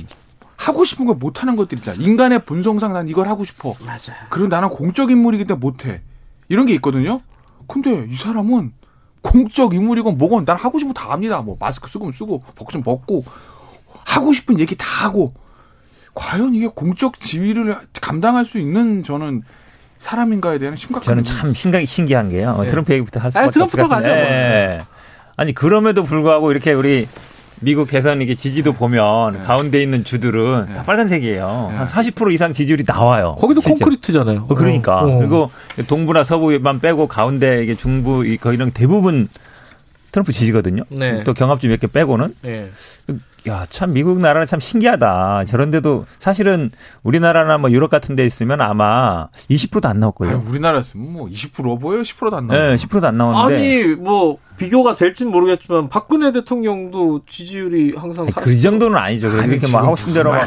[0.58, 1.98] 하고 싶은 걸 못하는 것들 있잖아.
[2.02, 3.74] 인간의 본성상 난 이걸 하고 싶어.
[3.86, 4.14] 맞아.
[4.30, 6.02] 그리고 나는 공적 인물이기 때문에 못해.
[6.48, 7.22] 이런 게 있거든요.
[7.68, 8.74] 근데 이 사람은
[9.22, 11.42] 공적 인물이건 뭐건 난 하고 싶은 거 다 합니다.
[11.42, 13.26] 뭐 마스크 쓰고 쓰고 복좀 벗고
[14.06, 15.34] 하고 싶은 얘기 다 하고
[16.14, 19.42] 과연 이게 공적 지위를 감당할 수 있는 저는
[20.00, 21.24] 사람인가에 대한 심각한 저는.
[21.24, 22.58] 참 신기한, 신기한 게요.
[22.62, 22.68] 네.
[22.68, 23.88] 트럼프 얘기부터 할 수밖에 없을 것.
[23.88, 24.16] 가죠, 뭐.
[24.16, 24.86] 예.
[25.36, 27.08] 아니 그럼에도 불구하고 이렇게 우리
[27.62, 29.40] 미국 대선 이게 지지도 보면 네.
[29.44, 30.74] 가운데 있는 주들은 네.
[30.74, 31.70] 다 빨간색이에요.
[31.72, 31.86] 네.
[31.86, 33.36] 한40% 이상 지지율이 나와요.
[33.40, 33.84] 거기도 실제.
[33.84, 34.46] 콘크리트잖아요.
[34.50, 35.18] 어, 그러니까 어.
[35.20, 35.52] 그리고
[35.88, 39.30] 동부나 서부만 빼고 가운데 이게 중부 이 거기는 대부분
[40.12, 40.84] 트럼프 지지거든요.
[40.90, 41.18] 네.
[41.24, 42.70] 또 경합주 몇 개 빼고는 예.
[43.48, 45.46] 야참 미국 나라는 참 신기하다.
[45.46, 46.72] 저런데도 사실은
[47.04, 50.42] 우리나라나 뭐 유럽 같은 데 있으면 아마 20%도 안 나올 걸요.
[50.48, 52.02] 우리나라였으면 뭐 20% 보여요?
[52.02, 52.76] 10%도 안 네, 나와요.
[52.76, 58.98] 10%도 안 나오는데 아니 뭐 비교가 될진 모르겠지만 박근혜 대통령도 지지율이 항상 사- 그 정도는
[58.98, 59.30] 아니죠.
[59.30, 60.40] 아니, 이렇게 막 하고 싶은 대로 막.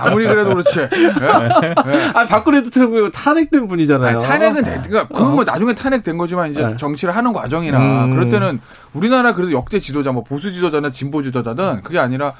[0.00, 0.78] 아무리 그래도 그렇지.
[0.80, 0.88] 예?
[0.92, 1.98] 예.
[2.14, 4.18] 아니 박근혜 대통령 탄핵된 분이잖아요.
[4.18, 4.80] 아니, 탄핵은 돼.
[4.86, 6.76] 그러니까 그건 뭐 나중에 탄핵된 거지만 이제 네.
[6.76, 8.10] 정치를 하는 과정이나 음.
[8.10, 8.60] 그럴 때는
[8.92, 12.34] 우리나라 그래도 역대 지도자 뭐 보수 지도자나 진보 지도자든 그게 아니라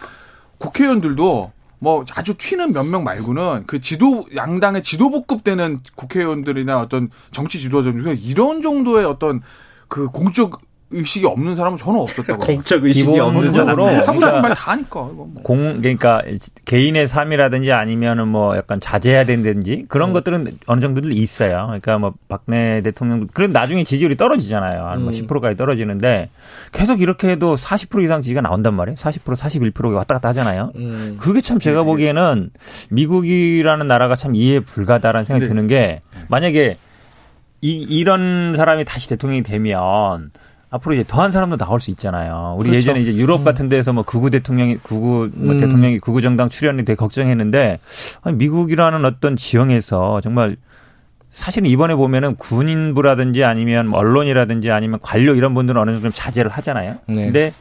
[0.58, 7.58] 국회의원들도 뭐 아주 튀는 몇 명 말고는 그 지도 양당의 지도부급 되는 국회의원들이나 어떤 정치
[7.58, 9.42] 지도자 중에 이런 정도의 어떤
[9.88, 10.60] 그 공적
[10.90, 12.38] 의식이 없는 사람은 저는 없었다고.
[12.46, 13.66] 공적 의식이 없는 사람.
[13.76, 15.00] 기본적으로 하고 싶은 그러니까 말다 하니까.
[15.00, 15.28] 뭐.
[15.42, 16.22] 공 그러니까
[16.66, 21.64] 개인의 삶이라든지 아니면은 뭐 약간 자제해야 된다든지 그런 것들은 어느 정도는 있어요.
[21.66, 24.84] 그러니까 뭐 박내 대통령 그런 나중에 지지율이 떨어지잖아요.
[24.86, 26.28] 한 뭐 10%까지 떨어지는데
[26.70, 28.94] 계속 이렇게 해도 40% 이상 지지가 나온단 말이에요.
[28.94, 30.70] 40% 41%가 왔다 갔다 하잖아요.
[30.76, 31.16] 음.
[31.18, 32.50] 그게 참 제가 보기에는
[32.90, 35.48] 미국이라는 나라가 참 이해 불가다라는 생각이 네.
[35.48, 36.76] 드는 게 만약에
[37.64, 40.30] 이, 이런 사람이 다시 대통령이 되면
[40.68, 42.56] 앞으로 이제 더한 사람도 나올 수 있잖아요.
[42.58, 42.90] 우리 그렇죠.
[42.90, 45.58] 예전에 이제 유럽 같은 데서 뭐 극우 대통령이 극우 뭐 음.
[45.58, 47.78] 대통령이 극우 정당 출연이 되게 걱정했는데
[48.20, 50.56] 아니, 미국이라는 어떤 지형에서 정말
[51.30, 56.50] 사실은 이번에 보면은 군인부라든지 아니면 뭐 언론이라든지 아니면 관료 이런 분들은 어느 정도 좀 자제를
[56.50, 56.96] 하잖아요.
[57.06, 57.14] 네.
[57.14, 57.52] 근데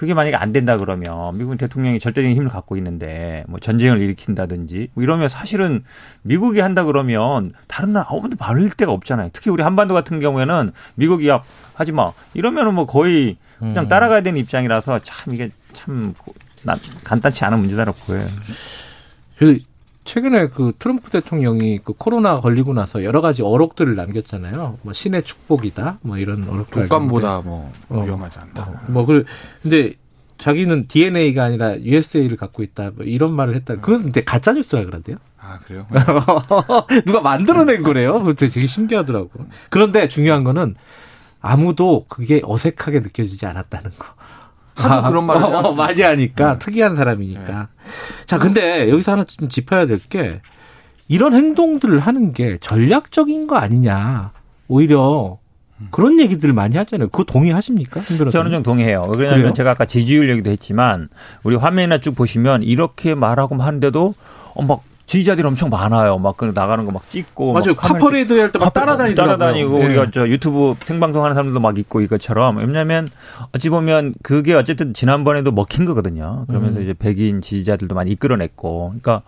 [0.00, 5.04] 그게 만약에 안 된다 그러면 미국 대통령이 절대적인 힘을 갖고 있는데 뭐 전쟁을 일으킨다든지 뭐
[5.04, 5.84] 이러면 사실은
[6.22, 9.28] 미국이 한다 그러면 다른 나라 아무도 말릴 데가 없잖아요.
[9.34, 11.42] 특히 우리 한반도 같은 경우에는 미국이 야
[11.74, 13.88] 하지 마 이러면은 뭐 거의 그냥 음.
[13.88, 16.14] 따라가야 되는 입장이라서 참 이게 참
[16.62, 18.26] 난- 간단치 않은 문제다라고 보여요.
[20.10, 24.78] 그 최근에 그 트럼프 대통령이 그 코로나 걸리고 나서 여러 가지 어록들을 남겼잖아요.
[24.82, 25.98] 뭐 신의 축복이다.
[26.02, 26.88] 뭐 이런 어록들.
[26.88, 28.02] 독감보다 뭐 어.
[28.04, 28.86] 위험하지 않다.
[28.88, 29.24] 뭐그
[29.62, 29.92] 근데
[30.38, 32.90] 자기는 DNA가 아니라 USA를 갖고 있다.
[32.96, 33.76] 뭐 이런 말을 했다.
[33.76, 35.16] 그건 근데 가짜 뉴스라 그러대요.
[35.38, 35.86] 아 그래요?
[37.06, 38.14] 누가 만들어낸 거래요.
[38.14, 39.30] 그거 되게 신기하더라고.
[39.68, 40.74] 그런데 중요한 거는
[41.40, 44.19] 아무도 그게 어색하게 느껴지지 않았다는 거.
[44.88, 45.72] 하도 그런 말을 어.
[45.74, 47.68] 많이 하니까 특이한 사람이니까.
[48.26, 50.40] 자, 근데 여기서 하나 좀 짚어야 될 게
[51.08, 54.30] 이런 행동들을 하는 게 전략적인 거 아니냐.
[54.68, 55.38] 오히려
[55.90, 57.08] 그런 얘기들을 많이 하잖아요.
[57.08, 58.00] 그거 동의하십니까?
[58.00, 58.36] 힘들어서.
[58.36, 59.02] 저는 좀 동의해요.
[59.08, 59.52] 왜냐하면 그래요?
[59.52, 61.08] 제가 아까 지지율 얘기도 했지만
[61.42, 64.14] 우리 화면이나 쭉 보시면 이렇게 말하고 하는데도
[64.54, 66.18] 어, 막 지지자들이 엄청 많아요.
[66.18, 67.74] 막 그 나가는 거 막 찍고 맞아요.
[67.74, 69.36] 카퍼레이드 할 때 막 따라다니더라고요.
[69.38, 69.86] 따라다니고 예.
[69.86, 73.08] 우리가 저 유튜브 생방송 하는 사람들도 막 있고 이것처럼 왜냐하면
[73.52, 76.44] 어찌 보면 그게 어쨌든 지난번에도 먹힌 거거든요.
[76.46, 76.84] 그러면서 음.
[76.84, 79.22] 이제 백인 지지자들도 많이 이끌어냈고 그러니까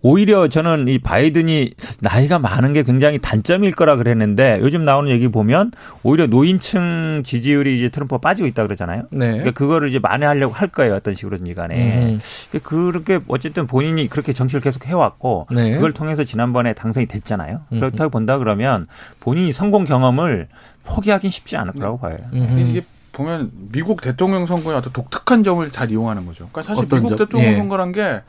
[0.00, 5.72] 오히려 저는 이 바이든이 나이가 많은 게 굉장히 단점일 거라 그랬는데 요즘 나오는 얘기 보면
[6.04, 9.04] 오히려 노인층 지지율이 이제 트럼프가 빠지고 있다 그러잖아요.
[9.10, 9.26] 네.
[9.26, 10.94] 그러니까 그거를 이제 만회하려고 할 거예요.
[10.94, 12.12] 어떤 식으로든 간에.
[12.12, 12.20] 음.
[12.62, 15.74] 그렇게 어쨌든 본인이 그렇게 정치를 계속 해왔고 네.
[15.74, 17.62] 그걸 통해서 지난번에 당선이 됐잖아요.
[17.72, 17.80] 음.
[17.80, 18.86] 그렇다고 본다 그러면
[19.18, 20.48] 본인이 성공 경험을
[20.84, 22.18] 포기하긴 쉽지 않을 거라고 봐요.
[22.34, 22.66] 음.
[22.70, 26.48] 이게 보면 미국 대통령 선거의 어떤 독특한 점을 잘 이용하는 거죠.
[26.52, 27.18] 그러니까 사실 미국 점?
[27.18, 27.56] 대통령 예.
[27.56, 28.22] 선거란 게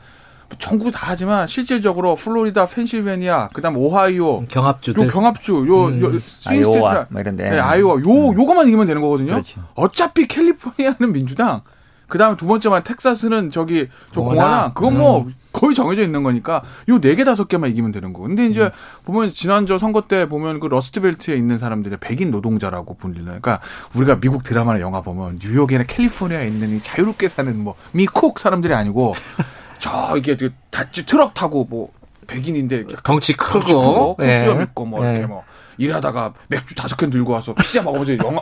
[0.58, 5.04] 전국 다 하지만 실질적으로 플로리다, 펜실베니아, 그다음 오하이오, 경합주들.
[5.04, 6.00] 요 경합주, 요, 음.
[6.00, 7.50] 요 swing state, 아이오와 뭐 이런데.
[7.50, 9.32] 네, 아이오와 요 요거만 이기면 되는 거거든요.
[9.32, 9.62] 그렇죠.
[9.74, 11.62] 어차피 캘리포니아는 민주당,
[12.08, 14.74] 그다음에 두 번째만 텍사스는 저기 저 공화당.
[14.74, 15.34] 그건 뭐 음.
[15.52, 18.20] 거의 정해져 있는 거니까 요 네 개 다섯 개만 이기면 되는 거.
[18.22, 18.70] 근데 이제 음.
[19.04, 23.24] 보면 지난 저 선거 때 보면 그 Rust Belt에 있는 사람들이 백인 노동자라고 불리는.
[23.24, 23.60] 그러니까
[23.94, 29.14] 우리가 미국 드라마나 영화 보면 뉴욕이나 캘리포니아에 있는 이 자유롭게 사는 뭐 미쿡 사람들이 아니고
[29.80, 31.90] 저 이게 그 Dodge 트럭 타고 뭐
[32.26, 33.60] 백인인데 이렇게 덩치 크고.
[33.60, 34.42] 덩치 크고 예.
[34.44, 35.26] 코수염 입고 뭐 이렇게 예.
[35.26, 35.42] 뭐
[35.78, 38.38] 일하다가 맥주 다섯 캔 들고 와서 피자 먹어보자 영화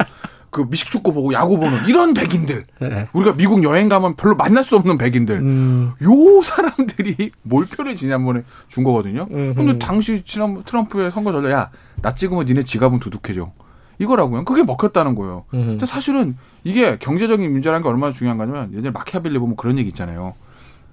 [0.51, 3.09] 그 미식축구 보고 야구 보는 이런 백인들 예.
[3.13, 5.93] 우리가 미국 여행 가면 별로 만날 수 없는 백인들 음.
[6.03, 9.29] 요 사람들이 몰표를 지난번에 준 거거든요.
[9.31, 9.55] 음흠.
[9.55, 11.71] 근데 당시 지난 트럼프의 선거 전략
[12.03, 13.53] 야나 찍으면 니네 지갑은 두둑해져
[13.99, 14.45] 이거라고요.
[14.45, 15.45] 그게 먹혔다는 거예요.
[15.55, 15.67] 음흠.
[15.67, 20.35] 근데 사실은 이게 경제적인 문제라는 게 얼마나 중요한 거냐면 예전에 마키아벨리 보면 그런 얘기 있잖아요.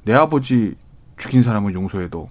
[0.05, 0.75] 내 아버지
[1.17, 2.29] 죽인 사람은 용서해도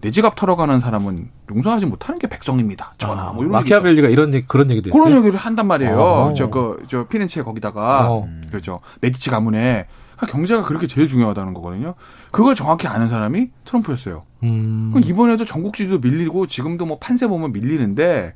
[0.00, 2.94] 내 지갑 털어 가는 사람은 용서하지 못하는 게 백성입니다.
[2.98, 5.04] 전하 뭐 이런 마키아벨리가 이런 얘기, 그런 얘기도 했어요.
[5.04, 5.96] 그런 얘기를 한단 말이에요.
[5.96, 6.34] 어.
[6.34, 8.28] 저그 저 피렌체 거기다가 어.
[8.48, 8.80] 그렇죠.
[9.00, 9.86] 메디치 가문에
[10.28, 11.94] 경제가 그렇게 제일 중요하다는 거거든요.
[12.32, 14.24] 그걸 정확히 아는 사람이 트럼프였어요.
[14.42, 14.90] 음.
[14.92, 18.34] 그럼 이번에도 전국 지지도 밀리고 지금도 뭐 판세 보면 밀리는데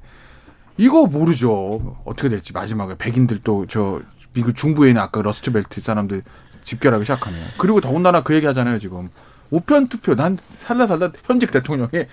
[0.76, 1.96] 이거 모르죠.
[2.04, 4.00] 어떻게 될지 마지막에 백인들 또 저
[4.34, 6.22] 미국 중부에 있는 아까 Rust Belt 사람들
[6.66, 7.44] 집결하기 시작하네요.
[7.58, 9.08] 그리고 더군다나 그 얘기 하잖아요, 지금.
[9.50, 12.06] 우편 투표 난 살다 살다 현직 대통령이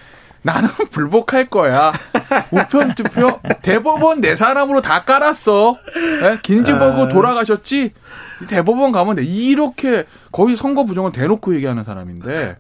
[0.44, 1.92] 나는 불복할 거야.
[2.52, 5.78] 우편 투표 대법원 내 사람으로 다 깔았어.
[6.24, 6.40] 예?
[6.44, 7.08] 긴즈버그 아.
[7.08, 7.94] 돌아가셨지?
[8.48, 9.24] 대법원 가면 돼.
[9.24, 12.58] 이렇게 거의 선거 부정을 대놓고 얘기하는 사람인데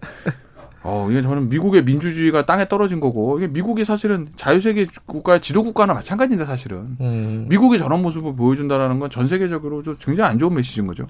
[0.83, 5.93] 어, 이게 저는 미국의 민주주의가 땅에 떨어진 거고, 이게 미국이 사실은 자유세계 국가의 지도 국가나
[5.93, 6.85] 마찬가지인데 사실은.
[6.99, 7.45] 음.
[7.49, 11.07] 미국이 저런 모습을 보여준다라는 건 전 세계적으로 좀 굉장히 안 좋은 메시지인 거죠.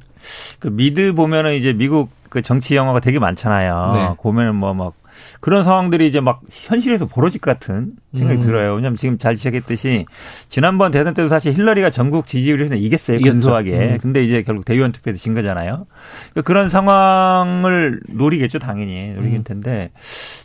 [0.59, 3.91] 그 미드 보면은 이제 미국 그 정치 영화가 되게 많잖아요.
[3.93, 4.13] 네.
[4.21, 4.93] 보면은 뭐 막
[5.39, 8.41] 그런 상황들이 이제 막 현실에서 벌어질 것 같은 생각이 음.
[8.41, 8.75] 들어요.
[8.75, 10.05] 왜냐면 지금 잘 지적했듯이
[10.47, 13.17] 지난번 대선 때도 사실 힐러리가 전국 지지율에서 이겼어요.
[13.17, 13.33] 이겼죠.
[13.33, 13.71] 근소하게.
[13.93, 13.97] 음.
[14.01, 15.85] 근데 이제 결국 대의원 투표에서 진 거잖아요.
[16.31, 19.13] 그러니까 그런 상황을 노리겠죠, 당연히.
[19.13, 19.43] 노리긴 음.
[19.43, 19.91] 텐데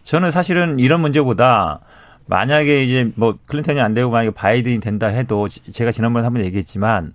[0.04, 1.80] 저는 사실은 이런 문제보다
[2.26, 7.12] 만약에 이제 뭐 클린턴이 안 되고 만약에 바이든이 된다 해도 지- 제가 지난번에 한번 얘기했지만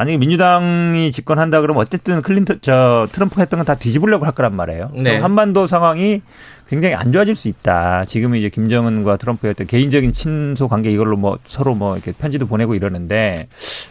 [0.00, 4.90] 만약에 민주당이 집권한다 그러면 어쨌든 클린턴 저 트럼프가 했던 건 다 뒤집으려고 할 거란 말이에요.
[4.94, 5.18] 네.
[5.18, 6.22] 한반도 상황이
[6.66, 8.06] 굉장히 안 좋아질 수 있다.
[8.06, 12.74] 지금은 이제 김정은과 트럼프의 어떤 개인적인 친소 관계 이걸로 뭐 서로 뭐 이렇게 편지도 보내고
[12.74, 13.48] 이러는데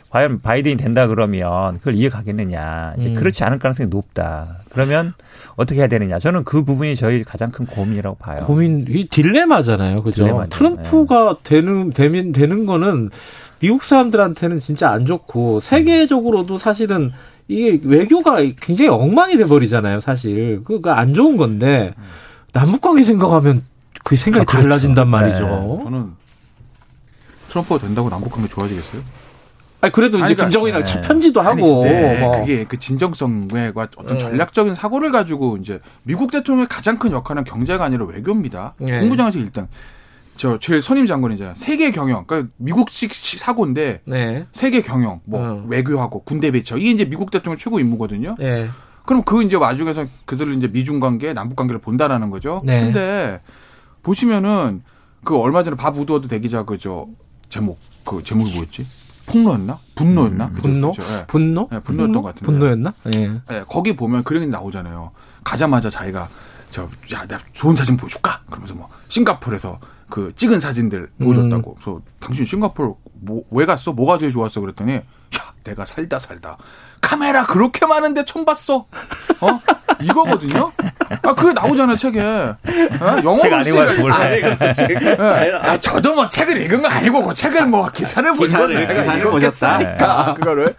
[0.09, 2.95] 과연 바이든이 된다 그러면 그걸 이해가겠느냐.
[2.97, 3.13] 이제 음.
[3.13, 4.61] 그렇지 않을 가능성이 높다.
[4.71, 5.13] 그러면
[5.57, 6.17] 어떻게 해야 되느냐.
[6.17, 8.45] 저는 그 부분이 저희 가장 큰 고민이라고 봐요.
[8.47, 10.23] 고민 이 딜레마잖아요, 그죠?
[10.23, 10.49] 딜레마죠.
[10.49, 13.11] 트럼프가 되는 되면 되는 거는
[13.59, 17.11] 미국 사람들한테는 진짜 안 좋고 세계적으로도 사실은
[17.47, 20.63] 이게 외교가 굉장히 엉망이 돼 버리잖아요, 사실.
[20.63, 21.93] 그거 안 좋은 건데
[22.53, 23.63] 남북 관계 생각하면
[24.03, 24.63] 그 생각이 아, 그렇죠.
[24.69, 25.11] 달라진단 네.
[25.11, 25.81] 말이죠.
[25.83, 26.11] 저는
[27.49, 29.01] 트럼프가 된다고 남북 관계 좋아지겠어요?
[29.81, 31.01] 아니 그래도 이제 아니, 그러니까- 김정은이랑 네.
[31.01, 32.39] 편지도 아니, 하고 근데 뭐.
[32.39, 34.19] 그게 그 진정성과 어떤 음.
[34.19, 38.73] 전략적인 사고를 가지고 이제 미국 대통령의 가장 큰 역할은 경제가 아니라 외교입니다.
[38.77, 38.99] 네.
[38.99, 39.67] 국무장관실 일단
[40.39, 41.55] 저 제일 선임 장관이잖아요.
[41.55, 44.47] 세계 경영, 그러니까 미국식 시- 사고인데 네.
[44.53, 45.65] 세계 경영, 뭐 음.
[45.67, 48.35] 외교하고 군대 배치 이게 이제 미국 대통령 최고 임무거든요.
[48.39, 48.69] 네.
[49.05, 52.61] 그럼 그 이제 와중에서 그들을 이제 미중 관계, 남북 관계를 본다라는 거죠.
[52.63, 52.85] 네.
[52.85, 53.41] 근데
[54.01, 54.81] 보시면은
[55.25, 57.07] 그 얼마 전에 밥 우드워드 대기자 그저
[57.49, 58.87] 제목 그 제목이 뭐였지?
[59.25, 59.77] 폭로였나?
[59.95, 60.49] 분노였나?
[60.51, 60.61] 그죠?
[60.61, 60.91] 분노?
[60.93, 61.03] 그죠?
[61.17, 61.25] 예.
[61.27, 61.67] 분노?
[61.69, 62.45] 네, 분노였던 것 같은데.
[62.45, 62.93] 분노였나?
[63.13, 63.23] 예.
[63.51, 65.11] 예, 거기 보면 그런 게 나오잖아요.
[65.43, 66.29] 가자마자 자기가
[66.71, 66.83] 저,
[67.13, 68.41] 야, 내가 좋은 사진 보여줄까?
[68.47, 69.79] 그러면서 뭐, 싱가포르에서
[70.09, 71.75] 그 찍은 사진들 보여줬다고.
[71.75, 73.91] 그래서 당신 싱가포르 뭐, 왜 갔어?
[73.91, 74.61] 뭐가 제일 좋았어?
[74.61, 75.01] 그랬더니, 야,
[75.63, 76.57] 내가 살다 살다.
[77.01, 78.85] 카메라 그렇게 많은데 처음 봤어?
[79.41, 79.59] 어?
[80.01, 80.71] 이거거든요?
[81.23, 82.19] 아, 그게 나오잖아, 책에.
[82.21, 82.55] 어?
[83.23, 84.15] 영어로 책 아니고 쓰니까- 몰라.
[84.17, 84.31] 아.
[84.31, 85.53] 예.
[85.61, 88.47] 아, 저도 뭐 책을 읽은 거 아니고, 뭐 책을 뭐 기사를 거죠.
[88.51, 89.23] 제가 기사를?
[89.23, 90.33] 보셨다.
[90.35, 90.75] 그거를.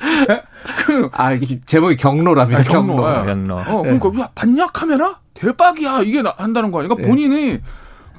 [0.78, 2.60] 그, 아, 이 제목이 경로랍니다.
[2.60, 2.96] 아, 경로.
[2.96, 3.20] 경로.
[3.22, 3.24] 예.
[3.26, 3.56] 경로.
[3.58, 5.20] 어, 그러니까, 야, 봤냐, 카메라?
[5.34, 6.00] 대박이야.
[6.02, 7.02] 이게 나- 한다는 거 아니까 네.
[7.02, 7.58] 본인이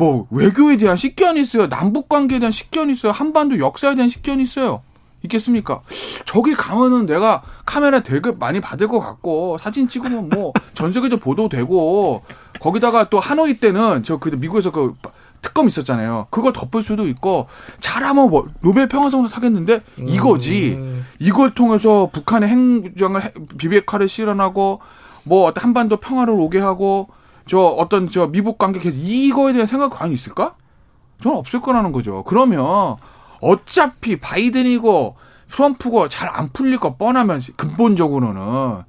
[0.02, 1.69] 뭐, 외교에 대한 식견이 있어요.
[1.69, 3.11] 남북 관계에 대한 식견이 있어요.
[3.11, 4.82] 한반도 역사에 대한 식견이 있어요.
[5.23, 5.82] 있겠습니까?
[6.26, 12.23] 저기 가면은 내가 카메라 되게 많이 받을 것 같고, 사진 찍으면 뭐, 전 세계적 보도되고,
[12.60, 14.95] 거기다가 또 하노이 때는 저 그 미국에서 그
[15.44, 16.26] 특검 있었잖아요.
[16.32, 17.45] 그거 덮을 수도 있고,
[17.80, 20.73] 잘하면 뭐, 노벨 평화상도 사겠는데, 이거지.
[20.80, 21.06] 음.
[21.19, 24.80] 이걸 통해서 북한의 행정을 해- 비핵화를 실현하고
[25.26, 27.10] 뭐 한반도 평화를 오게 하고
[27.48, 30.56] 저 어떤 저 미북 관계 이거에 대한 생각 과연 있을까?
[31.24, 32.24] 저는 없을 거라는 거죠.
[32.26, 32.96] 그러면
[33.42, 35.16] 어차피 바이든이고
[35.52, 38.84] 트럼프고 잘 안 풀릴 거 뻔하면 근본적으로는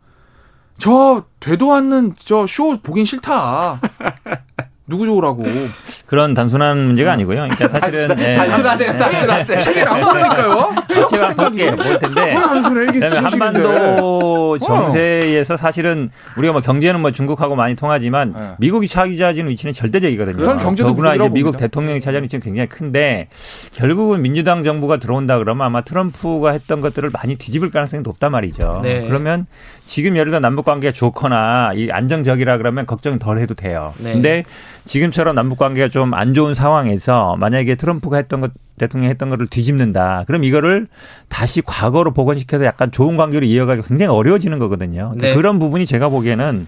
[0.79, 3.81] 저 되도 않는 저 쇼 보긴 싫다.
[4.87, 5.45] 누구 좋으라고.
[6.07, 7.49] 그런 단순한 문제가 아니고요.
[7.49, 8.37] 그러니까 사실은 예.
[8.37, 9.59] 단순하네요, 단순하네.
[9.59, 10.71] 책에 나오니까요.
[11.09, 11.75] 제가 볼게요.
[11.77, 12.33] 볼 텐데.
[12.35, 13.29] 뭘 단순해, 이게 그다음에.
[13.31, 18.51] 한반도 정세에서 사실은 우리가 뭐 경제는 뭐 중국하고 많이 통하지만 네.
[18.59, 20.45] 미국이 차지하는 위치는 절대적이거든요.
[20.45, 21.59] 저는 경제도 더구나 이제 미국 봅니다.
[21.61, 23.29] 대통령이 차지하는 위치는 굉장히 큰데
[23.73, 28.81] 결국은 민주당 정부가 들어온다 그러면 아마 트럼프가 했던 것들을 많이 뒤집을 가능성이 높단 말이죠.
[28.83, 29.03] 네.
[29.07, 29.47] 그러면
[29.87, 33.95] 지금 예를 들어 남북 관계가 좋거나 이 안정적이라 그러면 걱정 덜 해도 돼요.
[33.99, 34.13] 네.
[34.13, 34.45] 근데
[34.85, 40.25] 지금처럼 남북 관계가 좀 안 좋은 상황에서 만약에 트럼프가 했던 것 대통령이 했던 거를 뒤집는다.
[40.27, 40.89] 그럼 이거를
[41.29, 45.13] 다시 과거로 복원시켜서 약간 좋은 관계로 이어가기 굉장히 어려워지는 거거든요.
[45.15, 45.35] 그러니까 네.
[45.35, 46.67] 그런 부분이 제가 보기에는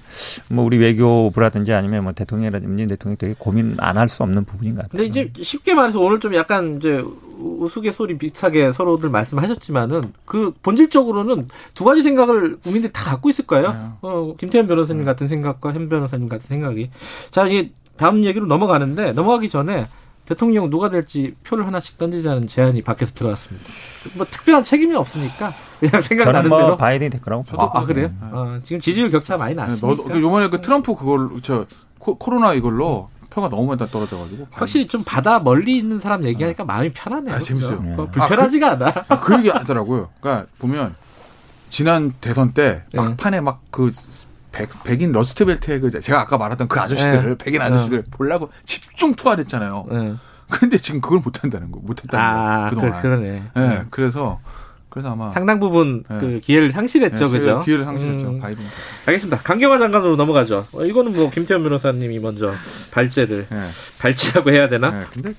[0.51, 4.75] 뭐 우리 외교부라든지 아니면 뭐 대통령이라든지 문재인 대통령이 되게 고민 안 할 수 없는 부분인
[4.77, 4.99] 것 같아요.
[4.99, 7.03] 근데 이제 쉽게 말해서 오늘 좀 약간 이제
[7.39, 13.97] 우스갯소리 비슷하게 서로들 말씀하셨지만은 그 본질적으로는 두 가지 생각을 국민들이 다 갖고 있을 거예요.
[14.03, 16.91] 어, 김태현 변호사님 같은 생각과 현 변호사님 같은 생각이.
[17.31, 19.87] 자, 이게 다음 얘기로 넘어가는데 넘어가기 전에
[20.27, 23.67] 대통령 누가 될지 표를 하나씩 던지자는 제안이 밖에서 들어왔습니다.
[24.15, 26.77] 뭐 특별한 책임이 없으니까 그냥 생각나는 저는 뭐 대로.
[26.77, 27.71] 바이든이 될 거라고 아.
[27.75, 28.11] 아, 그래요?
[28.33, 30.03] 어, 지금 지지율 격차 많이 네, 났으니까.
[30.03, 31.67] 너도 요번에 그 트럼프 그걸 저
[31.99, 36.93] 코, 코로나 이걸로 표가 너무 많이 떨어져가지고 확실히 좀 바다 멀리 있는 사람 얘기하니까 마음이
[36.95, 37.35] 편하네요.
[37.35, 37.79] 아, 재밌어요.
[37.79, 37.83] 그죠?
[37.83, 38.11] 뭐 네.
[38.13, 38.93] 불편하지가 않아.
[39.09, 40.09] 아, 그 얘기 하더라고요.
[40.21, 40.95] 그러니까 보면
[41.69, 43.01] 지난 대선 때 네.
[43.01, 43.91] 막판에 막 그
[44.55, 47.45] 백인 러스트벨트의 그 제가 아까 말했던 그 아저씨들을 네.
[47.45, 49.87] 백인 아저씨들 보려고 집중 투하했잖아요.
[49.91, 50.15] 네.
[50.49, 53.03] 근데 지금 그걸 못 한다는 거, 못 했다는 아, 거 그, 그동안.
[53.03, 53.43] 그러네.
[53.55, 53.85] 네, 네.
[53.91, 54.41] 그래서
[54.91, 56.21] 그래서 아마 상당 부분 네.
[56.21, 57.63] 그 기회를 상실했죠, 네, 그죠?
[57.65, 58.29] 기회를 상실했죠.
[58.29, 58.63] 음, 바이든.
[59.07, 59.39] 알겠습니다.
[59.43, 60.67] 강경화 장관으로 넘어가죠.
[60.73, 62.53] 어, 이거는 뭐 김태현 변호사님이 먼저
[62.93, 63.69] 발제를 네.
[63.99, 64.91] 발제라고 해야 되나?
[64.91, 65.35] 네, 근데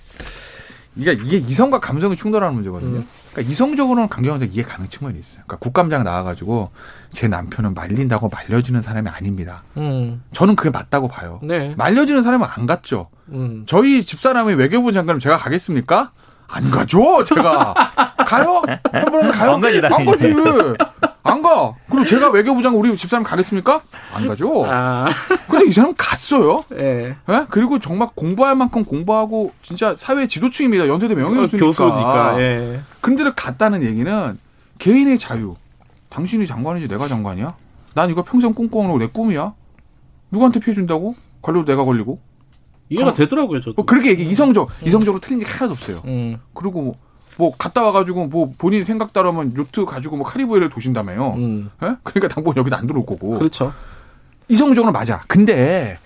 [0.95, 2.99] 이게 이게 이성과 감성이 충돌하는 문제거든요.
[2.99, 3.07] 음.
[3.31, 5.43] 그러니까 이성적으로는 강경화가 이해 가능 측면이 있어요.
[5.45, 6.71] 그러니까 국감장 나와가지고
[7.11, 9.63] 제 남편은 말린다고 말려주는 사람이 아닙니다.
[9.77, 11.39] 음, 저는 그게 맞다고 봐요.
[11.43, 11.73] 네.
[11.77, 13.09] 말려주는 사람은 안 갔죠.
[13.29, 13.63] 음.
[13.67, 16.11] 저희 집사람이 외교부 장관을 제가 가겠습니까?
[16.47, 17.73] 안 가죠, 제가.
[18.25, 18.61] 가요?
[18.93, 19.51] 한 번은 가요?
[19.53, 19.81] 안 가지,
[21.27, 21.73] 안 가.
[21.89, 23.81] 그리고 제가 외교부 장관 우리 집사람 가겠습니까?
[24.13, 24.63] 안 가죠.
[24.67, 25.07] 아,
[25.49, 26.63] 근데 이 사람 갔어요.
[26.77, 27.15] 예.
[27.29, 27.45] 예?
[27.49, 30.87] 그리고 정말 공부할 만큼 공부하고 진짜 사회 지도층입니다.
[30.87, 31.65] 연세대 명예교수니까.
[31.65, 32.79] 교수니까, 예.
[33.01, 34.37] 근데를 갔다는 얘기는
[34.77, 35.55] 개인의 자유.
[36.09, 37.55] 당신이 장관이지 내가 장관이야?
[37.95, 39.53] 난 이거 평생 꿈꿔오는 거 내 꿈이야.
[40.29, 41.15] 누구한테 피해 준다고?
[41.41, 42.19] 걸려도 내가 걸리고.
[42.89, 43.13] 이해가 어?
[43.13, 43.73] 되더라고요, 저도.
[43.77, 46.01] 뭐 그렇게 얘기 이성적 이성적으로 틀린 게 하나도 없어요.
[46.05, 46.37] 음.
[46.53, 46.95] 그리고 뭐,
[47.37, 51.33] 뭐 갔다 와가지고 뭐 본인 생각 따르면 요트 가지고 뭐 카리브해를 도신다며요.
[51.37, 51.69] 음.
[51.83, 51.95] 예?
[52.03, 53.37] 그러니까 당분 여기도 안 들어올 거고.
[53.39, 53.73] 그렇죠.
[54.47, 55.23] 이성적으로 맞아.
[55.27, 55.97] 근데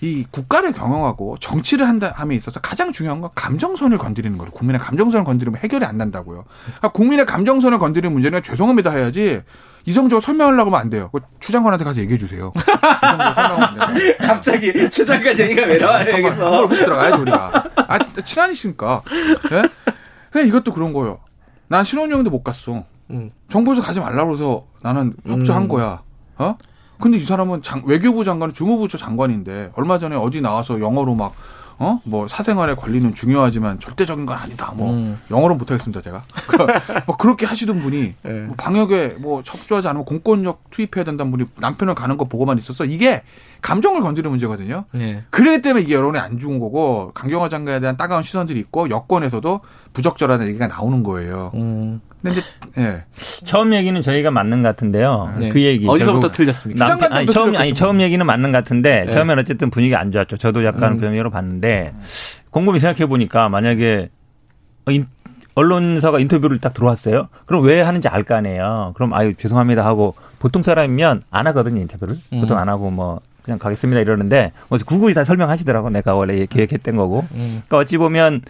[0.00, 4.50] 이 국가를 경영하고 정치를 한다 함에 있어서 가장 중요한 건 감정선을 건드리는 거예요.
[4.50, 6.44] 국민의 감정선을 건드리면 해결이 안 난다고요.
[6.64, 9.40] 그러니까 국민의 감정선을 건드리는 문제는 죄송합니다 해야지
[9.86, 11.08] 이성적으로 설명하려고 하면 안 돼요.
[11.12, 12.52] 그거 추 장관한테 가서 얘기해 주세요.
[14.20, 16.44] 갑자기 추 장관 얘기가 왜 나와요, 한번 여기서?
[16.44, 17.64] 한번 훅 들어가야지 우리가.
[17.76, 19.02] 아 친하니시니까.
[19.52, 19.62] 예?
[20.34, 21.20] 그냥 이것도 그런 거예요.
[21.68, 22.82] 난 신혼여행도 못 갔어.
[23.10, 23.30] 음.
[23.48, 25.68] 정부에서 가지 말라고 해서 나는 협조한 음.
[25.68, 26.02] 거야.
[26.38, 26.56] 어?
[27.00, 31.34] 근데 이 사람은 장- 외교부 장관은 주무부처 장관인데 얼마 전에 어디 나와서 영어로 막
[31.78, 32.00] 어?
[32.04, 34.72] 뭐 사생활의 권리는 중요하지만 절대적인 건 아니다.
[34.74, 35.18] 뭐 음.
[35.30, 36.24] 영어로 못 하겠습니다, 제가.
[37.06, 38.30] 뭐 그렇게 하시던 분이 예.
[38.30, 42.84] 뭐 방역에 뭐 협조하지 않으면 공권력 투입해야 된다는 분이 남편을 가는 거 보고만 있었어.
[42.84, 43.22] 이게
[43.62, 44.84] 감정을 건드리는 문제거든요.
[44.98, 45.24] 예.
[45.30, 49.60] 그러기 때문에 이게 여론에 안 좋은 거고 강경화 장관에 대한 따가운 시선들이 있고 여권에서도
[49.92, 51.50] 부적절한 얘기가 나오는 거예요.
[51.54, 52.00] 음.
[52.24, 52.40] 근데
[52.78, 53.02] 예.
[53.44, 55.34] 처음 얘기는 저희가 맞는 것 같은데요.
[55.38, 55.48] 네.
[55.50, 56.86] 그 얘기 어디서부터 결국 틀렸습니까?
[56.88, 59.10] 남편, 아니 처음 아니 틀렸겠죠, 처음 얘기는 맞는 것 같은데 네.
[59.10, 60.38] 처음엔 어쨌든 분위기 안 좋았죠.
[60.38, 60.98] 저도 약간 음.
[61.00, 61.92] 변명으로 봤는데
[62.50, 64.08] 곰곰이 생각해 보니까 만약에
[64.86, 65.06] 어, 인-
[65.54, 67.28] 언론사가 인터뷰를 딱 들어왔어요.
[67.46, 68.92] 그럼 왜 하는지 알 거 아니에요.
[68.96, 72.40] 그럼 아유 죄송합니다 하고 보통 사람이면 안 하거든요 인터뷰를 음.
[72.40, 77.20] 보통 안 하고 뭐 그냥 가겠습니다 이러는데 뭐 구구이 다 설명하시더라고 내가 원래 계획했던 거고.
[77.34, 77.62] 음.
[77.66, 78.40] 그러니까 어찌 보면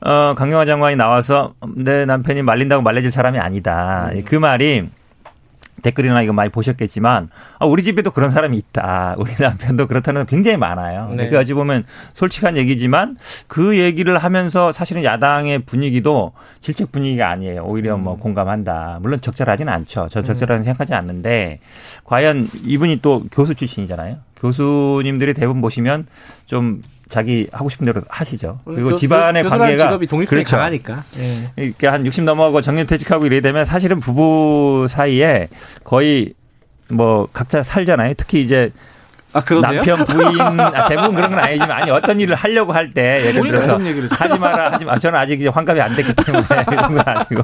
[0.00, 4.10] 어, 강경화 장관이 나와서 내 남편이 말린다고 말려질 사람이 아니다.
[4.12, 4.22] 음.
[4.24, 4.88] 그 말이
[5.82, 9.14] 댓글이나 이거 많이 보셨겠지만 아, 우리 집에도 그런 사람이 있다.
[9.18, 11.08] 우리 남편도 그렇다는 거 굉장히 많아요.
[11.10, 11.16] 네.
[11.16, 11.84] 그러니까 어찌 보면
[12.14, 13.16] 솔직한 얘기지만
[13.46, 17.64] 그 얘기를 하면서 사실은 야당의 분위기도 질책 분위기가 아니에요.
[17.64, 18.18] 오히려 뭐 음.
[18.18, 18.98] 공감한다.
[19.02, 20.08] 물론 적절하진 않죠.
[20.10, 21.60] 저 적절하다는 생각하지 않는데
[22.04, 24.18] 과연 이분이 또 교수 출신이잖아요.
[24.36, 26.06] 교수님들이 대부분 보시면
[26.46, 28.60] 좀 자기 하고 싶은 대로 하시죠.
[28.64, 30.56] 그리고 교- 집안의 교수라는 관계가 직업이 독립성이 그렇죠.
[30.56, 31.04] 강하니까.
[31.18, 31.62] 예.
[31.64, 35.48] 이렇게 한 60 넘어가고 정년퇴직하고 이래 되면 사실은 부부 사이에
[35.84, 36.34] 거의
[36.90, 38.14] 뭐 각자 살잖아요.
[38.16, 38.70] 특히 이제
[39.34, 39.42] 아?
[39.44, 43.78] 남편 부인 아, 대부분 그런 건 아니지만 아니 어떤 일을 하려고 할 때 예를 들어서.
[44.10, 47.42] 하지 마라 하지 마 저는 아직 이제 환갑이 안 됐기 때문에 그런 건 아니고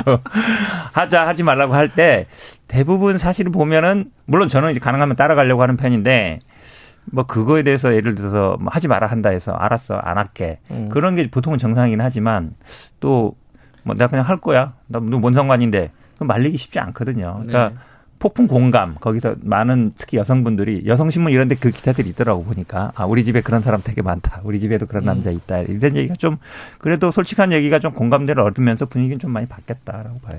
[0.93, 2.27] 하자 하지 말라고 할 때
[2.69, 6.39] 대부분 사실을 보면은 물론 저는 이제 가능하면 따라가려고 하는 편인데
[7.07, 10.89] 뭐 그거에 대해서 예를 들어서 뭐 하지 마라 한다 해서 알았어 안 할게 음.
[10.89, 12.55] 그런 게 보통은 정상이긴 하지만
[13.01, 13.35] 또
[13.85, 17.75] 뭐 내가 그냥 할 거야 나뭔 상관인데 그럼 말리기 쉽지 않거든요 그러니까 네.
[18.19, 23.43] 폭풍 공감 거기서 많은 특히 여성분들이 여성신문 이런데 그 기사들이 있더라고 보니까 아 우리 집에
[23.43, 25.07] 그런 사람 되게 많다 우리 집에도 그런 음.
[25.07, 26.39] 남자 있다 이런 얘기가 좀
[26.79, 30.39] 그래도 솔직한 얘기가 좀 공감대를 얻으면서 분위기는 좀 많이 바뀌었다라고 봐요.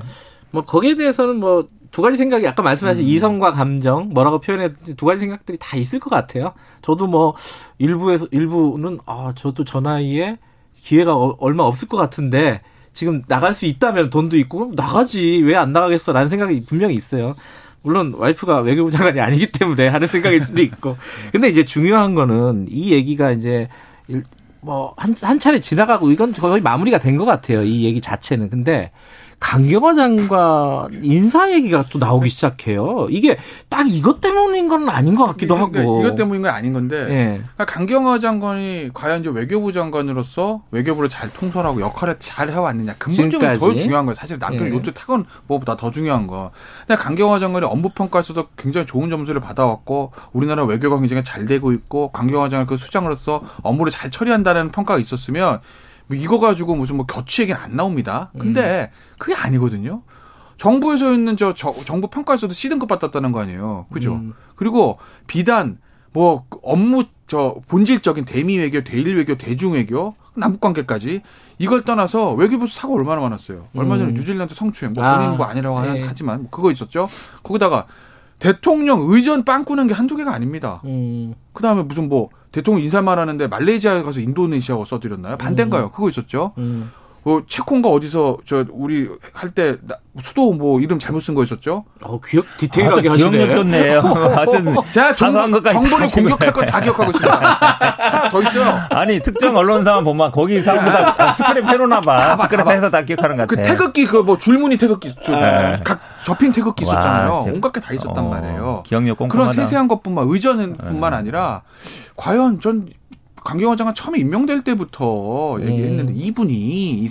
[0.56, 5.22] 뭐 거기에 대해서는 뭐 두 가지 생각이 아까 말씀하신 이성과 감정 뭐라고 표현했든지 두 가지
[5.22, 6.52] 생각들이 다 있을 것 같아요.
[6.82, 7.36] 저도 뭐
[7.78, 10.38] 일부에서 일부는 아 저도 저 나이에
[10.74, 12.60] 기회가 어- 얼마 없을 것 같은데
[12.92, 17.34] 지금 나갈 수 있다면 돈도 있고 나가지 왜 안 나가겠어라는 생각이 분명히 있어요.
[17.82, 20.98] 물론 와이프가 외교부 장관이 아니기 때문에 하는 생각일 수도 있고.
[21.32, 23.70] 근데 이제 중요한 거는 이 얘기가 이제
[24.60, 27.64] 뭐 한 한 차례 지나가고 이건 거의 마무리가 된 것 같아요.
[27.64, 28.50] 이 얘기 자체는.
[28.50, 28.92] 근데
[29.46, 33.06] 강경화 장관 인사 얘기가 또 나오기 시작해요.
[33.12, 33.38] 이게
[33.70, 36.02] 딱 이것 때문인 건 아닌 것 같기도 그러니까 하고.
[36.02, 37.26] 이것 때문인 건 아닌 건데 예.
[37.54, 43.76] 그러니까 강경화 장관이 과연 이제 외교부 장관으로서 외교부를 잘 통솔하고 역할을 잘 해왔느냐 근본적으로 더?
[43.76, 44.16] 중요한 거예요.
[44.16, 44.72] 사실 남편 예.
[44.72, 46.50] 요트 타건 뭐보다 더 중요한 거.
[46.88, 52.12] 근데 강경화 장관이 업무 평가에서도 굉장히 좋은 점수를 받아왔고 우리나라 외교가 굉장히 잘 되고 있고
[52.12, 55.62] 강경화 장관 그 수장으로서 업무를 잘 처리한다는 평가가 있었으면
[56.08, 58.32] 뭐 이거 가지고 무슨 뭐 겨치 얘기는 안 나옵니다.
[58.38, 60.02] 근데 그게 아니거든요.
[60.58, 63.88] 정부에서 있는 저, 저 정부 평가에서도 C등급 받았다는 거 아니에요.
[63.92, 64.14] 그죠?
[64.14, 64.34] 음.
[64.56, 65.80] 그리고 비단
[66.14, 71.22] 뭐 업무 저 본질적인 대미 외교, 대일 외교, 대중 외교, 남북 관계까지
[71.58, 73.68] 이걸 떠나서 외교부 사고 얼마나 많았어요.
[73.76, 74.14] 얼마 전에 음.
[74.16, 76.04] 뉴질랜드 성추행 뭐 아, 본인 뭐 아니라고 하- 네.
[76.08, 77.10] 하지만 뭐 그거 있었죠.
[77.44, 77.88] 거기다가
[78.40, 80.82] 대통령 의전 빵 꾸는 게 한두 개가 아닙니다.
[80.86, 81.34] 음.
[81.54, 85.36] 그다음에 무슨 뭐 대통령 인사만 하는데 말레이시아에 가서 인도네시아어 써드렸나요?
[85.36, 85.90] 반대인가요?
[85.92, 86.54] 그거 있었죠.
[86.58, 86.90] 음.
[87.26, 89.76] 뭐 체콘가 어디서 저 우리 할 때
[90.22, 91.84] 수도 뭐 이름 잘못 쓴 거 있었죠?
[92.02, 93.30] 어, 기억 디테일하게 아, 하시네.
[93.32, 94.00] 기억력 좋네요.
[94.36, 96.30] 하여튼 제가 사소한 것까지 다 하시네.
[96.30, 97.36] 공격할 거다 기억하고 있습니다.
[97.38, 98.80] 하나 더 있어요.
[98.92, 102.36] 아니 특정 언론사만 보면 거기 사람보다 아, 스크랩 해놓나 봐.
[102.38, 102.72] 가봐, 스크랩 가봐.
[102.72, 103.70] 해서 다 기억하는 것그 같아.
[103.70, 105.78] 태극기 그 뭐 줄무늬 태극기 저, 네.
[105.84, 107.42] 각 접힌 태극기 와, 있었잖아요.
[107.44, 107.56] 진짜.
[107.56, 108.84] 온갖 게 다 있었단 어, 말이에요.
[108.86, 109.62] 기억력 그런 꼼꼼하다.
[109.62, 111.18] 세세한 것뿐만 의전뿐만 네.
[111.18, 111.62] 아니라
[112.16, 112.88] 과연 전
[113.46, 116.18] 강경화 장관 처음에 임명될 때부터 얘기했는데 음.
[116.18, 117.10] 이분이 이-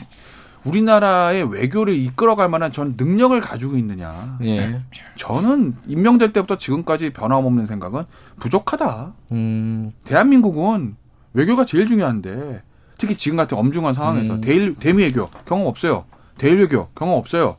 [0.64, 4.38] 우리나라의 외교를 이끌어갈 만한 전 능력을 가지고 있느냐.
[4.44, 4.80] 예.
[5.16, 8.04] 저는 임명될 때부터 지금까지 변함없는 생각은
[8.40, 9.12] 부족하다.
[9.32, 9.92] 음.
[10.04, 10.96] 대한민국은
[11.34, 12.62] 외교가 제일 중요한데
[12.96, 14.40] 특히 지금 같은 엄중한 상황에서 음.
[14.40, 16.06] 대일 대미 외교 경험 없어요.
[16.38, 17.56] 대일 외교 경험 없어요.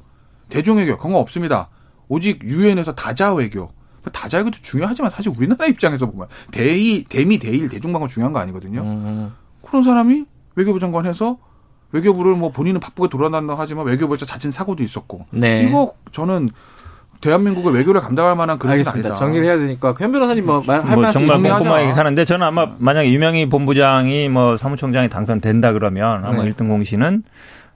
[0.50, 1.70] 대중 외교 경험 없습니다.
[2.08, 3.70] 오직 유엔에서 다자 외교.
[4.12, 8.82] 다자 외교도 중요하지만 사실 우리나라 입장에서 보면 대이 대미 대일 대중방어 중요한 거 아니거든요.
[8.82, 9.34] 음.
[9.62, 10.26] 그런 사람이
[10.56, 11.38] 외교부 장관 해서
[11.92, 15.64] 외교부를 뭐 본인은 바쁘게 돌아다닌다 하지만 외교부에서 자진 사고도 있었고 네.
[15.64, 16.50] 이거 저는
[17.22, 19.10] 대한민국의 외교를 감당할 만한 그런 일은 알겠습니다.
[19.10, 19.20] 아니다.
[19.20, 23.50] 정리를 해야 되니까 현 변호사님 뭐할 뭐 말씀 정말 꼼꼼하게 하는데 저는 아마 만약 유명희
[23.50, 26.48] 본부장이 뭐 사무총장이 당선된다 그러면 아마 네.
[26.48, 27.24] 일 1등 공신은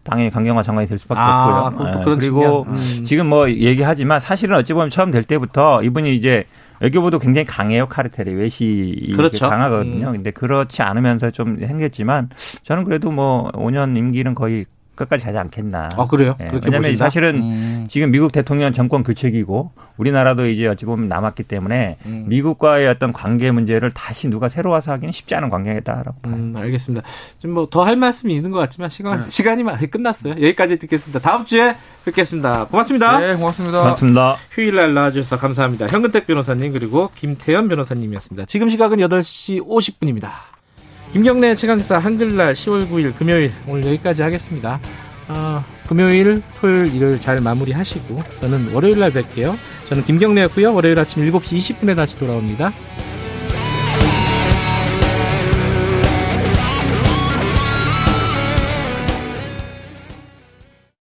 [0.03, 1.89] 당연히 강경화 장관이 될 수밖에 아, 없고요.
[1.91, 2.65] 그것도 예, 그리고.
[2.67, 3.03] 음.
[3.05, 6.45] 지금 뭐 얘기하지만 사실은 어찌 보면 처음 될 때부터 이분이 이제
[6.79, 9.49] 외교부도 굉장히 강해요 카르텔이 외시 그렇죠.
[9.49, 10.11] 강하거든요.
[10.11, 12.29] 근데 그렇지 않으면서 좀 생겼지만
[12.63, 14.65] 저는 그래도 뭐 5년 임기는 거의
[14.99, 15.89] 끝까지 가지 않겠나.
[15.97, 16.35] 아, 그래요?
[16.39, 17.05] 예, 그렇게 왜냐하면 보신다?
[17.05, 17.85] 사실은 음.
[17.89, 22.25] 지금 미국 대통령 정권 교체기고 우리나라도 이제 어찌 보면 남았기 때문에 음.
[22.27, 26.33] 미국과의 어떤 관계 문제를 다시 누가 새로 와서 하기는 쉽지 않은 관계다라고 봐요.
[26.33, 27.05] 음, 알겠습니다.
[27.39, 29.25] 좀 뭐 더 할 말씀이 있는 것 같지만 시간 네.
[29.25, 30.33] 시간이 많이 끝났어요.
[30.33, 31.19] 여기까지 듣겠습니다.
[31.19, 32.65] 다음 주에 뵙겠습니다.
[32.65, 33.19] 고맙습니다.
[33.19, 33.79] 네, 고맙습니다.
[33.81, 34.37] 고맙습니다.
[34.51, 35.87] 휴일 날 나와주셔서 감사합니다.
[35.87, 38.45] 현근택 변호사님 그리고 김태현 변호사님이었습니다.
[38.45, 40.29] 지금 시각은 8시 50분입니다.
[41.11, 44.79] 김경래 최강기사 한글날 10월 9일 금요일 오늘 여기까지 하겠습니다.
[45.27, 49.55] 어, 금요일, 토요일, 일요일 잘 마무리하시고 저는 월요일 날 뵐게요.
[49.87, 50.71] 저는 김경래였고요.
[50.71, 52.71] 월요일 아침 7시 20분에 다시 돌아옵니다.